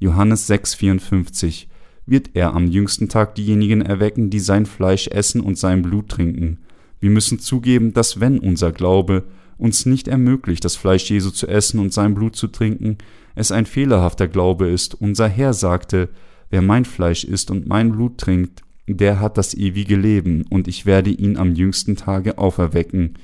Johannes 0.00 0.50
6,54 0.50 1.66
wird 2.04 2.30
er 2.34 2.54
am 2.54 2.66
jüngsten 2.66 3.08
Tag 3.08 3.36
diejenigen 3.36 3.80
erwecken, 3.80 4.30
die 4.30 4.40
sein 4.40 4.66
Fleisch 4.66 5.06
essen 5.06 5.40
und 5.40 5.56
sein 5.56 5.82
Blut 5.82 6.08
trinken. 6.08 6.58
Wir 6.98 7.10
müssen 7.10 7.38
zugeben, 7.38 7.94
dass 7.94 8.18
wenn 8.18 8.38
unser 8.38 8.72
Glaube 8.72 9.24
uns 9.56 9.86
nicht 9.86 10.08
ermöglicht, 10.08 10.64
das 10.64 10.74
Fleisch 10.74 11.08
Jesu 11.10 11.30
zu 11.30 11.46
essen 11.46 11.78
und 11.78 11.92
sein 11.92 12.14
Blut 12.14 12.34
zu 12.34 12.48
trinken, 12.48 12.98
es 13.36 13.52
ein 13.52 13.66
fehlerhafter 13.66 14.26
Glaube 14.26 14.68
ist. 14.68 15.00
Unser 15.00 15.28
Herr 15.28 15.54
sagte, 15.54 16.08
wer 16.52 16.62
mein 16.62 16.84
Fleisch 16.84 17.24
isst 17.24 17.50
und 17.50 17.66
mein 17.66 17.90
Blut 17.90 18.18
trinkt, 18.18 18.62
der 18.86 19.20
hat 19.20 19.38
das 19.38 19.54
ewige 19.54 19.96
Leben, 19.96 20.44
und 20.50 20.68
ich 20.68 20.84
werde 20.84 21.10
ihn 21.10 21.38
am 21.38 21.54
jüngsten 21.54 21.96
Tage 21.96 22.36
auferwecken. 22.36 23.14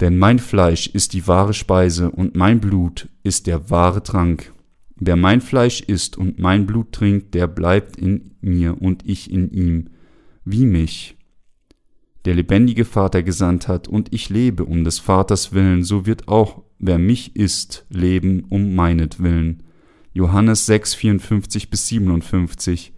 Denn 0.00 0.16
mein 0.16 0.38
Fleisch 0.38 0.86
ist 0.86 1.12
die 1.12 1.26
wahre 1.26 1.52
Speise 1.52 2.10
und 2.10 2.36
mein 2.36 2.60
Blut 2.60 3.08
ist 3.24 3.48
der 3.48 3.70
wahre 3.70 4.02
Trank. 4.04 4.52
Wer 4.96 5.16
mein 5.16 5.40
Fleisch 5.40 5.80
isst 5.80 6.16
und 6.16 6.38
mein 6.38 6.64
Blut 6.64 6.92
trinkt, 6.92 7.34
der 7.34 7.48
bleibt 7.48 7.96
in 7.96 8.36
mir 8.40 8.80
und 8.80 9.04
ich 9.04 9.30
in 9.30 9.50
ihm, 9.50 9.90
wie 10.44 10.66
mich. 10.66 11.16
Der 12.24 12.34
lebendige 12.34 12.84
Vater 12.84 13.22
gesandt 13.24 13.66
hat 13.66 13.88
und 13.88 14.14
ich 14.14 14.28
lebe 14.28 14.64
um 14.64 14.84
des 14.84 15.00
Vaters 15.00 15.52
willen, 15.52 15.82
so 15.82 16.06
wird 16.06 16.28
auch 16.28 16.62
wer 16.78 16.98
mich 16.98 17.34
isst, 17.34 17.84
leben 17.90 18.44
um 18.48 18.74
meinetwillen. 18.76 19.64
Johannes 20.12 20.66
6, 20.66 20.94
54 20.94 21.70
bis 21.70 21.86
57. 21.86 22.92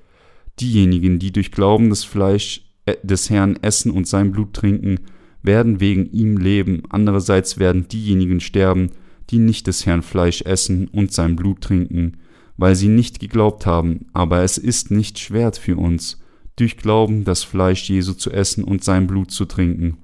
Diejenigen, 0.61 1.19
die 1.19 1.33
durch 1.33 1.53
Glauben 1.53 1.91
das 1.91 2.05
Fleisch 2.05 2.63
äh, 2.87 2.97
des 3.03 3.31
Herrn 3.31 3.57
essen 3.63 3.91
und 3.91 4.09
sein 4.09 4.33
Blut 4.33 4.55
trinken, 4.55 5.01
werden 5.43 5.81
wegen 5.81 6.11
ihm 6.13 6.37
leben, 6.37 6.85
andererseits 6.89 7.59
werden 7.59 7.89
diejenigen 7.89 8.41
sterben, 8.41 8.91
die 9.31 9.39
nicht 9.39 9.67
des 9.67 9.87
Herrn 9.87 10.03
Fleisch 10.03 10.43
essen 10.43 10.89
und 10.89 11.13
sein 11.13 11.37
Blut 11.37 11.61
trinken, 11.61 12.19
weil 12.57 12.77
sie 12.77 12.89
nicht 12.89 13.19
geglaubt 13.19 13.67
haben, 13.67 14.07
aber 14.13 14.43
es 14.43 14.59
ist 14.59 14.91
nicht 14.91 15.19
schwer 15.19 15.53
für 15.53 15.77
uns, 15.77 16.21
durch 16.57 16.77
Glauben 16.77 17.25
das 17.25 17.43
Fleisch 17.43 17.89
Jesu 17.89 18.13
zu 18.13 18.31
essen 18.31 18.63
und 18.63 18.85
sein 18.85 19.07
Blut 19.07 19.31
zu 19.31 19.47
trinken. 19.47 19.97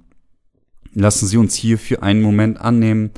Lassen 0.95 1.27
Sie 1.27 1.37
uns 1.37 1.55
hier 1.55 1.79
für 1.79 2.03
einen 2.03 2.23
Moment 2.23 2.61
annehmen, 2.61 3.11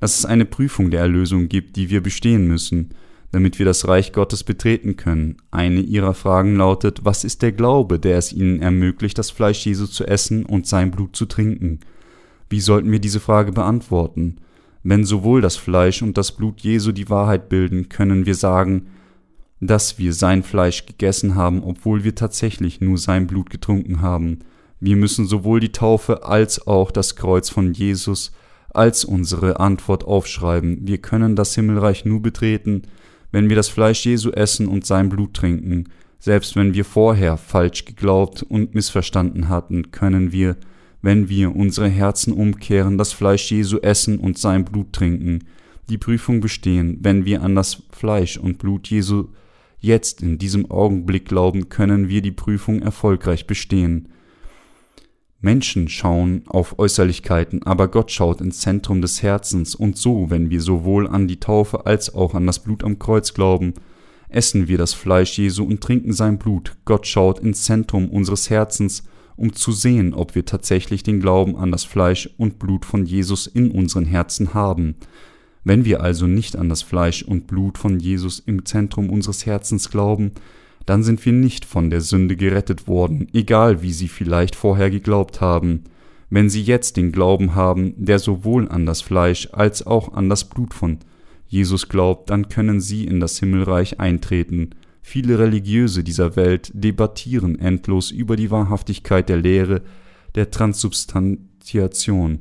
dass 0.00 0.18
es 0.18 0.24
eine 0.24 0.46
Prüfung 0.46 0.90
der 0.90 1.00
Erlösung 1.00 1.48
gibt, 1.48 1.76
die 1.76 1.90
wir 1.90 2.02
bestehen 2.02 2.48
müssen, 2.48 2.94
damit 3.32 3.58
wir 3.58 3.66
das 3.66 3.86
Reich 3.86 4.12
Gottes 4.12 4.44
betreten 4.44 4.96
können. 4.96 5.36
Eine 5.50 5.80
ihrer 5.80 6.14
Fragen 6.14 6.56
lautet, 6.56 7.04
was 7.04 7.24
ist 7.24 7.42
der 7.42 7.52
Glaube, 7.52 7.98
der 7.98 8.18
es 8.18 8.32
ihnen 8.32 8.60
ermöglicht, 8.60 9.18
das 9.18 9.30
Fleisch 9.30 9.64
Jesu 9.64 9.86
zu 9.86 10.06
essen 10.06 10.44
und 10.44 10.66
sein 10.66 10.90
Blut 10.90 11.14
zu 11.14 11.26
trinken? 11.26 11.80
Wie 12.48 12.60
sollten 12.60 12.90
wir 12.90 12.98
diese 12.98 13.20
Frage 13.20 13.52
beantworten? 13.52 14.38
Wenn 14.82 15.04
sowohl 15.04 15.40
das 15.40 15.56
Fleisch 15.56 16.02
und 16.02 16.16
das 16.18 16.32
Blut 16.32 16.60
Jesu 16.60 16.90
die 16.90 17.10
Wahrheit 17.10 17.48
bilden, 17.48 17.88
können 17.88 18.26
wir 18.26 18.34
sagen, 18.34 18.86
dass 19.60 19.98
wir 19.98 20.14
sein 20.14 20.42
Fleisch 20.42 20.86
gegessen 20.86 21.34
haben, 21.34 21.62
obwohl 21.62 22.02
wir 22.02 22.14
tatsächlich 22.14 22.80
nur 22.80 22.98
sein 22.98 23.26
Blut 23.26 23.50
getrunken 23.50 24.00
haben. 24.00 24.38
Wir 24.80 24.96
müssen 24.96 25.26
sowohl 25.26 25.60
die 25.60 25.72
Taufe 25.72 26.24
als 26.24 26.66
auch 26.66 26.90
das 26.90 27.14
Kreuz 27.14 27.50
von 27.50 27.74
Jesus 27.74 28.32
als 28.72 29.04
unsere 29.04 29.60
Antwort 29.60 30.04
aufschreiben. 30.04 30.78
Wir 30.86 30.98
können 30.98 31.36
das 31.36 31.54
Himmelreich 31.54 32.04
nur 32.04 32.22
betreten, 32.22 32.82
wenn 33.32 33.48
wir 33.48 33.56
das 33.56 33.68
Fleisch 33.68 34.04
Jesu 34.06 34.30
essen 34.30 34.66
und 34.68 34.86
sein 34.86 35.08
Blut 35.08 35.34
trinken, 35.34 35.88
selbst 36.18 36.54
wenn 36.56 36.74
wir 36.74 36.84
vorher 36.84 37.36
falsch 37.36 37.84
geglaubt 37.86 38.42
und 38.42 38.74
missverstanden 38.74 39.48
hatten, 39.48 39.90
können 39.90 40.32
wir, 40.32 40.56
wenn 41.00 41.28
wir 41.28 41.56
unsere 41.56 41.88
Herzen 41.88 42.32
umkehren, 42.32 42.98
das 42.98 43.12
Fleisch 43.12 43.50
Jesu 43.50 43.78
essen 43.78 44.18
und 44.18 44.38
sein 44.38 44.64
Blut 44.64 44.92
trinken, 44.92 45.44
die 45.88 45.98
Prüfung 45.98 46.40
bestehen, 46.40 46.98
wenn 47.00 47.24
wir 47.24 47.42
an 47.42 47.54
das 47.54 47.82
Fleisch 47.90 48.36
und 48.36 48.58
Blut 48.58 48.88
Jesu 48.88 49.28
jetzt 49.80 50.22
in 50.22 50.38
diesem 50.38 50.70
Augenblick 50.70 51.24
glauben, 51.24 51.68
können 51.68 52.08
wir 52.08 52.20
die 52.22 52.32
Prüfung 52.32 52.82
erfolgreich 52.82 53.46
bestehen. 53.46 54.08
Menschen 55.42 55.88
schauen 55.88 56.42
auf 56.46 56.78
Äußerlichkeiten, 56.78 57.62
aber 57.62 57.88
Gott 57.88 58.10
schaut 58.10 58.42
ins 58.42 58.60
Zentrum 58.60 59.00
des 59.00 59.22
Herzens, 59.22 59.74
und 59.74 59.96
so, 59.96 60.28
wenn 60.28 60.50
wir 60.50 60.60
sowohl 60.60 61.08
an 61.08 61.28
die 61.28 61.40
Taufe 61.40 61.86
als 61.86 62.14
auch 62.14 62.34
an 62.34 62.46
das 62.46 62.58
Blut 62.58 62.84
am 62.84 62.98
Kreuz 62.98 63.32
glauben, 63.32 63.72
essen 64.28 64.68
wir 64.68 64.76
das 64.76 64.92
Fleisch 64.92 65.38
Jesu 65.38 65.64
und 65.64 65.80
trinken 65.80 66.12
sein 66.12 66.38
Blut. 66.38 66.76
Gott 66.84 67.06
schaut 67.06 67.38
ins 67.38 67.62
Zentrum 67.62 68.10
unseres 68.10 68.50
Herzens, 68.50 69.04
um 69.36 69.54
zu 69.54 69.72
sehen, 69.72 70.12
ob 70.12 70.34
wir 70.34 70.44
tatsächlich 70.44 71.02
den 71.02 71.20
Glauben 71.20 71.56
an 71.56 71.72
das 71.72 71.84
Fleisch 71.84 72.28
und 72.36 72.58
Blut 72.58 72.84
von 72.84 73.06
Jesus 73.06 73.46
in 73.46 73.70
unseren 73.70 74.04
Herzen 74.04 74.52
haben. 74.52 74.96
Wenn 75.64 75.86
wir 75.86 76.02
also 76.02 76.26
nicht 76.26 76.56
an 76.56 76.68
das 76.68 76.82
Fleisch 76.82 77.22
und 77.22 77.46
Blut 77.46 77.78
von 77.78 77.98
Jesus 77.98 78.40
im 78.40 78.66
Zentrum 78.66 79.08
unseres 79.08 79.46
Herzens 79.46 79.90
glauben, 79.90 80.32
dann 80.90 81.04
sind 81.04 81.24
wir 81.24 81.32
nicht 81.32 81.66
von 81.66 81.88
der 81.88 82.00
Sünde 82.00 82.34
gerettet 82.34 82.88
worden, 82.88 83.28
egal 83.32 83.80
wie 83.80 83.92
sie 83.92 84.08
vielleicht 84.08 84.56
vorher 84.56 84.90
geglaubt 84.90 85.40
haben. 85.40 85.84
Wenn 86.30 86.50
sie 86.50 86.62
jetzt 86.62 86.96
den 86.96 87.12
Glauben 87.12 87.54
haben, 87.54 87.94
der 87.96 88.18
sowohl 88.18 88.68
an 88.68 88.86
das 88.86 89.00
Fleisch 89.00 89.48
als 89.52 89.86
auch 89.86 90.14
an 90.14 90.28
das 90.28 90.48
Blut 90.48 90.74
von 90.74 90.98
Jesus 91.46 91.88
glaubt, 91.88 92.28
dann 92.28 92.48
können 92.48 92.80
sie 92.80 93.04
in 93.04 93.20
das 93.20 93.38
Himmelreich 93.38 94.00
eintreten. 94.00 94.70
Viele 95.00 95.38
Religiöse 95.38 96.02
dieser 96.02 96.34
Welt 96.34 96.72
debattieren 96.74 97.60
endlos 97.60 98.10
über 98.10 98.34
die 98.34 98.50
Wahrhaftigkeit 98.50 99.28
der 99.28 99.36
Lehre 99.36 99.82
der 100.34 100.50
Transsubstantiation. 100.50 102.40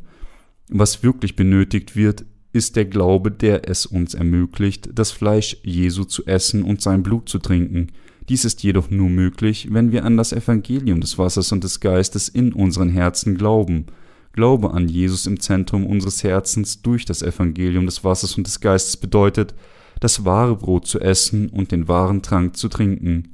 Was 0.70 1.04
wirklich 1.04 1.36
benötigt 1.36 1.96
wird, 1.96 2.26
ist 2.52 2.76
der 2.76 2.86
Glaube, 2.86 3.30
der 3.30 3.70
es 3.70 3.86
uns 3.86 4.16
ermöglicht, 4.16 4.90
das 4.92 5.12
Fleisch 5.12 5.58
Jesu 5.62 6.04
zu 6.04 6.26
essen 6.26 6.64
und 6.64 6.82
sein 6.82 7.04
Blut 7.04 7.30
zu 7.30 7.38
trinken. 7.38 7.92
Dies 8.30 8.46
ist 8.46 8.62
jedoch 8.62 8.92
nur 8.92 9.10
möglich, 9.10 9.70
wenn 9.72 9.92
wir 9.92 10.06
an 10.06 10.16
das 10.16 10.34
Evangelium 10.34 11.02
des 11.02 11.18
Wassers 11.18 11.52
und 11.52 11.64
des 11.64 11.80
Geistes 11.80 12.30
in 12.30 12.54
unseren 12.54 12.90
Herzen 12.90 13.36
glauben. 13.36 13.88
Glaube 14.34 14.72
an 14.72 14.88
Jesus 14.88 15.26
im 15.26 15.40
Zentrum 15.40 15.84
unseres 15.84 16.24
Herzens 16.24 16.84
durch 16.84 17.06
das 17.06 17.24
Evangelium 17.24 17.88
des 17.88 18.04
Wassers 18.04 18.38
und 18.38 18.46
des 18.46 18.60
Geistes 18.60 18.98
bedeutet, 18.98 19.56
das 20.00 20.26
wahre 20.26 20.56
Brot 20.56 20.86
zu 20.86 21.00
essen 21.00 21.50
und 21.50 21.72
den 21.72 21.88
wahren 21.88 22.22
Trank 22.22 22.56
zu 22.56 22.70
trinken. 22.70 23.34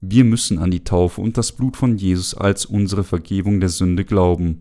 Wir 0.00 0.22
müssen 0.22 0.60
an 0.60 0.70
die 0.70 0.84
Taufe 0.84 1.20
und 1.20 1.36
das 1.36 1.50
Blut 1.50 1.76
von 1.76 1.96
Jesus 1.96 2.34
als 2.34 2.66
unsere 2.66 3.02
Vergebung 3.02 3.58
der 3.58 3.68
Sünde 3.68 4.04
glauben. 4.04 4.60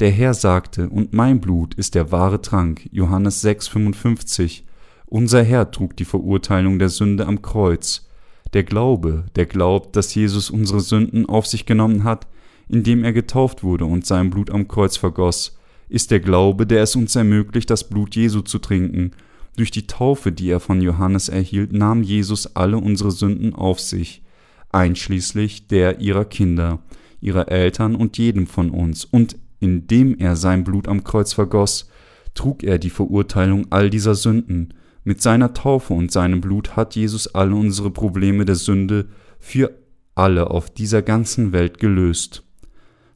Der 0.00 0.10
Herr 0.10 0.34
sagte, 0.34 0.88
und 0.88 1.12
mein 1.12 1.40
Blut 1.40 1.74
ist 1.74 1.94
der 1.94 2.10
wahre 2.10 2.42
Trank, 2.42 2.88
Johannes 2.90 3.44
6,55. 3.44 4.62
Unser 5.06 5.44
Herr 5.44 5.70
trug 5.70 5.96
die 5.96 6.04
Verurteilung 6.04 6.80
der 6.80 6.88
Sünde 6.88 7.26
am 7.26 7.40
Kreuz. 7.40 8.09
Der 8.52 8.64
Glaube, 8.64 9.24
der 9.36 9.46
glaubt, 9.46 9.94
dass 9.96 10.14
Jesus 10.14 10.50
unsere 10.50 10.80
Sünden 10.80 11.26
auf 11.26 11.46
sich 11.46 11.66
genommen 11.66 12.04
hat, 12.04 12.26
indem 12.68 13.04
er 13.04 13.12
getauft 13.12 13.62
wurde 13.62 13.84
und 13.84 14.06
sein 14.06 14.30
Blut 14.30 14.50
am 14.50 14.68
Kreuz 14.68 14.96
vergoss, 14.96 15.56
ist 15.88 16.10
der 16.10 16.20
Glaube, 16.20 16.66
der 16.66 16.82
es 16.82 16.96
uns 16.96 17.16
ermöglicht, 17.16 17.70
das 17.70 17.88
Blut 17.88 18.14
Jesu 18.14 18.42
zu 18.42 18.58
trinken. 18.58 19.12
Durch 19.56 19.70
die 19.70 19.86
Taufe, 19.86 20.30
die 20.32 20.48
er 20.48 20.60
von 20.60 20.80
Johannes 20.80 21.28
erhielt, 21.28 21.72
nahm 21.72 22.02
Jesus 22.02 22.54
alle 22.56 22.78
unsere 22.78 23.10
Sünden 23.10 23.54
auf 23.54 23.80
sich, 23.80 24.22
einschließlich 24.70 25.66
der 25.66 26.00
ihrer 26.00 26.24
Kinder, 26.24 26.78
ihrer 27.20 27.48
Eltern 27.48 27.96
und 27.96 28.18
jedem 28.18 28.46
von 28.46 28.70
uns, 28.70 29.04
und 29.04 29.36
indem 29.58 30.16
er 30.18 30.36
sein 30.36 30.64
Blut 30.64 30.88
am 30.88 31.04
Kreuz 31.04 31.32
vergoss, 31.32 31.88
trug 32.34 32.62
er 32.62 32.78
die 32.78 32.90
Verurteilung 32.90 33.66
all 33.70 33.90
dieser 33.90 34.14
Sünden, 34.14 34.74
mit 35.04 35.22
seiner 35.22 35.54
Taufe 35.54 35.94
und 35.94 36.12
seinem 36.12 36.40
Blut 36.40 36.76
hat 36.76 36.94
Jesus 36.94 37.34
alle 37.34 37.54
unsere 37.54 37.90
Probleme 37.90 38.44
der 38.44 38.56
Sünde 38.56 39.06
für 39.38 39.72
alle 40.14 40.50
auf 40.50 40.70
dieser 40.70 41.02
ganzen 41.02 41.52
Welt 41.52 41.78
gelöst. 41.78 42.44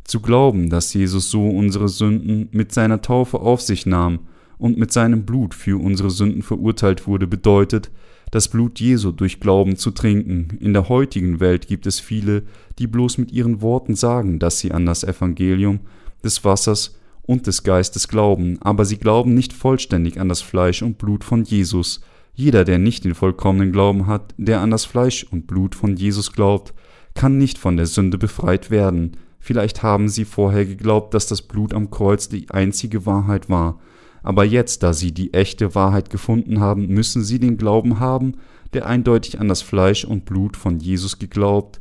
Zu 0.05 0.20
glauben, 0.20 0.70
dass 0.70 0.95
Jesus 0.95 1.30
so 1.30 1.47
unsere 1.49 1.89
Sünden 1.89 2.49
mit 2.53 2.72
seiner 2.72 3.03
Taufe 3.03 3.41
auf 3.41 3.61
sich 3.61 3.87
nahm 3.87 4.20
und 4.59 4.78
mit 4.78 4.93
seinem 4.93 5.24
Blut 5.24 5.55
für 5.55 5.80
unsere 5.80 6.11
Sünden 6.11 6.43
verurteilt 6.43 7.07
wurde, 7.07 7.26
bedeutet, 7.26 7.91
das 8.30 8.49
Blut 8.49 8.80
Jesu 8.80 9.12
durch 9.12 9.39
Glauben 9.39 9.76
zu 9.76 9.91
trinken. 9.91 10.59
In 10.61 10.72
der 10.72 10.89
heutigen 10.89 11.41
Welt 11.41 11.68
gibt 11.68 11.87
es 11.87 12.01
viele, 12.01 12.43
die 12.78 12.87
bloß 12.87 13.18
mit 13.18 13.32
ihren 13.32 13.61
Worten 13.62 13.95
sagen, 13.95 14.39
dass 14.39 14.59
sie 14.59 14.72
an 14.72 14.87
das 14.87 15.05
Evangelium 15.05 15.80
des 16.22 16.45
Wassers 16.45 16.99
und 17.27 17.47
des 17.47 17.62
Geistes 17.62 18.09
glauben, 18.09 18.59
aber 18.61 18.85
sie 18.85 18.99
glauben 18.99 19.35
nicht 19.35 19.53
vollständig 19.53 20.20
an 20.20 20.29
das 20.29 20.43
Fleisch 20.43 20.83
und 20.83 20.99
Blut 20.99 21.25
von 21.25 21.45
Jesus. 21.45 22.01
Jeder, 22.35 22.64
der 22.64 22.79
nicht 22.79 23.05
den 23.05 23.14
vollkommenen 23.14 23.72
Glauben 23.72 24.07
hat, 24.07 24.35
der 24.37 24.61
an 24.61 24.70
das 24.70 24.85
Fleisch 24.85 25.25
und 25.25 25.47
Blut 25.47 25.75
von 25.75 25.97
Jesus 25.97 26.33
glaubt, 26.33 26.75
kann 27.14 27.39
nicht 27.39 27.59
von 27.59 27.77
der 27.77 27.87
Sünde 27.87 28.18
befreit 28.18 28.70
werden. 28.70 29.16
Vielleicht 29.39 29.83
haben 29.83 30.09
sie 30.09 30.25
vorher 30.25 30.66
geglaubt, 30.66 31.14
dass 31.14 31.27
das 31.27 31.43
Blut 31.43 31.72
am 31.75 31.91
Kreuz 31.91 32.29
die 32.29 32.51
einzige 32.51 33.07
Wahrheit 33.07 33.49
war, 33.49 33.79
aber 34.25 34.45
jetzt, 34.45 34.83
da 34.83 34.95
sie 34.95 35.12
die 35.12 35.35
echte 35.35 35.75
Wahrheit 35.75 36.09
gefunden 36.09 36.59
haben, 36.59 36.89
müssen 36.89 37.22
sie 37.22 37.39
den 37.39 37.59
Glauben 37.59 38.01
haben, 38.01 38.39
der 38.72 38.87
eindeutig 38.87 39.39
an 39.39 39.49
das 39.49 39.61
Fleisch 39.61 40.05
und 40.07 40.25
Blut 40.25 40.57
von 40.57 40.81
Jesus 40.81 41.18
geglaubt. 41.18 41.81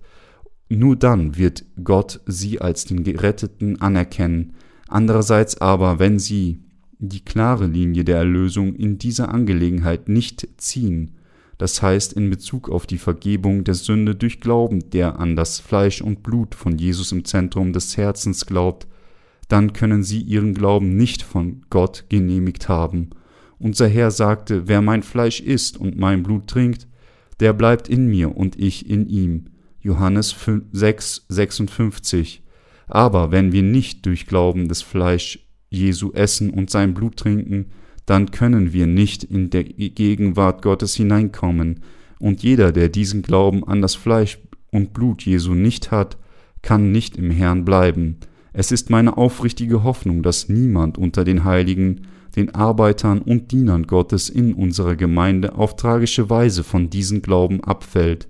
Nur 0.67 0.97
dann 0.97 1.37
wird 1.37 1.63
Gott 1.81 2.19
sie 2.27 2.59
als 2.59 2.83
den 2.83 3.05
Geretteten 3.05 3.81
anerkennen. 3.81 4.55
Andererseits 4.93 5.59
aber, 5.59 5.97
wenn 5.97 6.19
sie 6.19 6.59
die 6.99 7.25
klare 7.25 7.65
Linie 7.65 8.03
der 8.03 8.17
Erlösung 8.17 8.75
in 8.75 8.99
dieser 8.99 9.33
Angelegenheit 9.33 10.07
nicht 10.07 10.47
ziehen, 10.57 11.15
das 11.57 11.81
heißt 11.81 12.13
in 12.13 12.29
Bezug 12.29 12.69
auf 12.69 12.85
die 12.85 12.99
Vergebung 12.99 13.63
der 13.63 13.73
Sünde 13.73 14.13
durch 14.13 14.39
Glauben, 14.39 14.91
der 14.91 15.17
an 15.19 15.35
das 15.35 15.59
Fleisch 15.59 15.99
und 16.03 16.21
Blut 16.21 16.53
von 16.53 16.77
Jesus 16.77 17.11
im 17.11 17.25
Zentrum 17.25 17.73
des 17.73 17.97
Herzens 17.97 18.45
glaubt, 18.45 18.85
dann 19.47 19.73
können 19.73 20.03
sie 20.03 20.21
ihren 20.21 20.53
Glauben 20.53 20.95
nicht 20.95 21.23
von 21.23 21.65
Gott 21.71 22.05
genehmigt 22.09 22.69
haben. 22.69 23.09
Unser 23.57 23.87
Herr 23.87 24.11
sagte, 24.11 24.67
wer 24.67 24.83
mein 24.83 25.01
Fleisch 25.01 25.41
isst 25.41 25.75
und 25.75 25.97
mein 25.97 26.21
Blut 26.21 26.45
trinkt, 26.45 26.87
der 27.39 27.53
bleibt 27.53 27.89
in 27.89 28.05
mir 28.05 28.37
und 28.37 28.59
ich 28.59 28.87
in 28.87 29.07
ihm. 29.07 29.45
Johannes 29.79 30.35
6, 30.71 31.25
56. 31.29 32.42
Aber 32.93 33.31
wenn 33.31 33.51
wir 33.51 33.63
nicht 33.63 34.05
durch 34.05 34.27
Glauben 34.27 34.67
das 34.67 34.83
Fleisch 34.83 35.39
Jesu 35.71 36.11
essen 36.11 36.51
und 36.51 36.69
sein 36.69 36.93
Blut 36.93 37.17
trinken, 37.17 37.71
dann 38.05 38.29
können 38.29 38.71
wir 38.71 38.85
nicht 38.85 39.23
in 39.23 39.49
der 39.49 39.63
Gegenwart 39.63 40.61
Gottes 40.61 40.93
hineinkommen, 40.93 41.79
und 42.19 42.43
jeder, 42.43 42.71
der 42.71 42.89
diesen 42.89 43.23
Glauben 43.23 43.67
an 43.67 43.81
das 43.81 43.95
Fleisch 43.95 44.37
und 44.71 44.93
Blut 44.93 45.23
Jesu 45.23 45.55
nicht 45.55 45.89
hat, 45.89 46.17
kann 46.61 46.91
nicht 46.91 47.17
im 47.17 47.31
Herrn 47.31 47.65
bleiben. 47.65 48.19
Es 48.53 48.71
ist 48.71 48.91
meine 48.91 49.17
aufrichtige 49.17 49.83
Hoffnung, 49.83 50.21
dass 50.21 50.47
niemand 50.47 50.99
unter 50.99 51.23
den 51.23 51.45
Heiligen, 51.45 52.01
den 52.35 52.53
Arbeitern 52.53 53.23
und 53.23 53.51
Dienern 53.51 53.87
Gottes 53.87 54.29
in 54.29 54.53
unserer 54.53 54.95
Gemeinde 54.95 55.55
auf 55.55 55.75
tragische 55.77 56.29
Weise 56.29 56.63
von 56.63 56.91
diesem 56.91 57.23
Glauben 57.23 57.63
abfällt, 57.63 58.27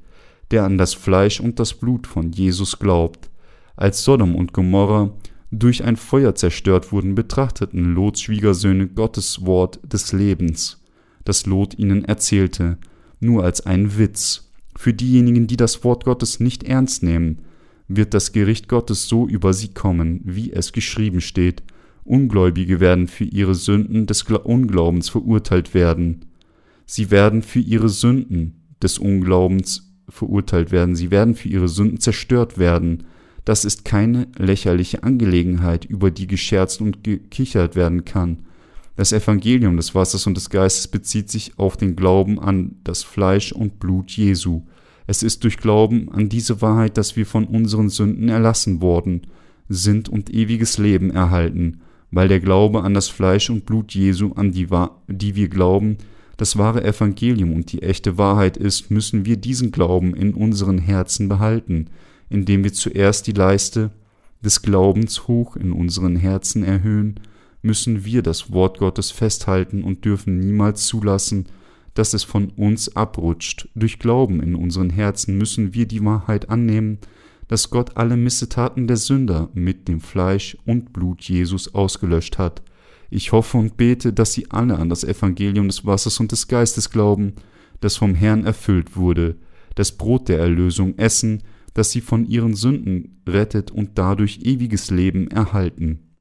der 0.52 0.64
an 0.64 0.78
das 0.78 0.94
Fleisch 0.94 1.42
und 1.42 1.60
das 1.60 1.74
Blut 1.74 2.08
von 2.08 2.32
Jesus 2.32 2.80
glaubt. 2.80 3.30
Als 3.76 4.04
Sodom 4.04 4.36
und 4.36 4.54
Gomorra 4.54 5.12
durch 5.52 5.84
ein 5.84 5.98
Feuer 5.98 6.36
zerstört 6.36 6.92
wurden, 6.92 7.16
betrachteten 7.16 7.94
Lots 7.94 8.22
Schwiegersöhne 8.22 8.88
Gottes 8.88 9.46
Wort 9.46 9.80
des 9.84 10.14
Lebens, 10.14 10.84
das 11.26 11.46
Lot 11.46 11.78
ihnen 11.78 12.06
erzählte, 12.06 12.78
nur 13.20 13.44
als 13.44 13.66
einen 13.66 13.98
Witz. 13.98 14.52
Für 14.76 14.94
diejenigen, 14.94 15.48
die 15.48 15.58
das 15.58 15.84
Wort 15.84 16.06
Gottes 16.06 16.40
nicht 16.40 16.64
ernst 16.64 17.04
nehmen, 17.04 17.40
wird 17.88 18.14
das 18.14 18.32
Gericht 18.32 18.68
Gottes 18.68 19.08
so 19.08 19.28
über 19.28 19.54
sie 19.54 19.70
kommen, 19.70 20.22
wie 20.24 20.52
es 20.52 20.72
geschrieben 20.74 21.22
steht. 21.22 21.64
Ungläubige 22.04 22.80
werden 22.80 23.08
für 23.08 23.24
ihre 23.24 23.56
Sünden 23.56 24.08
des 24.08 24.24
Unglaubens 24.24 25.10
verurteilt 25.10 25.74
werden. 25.74 26.26
Sie 26.86 27.12
werden 27.12 27.42
für 27.42 27.60
ihre 27.60 27.90
Sünden 27.90 28.64
des 28.82 28.98
Unglaubens 28.98 29.94
verurteilt 30.10 30.72
werden. 30.72 30.96
Sie 30.96 31.12
werden 31.12 31.36
für 31.36 31.48
ihre 31.48 31.70
Sünden 31.70 32.00
zerstört 32.00 32.58
werden. 32.58 33.04
Das 33.46 33.66
ist 33.66 33.84
keine 33.84 34.28
lächerliche 34.38 35.04
Angelegenheit, 35.04 35.86
über 35.86 36.12
die 36.12 36.28
gescherzt 36.28 36.82
und 36.82 37.04
gekichert 37.04 37.76
werden 37.76 38.06
kann. 38.06 38.40
Das 38.96 39.12
Evangelium 39.12 39.76
des 39.76 39.96
Wassers 39.96 40.28
und 40.28 40.38
des 40.38 40.50
Geistes 40.50 40.88
bezieht 40.88 41.30
sich 41.30 41.58
auf 41.58 41.76
den 41.78 41.96
Glauben 41.96 42.40
an 42.40 42.76
das 42.84 43.04
Fleisch 43.04 43.52
und 43.52 43.80
Blut 43.80 44.12
Jesu. 44.12 44.62
Es 45.08 45.24
ist 45.24 45.44
durch 45.44 45.58
Glauben 45.58 46.10
an 46.12 46.30
diese 46.30 46.62
Wahrheit, 46.62 46.98
dass 46.98 47.16
wir 47.16 47.26
von 47.26 47.46
unseren 47.46 47.90
Sünden 47.90 48.30
erlassen 48.30 48.82
worden 48.82 49.28
sind 49.68 50.08
und 50.10 50.30
ewiges 50.30 50.78
Leben 50.78 51.10
erhalten, 51.10 51.82
weil 52.12 52.28
der 52.28 52.40
Glaube 52.40 52.84
an 52.84 52.94
das 52.94 53.10
Fleisch 53.10 53.50
und 53.50 53.66
Blut 53.66 53.94
Jesu, 53.94 54.34
an 54.34 54.52
die, 54.52 54.68
die 55.08 55.36
wir 55.36 55.50
glauben, 55.50 55.98
das 56.38 56.58
wahre 56.58 56.84
Evangelium 56.84 57.54
und 57.54 57.72
die 57.72 57.82
echte 57.82 58.18
Wahrheit 58.18 58.58
ist, 58.58 58.92
müssen 58.92 59.26
wir 59.26 59.38
diesen 59.38 59.72
Glauben 59.72 60.14
in 60.14 60.34
unseren 60.34 60.78
Herzen 60.78 61.28
behalten 61.28 61.90
indem 62.34 62.64
wir 62.64 62.74
zuerst 62.74 63.28
die 63.28 63.32
Leiste 63.32 63.92
des 64.44 64.62
Glaubens 64.62 65.28
hoch 65.28 65.56
in 65.56 65.72
unseren 65.72 66.16
Herzen 66.16 66.64
erhöhen, 66.64 67.20
müssen 67.62 68.04
wir 68.04 68.24
das 68.24 68.52
Wort 68.52 68.80
Gottes 68.80 69.12
festhalten 69.12 69.84
und 69.84 70.04
dürfen 70.04 70.40
niemals 70.40 70.88
zulassen, 70.88 71.46
dass 71.94 72.14
es 72.14 72.24
von 72.24 72.50
uns 72.50 72.96
abrutscht. 72.96 73.70
Durch 73.76 74.00
Glauben 74.00 74.42
in 74.42 74.56
unseren 74.56 74.90
Herzen 74.90 75.38
müssen 75.38 75.74
wir 75.74 75.86
die 75.86 76.04
Wahrheit 76.04 76.50
annehmen, 76.50 76.98
dass 77.48 77.70
Gott 77.70 77.98
alle 77.98 78.18
Missetaten 78.18 78.88
der 78.88 78.98
Sünder 78.98 79.50
mit 79.54 79.88
dem 79.88 80.02
Fleisch 80.02 80.58
und 80.66 80.92
Blut 80.92 81.22
Jesus 81.22 81.76
ausgelöscht 81.76 82.40
hat. 82.40 82.64
Ich 83.12 83.32
hoffe 83.32 83.60
und 83.60 83.78
bete, 83.78 84.12
dass 84.12 84.34
Sie 84.34 84.50
alle 84.50 84.80
an 84.80 84.90
das 84.90 85.04
Evangelium 85.04 85.68
des 85.68 85.86
Wassers 85.86 86.20
und 86.20 86.32
des 86.32 86.48
Geistes 86.48 86.90
glauben, 86.90 87.34
das 87.80 87.96
vom 87.96 88.16
Herrn 88.16 88.44
erfüllt 88.46 88.98
wurde, 88.98 89.36
das 89.76 89.92
Brot 89.92 90.30
der 90.30 90.40
Erlösung 90.40 90.98
essen, 90.98 91.44
dass 91.74 91.92
sie 91.92 92.02
von 92.02 92.26
ihren 92.26 92.54
Sünden 92.54 93.22
rettet 93.28 93.72
und 93.72 93.98
dadurch 93.98 94.40
ewiges 94.44 94.92
Leben 94.92 95.28
erhalten. 95.30 96.13